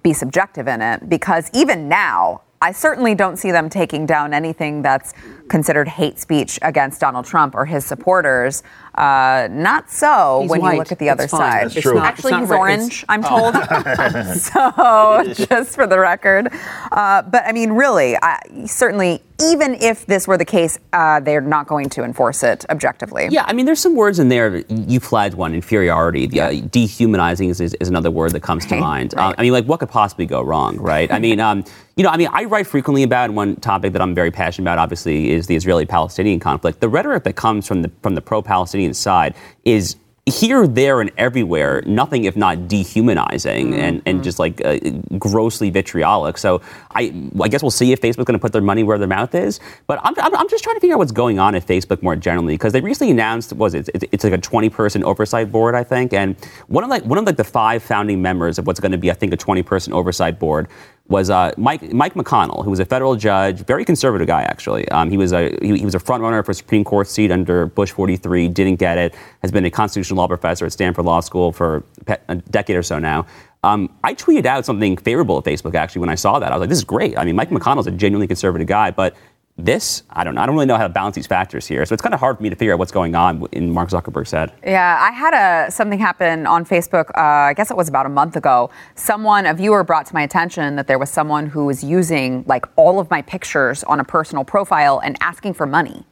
be 0.02 0.14
subjective 0.14 0.68
in 0.68 0.82
it 0.82 1.08
because 1.10 1.50
even 1.54 1.88
now, 1.88 2.42
I 2.62 2.72
certainly 2.72 3.14
don't 3.14 3.36
see 3.36 3.52
them 3.52 3.70
taking 3.70 4.06
down 4.06 4.34
anything 4.34 4.82
that's 4.82 5.14
considered 5.50 5.90
hate 5.90 6.18
speech 6.18 6.58
against 6.62 7.02
Donald 7.02 7.26
Trump 7.26 7.56
or 7.56 7.66
his 7.66 7.86
supporters. 7.86 8.64
Uh, 8.96 9.50
not 9.52 9.92
so 9.92 10.40
He's 10.44 10.50
when 10.50 10.62
white. 10.62 10.72
you 10.74 10.78
look 10.80 10.92
at 10.94 10.98
the 11.00 11.10
other 11.10 11.24
It's 11.26 11.32
side. 11.32 11.66
That's 11.66 11.76
It's 11.76 11.86
not- 11.86 12.06
Actually, 12.06 12.32
it's 12.34 12.40
he's 12.44 12.50
right. 12.50 12.58
orange, 12.60 13.04
It's- 13.04 13.06
I'm 13.10 13.22
told. 13.22 13.54
so, 15.36 15.46
just 15.56 15.76
for 15.76 15.86
the 15.88 16.00
record. 16.00 16.48
Uh, 16.92 17.22
but 17.24 17.44
I 17.46 17.52
mean, 17.52 17.74
really, 17.74 18.16
I, 18.22 18.40
certainly, 18.66 19.22
even 19.52 19.76
if 19.76 20.06
this 20.06 20.28
were 20.28 20.38
the 20.38 20.46
case, 20.46 20.78
uh, 20.94 21.20
they're 21.20 21.42
not 21.42 21.68
going 21.68 21.90
to 21.90 22.04
enforce 22.04 22.44
it 22.44 22.66
objectively. 22.70 23.28
Yeah, 23.30 23.44
I 23.48 23.54
mean, 23.54 23.66
there's 23.66 23.80
some 23.80 23.96
words 23.96 24.20
in 24.20 24.30
there. 24.30 24.58
You 24.70 25.00
flagged 25.00 25.36
one, 25.36 25.54
inferiority. 25.54 26.28
The, 26.28 26.42
uh, 26.42 26.52
dehumanizing 26.72 27.50
is, 27.50 27.60
is, 27.60 27.74
is 27.76 27.90
another 27.90 28.12
word 28.12 28.32
that 28.34 28.42
comes 28.42 28.66
to 28.68 28.76
Right, 28.76 28.82
mind. 28.82 29.14
right. 29.16 29.30
Uh, 29.32 29.36
I 29.38 29.42
mean, 29.42 29.52
like, 29.52 29.66
what 29.66 29.80
could 29.80 29.90
possibly 29.90 30.26
go 30.26 30.42
wrong, 30.42 30.78
right? 30.78 31.12
I 31.12 31.20
mean, 31.20 31.40
um, 31.40 31.64
you 31.96 32.04
know, 32.04 32.10
I 32.10 32.18
mean, 32.18 32.30
I 32.32 32.46
write 32.46 32.68
frequently 32.68 33.04
about 33.04 33.32
one 33.32 33.56
topic 33.58 33.94
that 33.94 34.02
I'm 34.02 34.16
very 34.16 34.32
passionate 34.32 34.64
about. 34.64 34.80
Obviously, 34.80 35.32
is 35.32 35.48
the 35.48 35.56
Israeli-Palestinian 35.56 36.40
conflict. 36.40 36.80
The 36.80 36.90
rhetoric 36.90 37.24
that 37.26 37.36
comes 37.36 37.68
from 37.68 37.82
the 37.84 37.92
from 38.02 38.16
the 38.16 38.22
pro-Palestinian 38.22 38.94
side 38.94 39.36
is 39.64 39.96
here, 40.26 40.66
there, 40.68 41.02
and 41.02 41.12
everywhere, 41.18 41.84
nothing 41.86 42.24
if 42.24 42.38
not 42.38 42.70
dehumanizing 42.70 43.74
and, 43.74 44.02
and 44.06 44.24
just 44.24 44.40
like 44.40 44.64
uh, 44.64 44.80
grossly 45.20 45.70
vitriolic. 45.70 46.38
So 46.38 46.62
I, 46.92 47.14
I 47.42 47.50
guess 47.50 47.62
we'll 47.62 47.72
see 47.72 47.92
if 47.92 48.00
Facebook's 48.00 48.26
going 48.26 48.40
to 48.40 48.42
put 48.42 48.54
their 48.54 48.62
money 48.62 48.84
where 48.84 48.98
their 48.98 49.08
mouth 49.08 49.36
is. 49.36 49.60
But 49.86 50.00
I'm, 50.02 50.14
I'm, 50.18 50.34
I'm 50.34 50.50
just 50.50 50.64
trying 50.64 50.78
to 50.78 50.80
figure 50.80 50.96
out 50.96 51.00
what's 51.00 51.12
going 51.12 51.40
on 51.40 51.56
at 51.56 51.68
Facebook 51.68 52.02
more 52.02 52.16
generally 52.16 52.54
because 52.54 52.72
they 52.72 52.80
recently 52.80 53.12
announced 53.12 53.52
was 53.52 53.74
it? 53.74 53.90
It's, 53.94 54.06
it's 54.14 54.24
like 54.24 54.32
a 54.32 54.38
20 54.38 54.70
person 54.70 55.04
oversight 55.04 55.52
board, 55.52 55.76
I 55.76 55.84
think, 55.84 56.14
and 56.14 56.38
one 56.68 56.86
of 56.86 56.90
like 56.90 57.04
one 57.04 57.20
of 57.20 57.26
like 57.26 57.38
the 57.38 57.44
five 57.44 57.84
founding 57.84 58.22
members 58.22 58.58
of 58.58 58.66
what's 58.66 58.80
going 58.80 58.94
to 58.94 58.98
be, 58.98 59.12
I 59.12 59.16
think, 59.16 59.34
a 59.34 59.38
20 59.38 59.62
person 59.64 59.92
oversight 59.92 60.40
board 60.40 60.70
was 61.08 61.30
uh, 61.30 61.52
Mike 61.58 61.92
Mike 61.94 62.14
McConnell, 62.14 62.64
who 62.64 62.70
was 62.70 62.80
a 62.80 62.86
federal 62.86 63.16
judge, 63.16 63.66
very 63.66 63.84
conservative 63.84 64.28
guy 64.28 64.44
actually. 64.44 64.88
Um, 64.90 65.10
he 65.10 65.18
was 65.18 65.34
a 65.34 65.56
he, 65.62 65.78
he 65.78 65.86
was 65.86 65.96
a 65.96 66.00
front 66.00 66.24
runner 66.24 66.42
for 66.44 66.52
a 66.52 66.56
Supreme 66.56 66.84
Court 66.84 67.08
seat 67.08 67.32
under 67.32 67.66
Bush 67.68 67.92
43, 67.92 68.48
didn't 68.48 68.78
get 68.78 68.98
it. 68.98 69.14
Has 69.42 69.52
been 69.52 69.66
a 69.66 69.72
constitutional 69.72 70.18
law 70.18 70.28
professor 70.28 70.66
at 70.66 70.72
Stanford 70.72 71.06
Law 71.06 71.20
School 71.20 71.52
for 71.52 71.84
a 72.30 72.36
decade 72.36 72.78
or 72.78 72.84
so 72.84 73.00
now. 73.00 73.26
Um, 73.64 73.94
I 74.04 74.14
tweeted 74.14 74.46
out 74.46 74.66
something 74.66 74.98
favorable 74.98 75.38
at 75.38 75.46
Facebook 75.46 75.76
actually 75.76 76.02
when 76.02 76.10
I 76.10 76.16
saw 76.16 76.40
that. 76.40 76.52
I 76.52 76.56
was 76.56 76.62
like, 76.62 76.70
this 76.70 76.80
is 76.80 76.84
great. 76.84 77.18
I 77.18 77.24
mean, 77.24 77.36
Mike 77.36 77.50
McConnell's 77.50 77.88
a 77.88 77.92
genuinely 77.92 78.28
conservative 78.28 78.68
guy, 78.68 78.92
but 78.92 79.16
this, 79.58 80.02
I 80.10 80.24
don't 80.24 80.34
know. 80.34 80.42
I 80.42 80.46
don't 80.48 80.56
really 80.56 80.66
know 80.66 80.78
how 80.78 80.88
to 80.88 80.94
balance 80.94 81.16
these 81.16 81.28
factors 81.28 81.68
here. 81.68 81.86
So 81.86 81.94
it's 81.94 82.02
kind 82.02 82.14
of 82.14 82.20
hard 82.20 82.38
for 82.38 82.44
me 82.44 82.50
to 82.50 82.56
figure 82.56 82.74
out 82.74 82.80
what's 82.80 82.92
going 82.92 83.14
on 83.14 83.46
in 83.52 83.70
Mark 83.70 83.90
Zuckerberg's 83.90 84.32
head. 84.32 84.52
Yeah, 84.66 84.98
I 85.00 85.12
had 85.12 85.34
a 85.68 85.72
something 85.72 86.00
happen 86.00 86.48
on 86.48 86.66
Facebook. 86.66 87.10
Uh, 87.16 87.50
I 87.50 87.54
guess 87.54 87.70
it 87.70 87.78
was 87.78 87.88
about 87.88 88.06
a 88.06 88.10
month 88.10 88.36
ago. 88.36 88.72
Someone, 88.96 89.46
a 89.46 89.54
viewer, 89.54 89.84
brought 89.84 90.08
to 90.08 90.14
my 90.14 90.24
attention 90.24 90.76
that 90.76 90.88
there 90.88 90.98
was 90.98 91.10
someone 91.12 91.46
who 91.46 91.66
was 91.66 91.84
using 91.84 92.44
like 92.48 92.66
all 92.78 93.00
of 93.00 93.12
my 93.12 93.22
pictures 93.22 93.84
on 93.84 94.00
a 94.00 94.04
personal 94.04 94.44
profile 94.44 95.00
and 95.00 95.18
asking 95.22 95.54
for 95.54 95.68
money. 95.68 96.04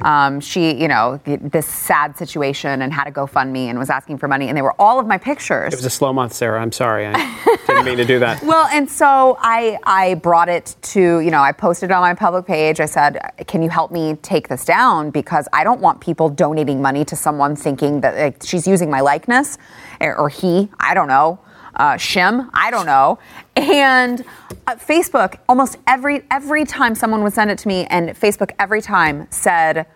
Um, 0.00 0.40
she, 0.40 0.80
you 0.80 0.88
know, 0.88 1.20
this 1.24 1.66
sad 1.66 2.16
situation 2.16 2.82
and 2.82 2.92
had 2.92 3.04
to 3.04 3.10
GoFundMe 3.10 3.66
and 3.66 3.78
was 3.78 3.90
asking 3.90 4.18
for 4.18 4.28
money, 4.28 4.48
and 4.48 4.56
they 4.56 4.62
were 4.62 4.74
all 4.80 5.00
of 5.00 5.06
my 5.06 5.18
pictures. 5.18 5.72
It 5.72 5.76
was 5.76 5.84
a 5.84 5.90
slow 5.90 6.12
month, 6.12 6.32
Sara. 6.34 6.60
I'm 6.60 6.72
sorry. 6.72 7.06
I 7.06 7.58
didn't 7.66 7.84
mean 7.84 7.96
to 7.98 8.04
do 8.04 8.18
that. 8.20 8.42
Well, 8.48 8.66
and 8.72 8.90
so 8.90 9.36
I 9.40 9.78
I 9.84 10.14
brought 10.14 10.48
it 10.48 10.74
to 10.80 11.20
you 11.20 11.30
know 11.30 11.40
I 11.40 11.52
posted 11.52 11.90
it 11.90 11.92
on 11.92 12.00
my 12.00 12.14
public 12.14 12.46
page. 12.46 12.80
I 12.80 12.86
said, 12.86 13.18
"Can 13.46 13.62
you 13.62 13.68
help 13.68 13.90
me 13.90 14.14
take 14.22 14.48
this 14.48 14.64
down 14.64 15.10
because 15.10 15.48
I 15.52 15.64
don't 15.64 15.80
want 15.80 16.00
people 16.00 16.30
donating 16.30 16.80
money 16.80 17.04
to 17.04 17.16
someone 17.16 17.56
thinking 17.56 18.00
that 18.00 18.16
like, 18.16 18.42
she's 18.42 18.66
using 18.66 18.90
my 18.90 19.00
likeness 19.00 19.58
or 20.00 20.28
he. 20.28 20.70
I 20.80 20.94
don't 20.94 21.08
know." 21.08 21.40
Uh, 21.78 21.94
Shim, 21.94 22.50
I 22.52 22.70
don't 22.70 22.86
know, 22.86 23.18
and 23.56 24.24
uh, 24.66 24.74
Facebook 24.74 25.38
almost 25.48 25.76
every 25.86 26.24
every 26.30 26.64
time 26.64 26.94
someone 26.94 27.22
would 27.22 27.32
send 27.32 27.50
it 27.50 27.58
to 27.58 27.68
me, 27.68 27.86
and 27.86 28.10
Facebook 28.10 28.50
every 28.58 28.82
time 28.82 29.28
said, 29.30 29.86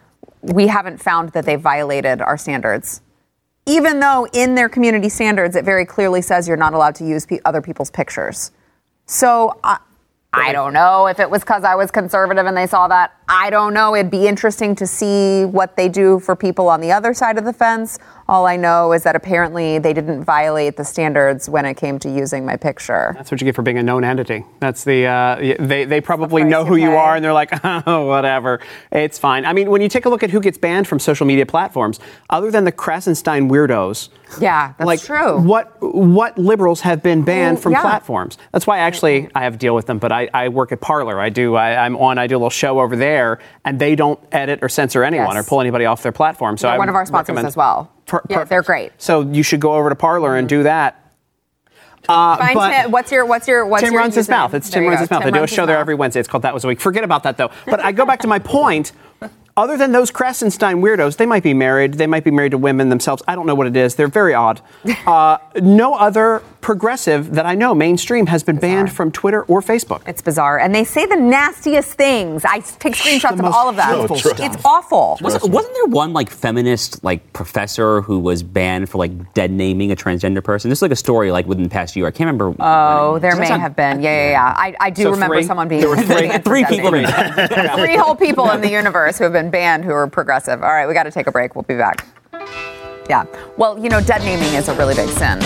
"We 0.43 0.69
haven't 0.69 0.99
found 0.99 1.31
that 1.31 1.45
they 1.45 1.57
violated 1.57 2.21
our 2.21 2.37
standards." 2.37 3.01
even 3.67 4.01
though 4.01 4.27
in 4.33 4.55
their 4.55 4.69
community 4.69 5.09
standards 5.09 5.55
it 5.55 5.65
very 5.65 5.87
clearly 5.87 6.21
says 6.21 6.49
you're 6.49 6.57
not 6.57 6.75
allowed 6.75 6.95
to 6.97 7.07
use 7.07 7.27
pe- 7.27 7.39
other 7.45 7.63
people's 7.63 7.91
pictures. 7.91 8.51
So 9.07 9.59
I, 9.63 9.79
I 10.33 10.53
don't 10.53 10.73
know 10.73 11.07
if 11.09 11.21
it 11.21 11.31
was 11.31 11.43
because 11.43 11.63
I 11.63 11.75
was 11.75 11.91
conservative 11.91 12.47
and 12.47 12.57
they 12.57 12.67
saw 12.67 12.89
that. 12.89 13.15
I 13.29 13.51
don't 13.51 13.75
know. 13.75 13.95
It'd 13.95 14.11
be 14.11 14.27
interesting 14.27 14.75
to 14.77 14.87
see 14.87 15.45
what 15.45 15.77
they 15.77 15.89
do 15.89 16.19
for 16.19 16.35
people 16.35 16.69
on 16.69 16.81
the 16.81 16.91
other 16.91 17.13
side 17.13 17.37
of 17.37 17.45
the 17.45 17.53
fence. 17.53 17.99
All 18.33 18.47
I 18.47 18.57
know 18.57 18.93
is 18.95 19.03
that 19.03 19.15
apparently 19.15 19.79
they 19.79 19.93
didn't 19.93 20.25
violate 20.25 20.79
the 20.79 20.87
standards 20.87 21.51
when 21.51 21.67
it 21.67 21.75
came 21.75 21.99
to 21.99 22.09
using 22.11 22.47
my 22.47 22.57
picture. 22.57 23.13
That's 23.15 23.31
what 23.31 23.43
you 23.43 23.45
get 23.45 23.55
for 23.55 23.61
being 23.61 23.77
a 23.77 23.83
known 23.83 24.05
entity. 24.05 24.43
That's 24.59 24.85
the 24.85 25.05
uh, 25.05 25.37
they 25.61 25.85
they 25.85 26.01
probably 26.01 26.43
know 26.43 26.65
who 26.65 26.77
you 26.77 26.89
pay. 26.89 26.97
are 26.97 27.15
and 27.15 27.23
they're 27.23 27.35
like, 27.35 27.51
oh, 27.87 28.07
whatever, 28.07 28.61
it's 28.91 29.19
fine. 29.19 29.45
I 29.45 29.53
mean, 29.53 29.69
when 29.71 29.83
you 29.83 29.89
take 29.91 30.07
a 30.07 30.09
look 30.09 30.23
at 30.23 30.31
who 30.31 30.41
gets 30.41 30.57
banned 30.57 30.89
from 30.89 30.99
social 30.99 31.27
media 31.27 31.45
platforms, 31.45 32.01
other 32.31 32.51
than 32.51 32.65
the 32.65 32.73
Krassenstein 32.73 33.51
weirdos, 33.51 34.09
Yeah, 34.41 34.73
that's 34.79 34.87
like 34.87 35.03
true. 35.03 35.39
what 35.39 35.77
what 35.83 36.39
liberals 36.39 36.81
have 36.81 37.03
been 37.03 37.25
banned 37.25 37.61
from 37.61 37.73
yeah. 37.73 37.83
platforms? 37.83 38.39
That's 38.51 38.67
why 38.67 38.79
actually 38.79 39.29
I 39.35 39.43
have 39.43 39.53
to 39.53 39.59
deal 39.59 39.75
with 39.75 39.85
them. 39.85 39.99
But 39.99 40.11
I, 40.11 40.31
I 40.33 40.49
work 40.49 40.73
at 40.73 40.81
Parler. 40.81 41.21
I 41.21 41.29
do. 41.29 41.55
I, 41.55 41.85
I'm 41.85 41.99
on. 41.99 42.17
I 42.17 42.29
do 42.29 42.37
a 42.37 42.39
little 42.39 42.49
show 42.49 42.81
over 42.81 42.97
there, 42.97 43.41
and 43.67 43.79
they 43.79 43.95
don't 43.95 44.19
edit 44.33 44.61
or 44.63 44.71
censor 44.71 45.05
anyone 45.05 45.35
Yes. 45.35 45.45
or 45.45 45.47
pull 45.47 45.61
anybody 45.61 45.85
off 45.85 46.03
their 46.03 46.13
platform. 46.13 46.57
So 46.57 46.69
They're 46.69 46.79
one 46.79 46.89
of 46.89 46.95
our 46.95 47.05
sponsors 47.05 47.29
recommend- 47.29 47.47
as 47.49 47.57
well. 47.59 47.91
Per- 48.07 48.23
yeah, 48.29 48.37
perfect. 48.37 48.51
they're 48.51 48.63
great. 48.63 48.93
So 48.99 49.21
you 49.23 49.43
should 49.43 49.61
go 49.61 49.75
over 49.75 49.89
to 49.89 49.95
Parler 49.95 50.37
and 50.37 50.49
do 50.49 50.63
that. 50.65 50.99
Uh, 52.09 52.37
Find 52.37 52.55
but- 52.55 52.83
Tim, 52.83 52.91
what's 52.91 53.13
your 53.13 53.25
what's 53.25 53.47
your 53.47 53.65
what's 53.65 53.83
Tim 53.83 53.93
your 53.93 54.03
runs 54.03 54.15
his 54.17 54.29
mouth. 54.29 54.55
It's 54.55 54.69
Tim 54.69 54.87
runs 54.87 55.01
his 55.01 55.11
mouth. 55.11 55.23
Tim 55.23 55.33
I 55.35 55.39
do 55.39 55.45
a 55.45 55.47
show 55.47 55.67
there 55.67 55.79
every 55.79 55.95
Wednesday. 55.95 56.19
It's 56.21 56.29
called 56.29 56.43
That 56.43 56.53
Was 56.53 56.65
a 56.65 56.69
Week. 56.69 56.81
Forget 56.81 57.05
about 57.05 57.23
that 57.23 57.37
though. 57.37 57.51
But 57.67 57.79
I 57.81 57.93
go 57.93 58.05
back 58.05 58.21
to 58.21 58.29
my 58.29 58.39
point. 58.41 58.93
Other 59.55 59.77
than 59.77 59.93
those 59.93 60.11
Krassenstein 60.11 60.81
weirdos, 60.81 61.19
they 61.19 61.27
might 61.27 61.43
be 61.43 61.53
married. 61.53 61.95
They 61.95 62.07
might 62.07 62.25
be 62.25 62.31
married 62.31 62.53
to 62.53 62.59
women 62.59 62.89
themselves. 62.89 63.23
I 63.29 63.35
don't 63.35 63.47
know 63.47 63.55
what 63.55 63.67
it 63.67 63.77
is. 63.77 63.95
They're 63.97 64.09
very 64.09 64.35
odd. 64.35 64.61
Uh, 65.07 65.37
no 65.61 65.95
other 65.95 66.43
progressive 66.63 67.35
that 67.35 67.45
I 67.45 67.55
know, 67.55 67.75
mainstream, 67.75 68.27
has 68.27 68.43
been 68.43 68.57
banned 68.57 68.91
from 68.93 69.13
Twitter 69.13 69.43
or 69.43 69.61
Facebook. 69.61 70.01
It's 70.07 70.23
bizarre, 70.23 70.59
and 70.59 70.75
they 70.75 70.85
say 70.85 71.05
the 71.05 71.17
nastiest 71.17 71.93
things. 71.95 72.45
I 72.45 72.61
take 72.61 72.95
screenshots 72.95 73.39
of 73.39 73.45
all 73.45 73.69
of 73.69 73.77
that. 73.77 73.95
hateful 73.99 74.17
trust 74.17 74.41
It's 74.41 74.65
awful. 74.65 75.19
Was, 75.21 75.35
wasn't 75.43 75.75
there 75.75 75.87
one 75.87 76.13
like 76.15 76.31
feminist 76.31 77.05
like 77.05 77.33
professor 77.33 78.01
who 78.01 78.19
was 78.19 78.43
banned 78.43 78.89
for 78.89 78.99
like 78.99 79.35
dead 79.35 79.51
naming 79.51 79.93
a 79.93 79.97
transgender 79.97 80.43
person? 80.43 80.71
This 80.71 80.79
is 80.79 80.83
like 80.83 80.93
a 80.93 80.97
story 80.97 81.31
like 81.31 81.47
within 81.47 81.65
the 81.65 81.69
past 81.71 81.95
year. 81.97 82.07
I 82.07 82.11
can't 82.11 82.21
remember. 82.29 82.55
Oh, 82.61 83.19
there 83.19 83.37
may 83.37 83.47
sound- 83.49 83.61
have 83.61 83.77
been. 83.77 84.01
Yeah, 84.01 84.15
yeah, 84.15 84.31
yeah. 84.31 84.55
I, 84.57 84.75
I 84.81 84.91
do 84.91 85.03
So 85.03 85.11
remember 85.11 85.35
three? 85.37 85.45
someone 85.45 85.69
being 85.69 85.81
There 85.83 85.91
were 85.91 85.97
three- 85.97 86.29
Three 86.39 86.65
people. 86.65 86.93
naming. 86.93 87.11
have 87.11 87.37
been- 87.51 87.77
Three 87.85 87.97
whole 87.97 88.15
people 88.15 88.51
in 88.53 88.61
the 88.61 88.71
universe 88.71 89.19
who 89.19 89.25
have 89.25 89.33
been 89.33 89.51
banned 89.51 89.85
who 89.85 89.91
are 89.93 90.07
progressive. 90.07 90.63
All 90.63 90.71
right, 90.71 90.87
we 90.87 90.95
got 90.95 91.03
to 91.05 91.11
take 91.11 91.27
a 91.27 91.33
break. 91.33 91.55
We'll 91.57 91.63
be 91.65 91.75
back. 91.77 92.07
Yeah. 93.11 93.25
Well, 93.57 93.79
you 93.79 93.89
know, 93.91 94.01
dead 94.01 94.23
naming 94.23 94.55
is 94.55 94.69
a 94.69 94.75
really 94.75 94.95
big 94.95 95.09
sin. 95.11 95.41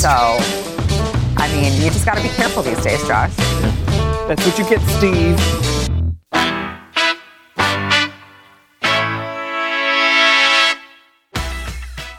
So, 0.00 0.08
I 0.08 1.46
mean, 1.52 1.74
you 1.82 1.90
just 1.90 2.06
got 2.06 2.16
to 2.16 2.22
be 2.22 2.30
careful 2.30 2.62
these 2.62 2.82
days, 2.82 3.06
Josh. 3.06 3.36
That's 4.26 4.46
what 4.46 4.58
you 4.58 4.66
get, 4.66 4.80
Steve. 4.96 5.38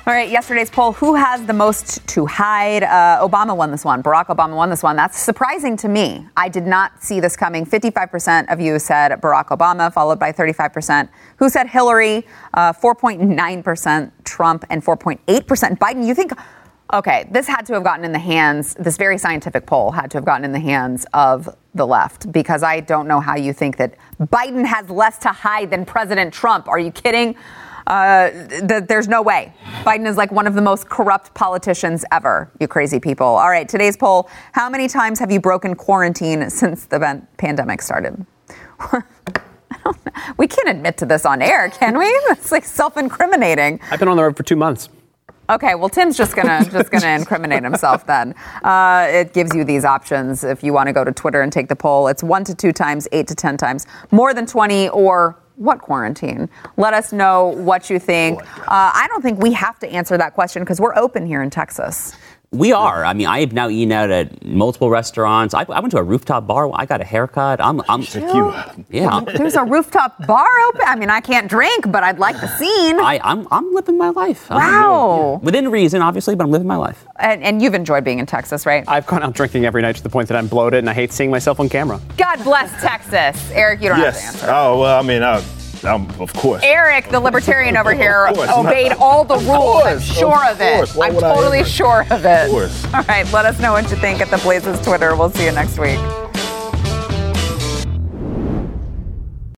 All 0.05 0.13
right, 0.17 0.29
yesterday's 0.29 0.69
poll 0.69 0.91
who 0.91 1.15
has 1.15 1.43
the 1.47 1.53
most 1.53 2.05
to 2.09 2.27
hide? 2.27 2.83
Uh, 2.83 3.27
Obama 3.27 3.57
won 3.57 3.71
this 3.71 3.83
one. 3.83 4.03
Barack 4.03 4.27
Obama 4.27 4.55
won 4.55 4.69
this 4.69 4.83
one. 4.83 4.95
That's 4.95 5.17
surprising 5.17 5.75
to 5.77 5.87
me. 5.87 6.27
I 6.37 6.49
did 6.49 6.67
not 6.67 7.01
see 7.03 7.19
this 7.19 7.35
coming. 7.35 7.65
55% 7.65 8.51
of 8.53 8.59
you 8.59 8.77
said 8.77 9.11
Barack 9.21 9.47
Obama, 9.47 9.91
followed 9.91 10.19
by 10.19 10.31
35%. 10.31 11.09
Who 11.37 11.49
said 11.49 11.67
Hillary? 11.67 12.27
Uh, 12.53 12.73
4.9% 12.73 14.11
Trump, 14.23 14.65
and 14.69 14.85
4.8% 14.85 15.79
Biden. 15.79 16.05
You 16.05 16.13
think, 16.13 16.33
okay, 16.93 17.27
this 17.31 17.47
had 17.47 17.65
to 17.67 17.73
have 17.73 17.83
gotten 17.83 18.05
in 18.05 18.11
the 18.11 18.19
hands, 18.19 18.73
this 18.75 18.97
very 18.97 19.17
scientific 19.17 19.65
poll 19.65 19.91
had 19.91 20.11
to 20.11 20.17
have 20.17 20.25
gotten 20.25 20.45
in 20.45 20.51
the 20.51 20.59
hands 20.59 21.05
of 21.13 21.55
the 21.73 21.87
left 21.87 22.31
because 22.31 22.63
I 22.63 22.81
don't 22.81 23.07
know 23.07 23.19
how 23.19 23.35
you 23.35 23.53
think 23.53 23.77
that 23.77 23.95
Biden 24.19 24.65
has 24.65 24.89
less 24.89 25.17
to 25.19 25.29
hide 25.29 25.69
than 25.69 25.85
President 25.85 26.33
Trump. 26.33 26.67
Are 26.67 26.79
you 26.79 26.91
kidding? 26.91 27.35
Uh, 27.87 28.29
th- 28.47 28.83
there's 28.83 29.07
no 29.07 29.21
way. 29.21 29.53
Biden 29.83 30.05
is 30.05 30.15
like 30.17 30.31
one 30.31 30.47
of 30.47 30.53
the 30.53 30.61
most 30.61 30.87
corrupt 30.87 31.33
politicians 31.33 32.05
ever, 32.11 32.51
you 32.59 32.67
crazy 32.67 32.99
people. 32.99 33.25
All 33.25 33.49
right, 33.49 33.67
today's 33.67 33.97
poll 33.97 34.29
How 34.51 34.69
many 34.69 34.87
times 34.87 35.19
have 35.19 35.31
you 35.31 35.39
broken 35.39 35.75
quarantine 35.75 36.49
since 36.49 36.85
the 36.85 36.99
ban- 36.99 37.27
pandemic 37.37 37.81
started? 37.81 38.25
We 40.37 40.47
can't 40.47 40.69
admit 40.69 40.97
to 40.99 41.05
this 41.05 41.25
on 41.25 41.41
air, 41.41 41.69
can 41.69 41.97
we? 41.97 42.05
It's 42.29 42.51
like 42.51 42.65
self 42.65 42.97
incriminating. 42.97 43.79
I've 43.89 43.99
been 43.99 44.07
on 44.07 44.17
the 44.17 44.23
road 44.23 44.37
for 44.37 44.43
two 44.43 44.55
months. 44.55 44.89
Okay, 45.49 45.75
well, 45.75 45.89
Tim's 45.89 46.17
just 46.17 46.35
gonna 46.35 46.63
just 46.71 46.91
gonna 46.91 47.09
incriminate 47.09 47.63
himself. 47.63 48.05
Then 48.05 48.33
uh, 48.63 49.07
it 49.09 49.33
gives 49.33 49.55
you 49.55 49.63
these 49.63 49.85
options 49.85 50.43
if 50.43 50.63
you 50.63 50.73
want 50.73 50.87
to 50.87 50.93
go 50.93 51.03
to 51.03 51.11
Twitter 51.11 51.41
and 51.41 51.51
take 51.51 51.67
the 51.67 51.75
poll. 51.75 52.07
It's 52.07 52.23
one 52.23 52.43
to 52.45 52.55
two 52.55 52.71
times, 52.71 53.07
eight 53.11 53.27
to 53.27 53.35
ten 53.35 53.57
times, 53.57 53.85
more 54.11 54.33
than 54.33 54.45
twenty, 54.45 54.89
or 54.89 55.37
what 55.57 55.79
quarantine? 55.79 56.49
Let 56.77 56.93
us 56.93 57.13
know 57.13 57.47
what 57.49 57.89
you 57.89 57.99
think. 57.99 58.41
Uh, 58.41 58.45
I 58.69 59.05
don't 59.09 59.21
think 59.21 59.39
we 59.39 59.51
have 59.53 59.77
to 59.79 59.89
answer 59.89 60.17
that 60.17 60.33
question 60.33 60.63
because 60.63 60.81
we're 60.81 60.95
open 60.95 61.25
here 61.25 61.43
in 61.43 61.51
Texas. 61.51 62.15
We 62.53 62.73
are. 62.73 63.05
I 63.05 63.13
mean, 63.13 63.27
I 63.27 63.39
have 63.39 63.53
now 63.53 63.69
eaten 63.69 63.93
out 63.93 64.11
at 64.11 64.43
multiple 64.45 64.89
restaurants. 64.89 65.53
I, 65.53 65.61
I 65.69 65.79
went 65.79 65.91
to 65.91 65.97
a 65.99 66.03
rooftop 66.03 66.47
bar. 66.47 66.69
I 66.73 66.85
got 66.85 66.99
a 66.99 67.05
haircut. 67.05 67.61
I'm. 67.61 67.81
I'm 67.87 68.01
you. 68.01 68.53
yeah. 68.89 69.21
There's 69.21 69.55
a 69.55 69.63
rooftop 69.63 70.27
bar 70.27 70.49
open. 70.67 70.81
I 70.85 70.97
mean, 70.97 71.09
I 71.09 71.21
can't 71.21 71.47
drink, 71.49 71.89
but 71.89 72.03
I'd 72.03 72.19
like 72.19 72.35
the 72.41 72.47
scene. 72.57 72.99
I, 72.99 73.21
I'm. 73.23 73.47
I'm 73.51 73.73
living 73.73 73.97
my 73.97 74.09
life. 74.09 74.51
I'm- 74.51 74.59
Wow. 74.81 75.39
within 75.41 75.71
reason, 75.71 76.01
obviously, 76.01 76.35
but 76.35 76.43
I'm 76.43 76.51
living 76.51 76.67
my 76.67 76.75
life. 76.75 77.05
And, 77.19 77.41
and 77.41 77.61
you've 77.61 77.73
enjoyed 77.73 78.03
being 78.03 78.19
in 78.19 78.25
Texas, 78.25 78.65
right? 78.65 78.83
I've 78.85 79.07
gone 79.07 79.23
out 79.23 79.33
drinking 79.33 79.63
every 79.65 79.81
night 79.81 79.95
to 79.95 80.03
the 80.03 80.09
point 80.09 80.27
that 80.27 80.35
I'm 80.35 80.47
bloated 80.47 80.79
and 80.79 80.89
I 80.89 80.93
hate 80.93 81.13
seeing 81.13 81.31
myself 81.31 81.61
on 81.61 81.69
camera. 81.69 82.01
God 82.17 82.43
bless 82.43 82.69
Texas, 82.81 83.49
Eric. 83.51 83.79
You 83.81 83.87
don't 83.89 83.99
have 83.99 84.13
to 84.13 84.19
Yes. 84.19 84.33
answer. 84.35 84.47
Oh 84.51 84.77
well, 84.81 84.99
I 84.99 85.03
mean, 85.07 85.23
I, 85.23 85.41
I'm, 85.83 86.09
of 86.21 86.33
course. 86.33 86.61
Eric, 86.63 87.09
the 87.09 87.19
libertarian 87.19 87.77
over 87.77 87.93
here, 87.93 88.27
obeyed 88.27 88.93
all 88.93 89.23
the 89.23 89.37
rules. 89.37 89.83
I'm 89.85 89.99
sure 89.99 90.45
of 90.45 90.61
of, 90.61 90.61
it. 90.61 90.97
I'm 91.01 91.13
totally 91.15 91.63
sure 91.63 92.05
of 92.11 92.25
it. 92.25 92.45
Of 92.45 92.51
course. 92.51 92.85
All 92.93 93.03
right, 93.03 93.31
let 93.31 93.45
us 93.45 93.59
know 93.59 93.73
what 93.73 93.89
you 93.89 93.97
think 93.97 94.21
at 94.21 94.29
the 94.29 94.37
Blazes 94.37 94.79
Twitter. 94.81 95.15
We'll 95.15 95.31
see 95.31 95.45
you 95.45 95.51
next 95.51 95.79
week. 95.79 95.99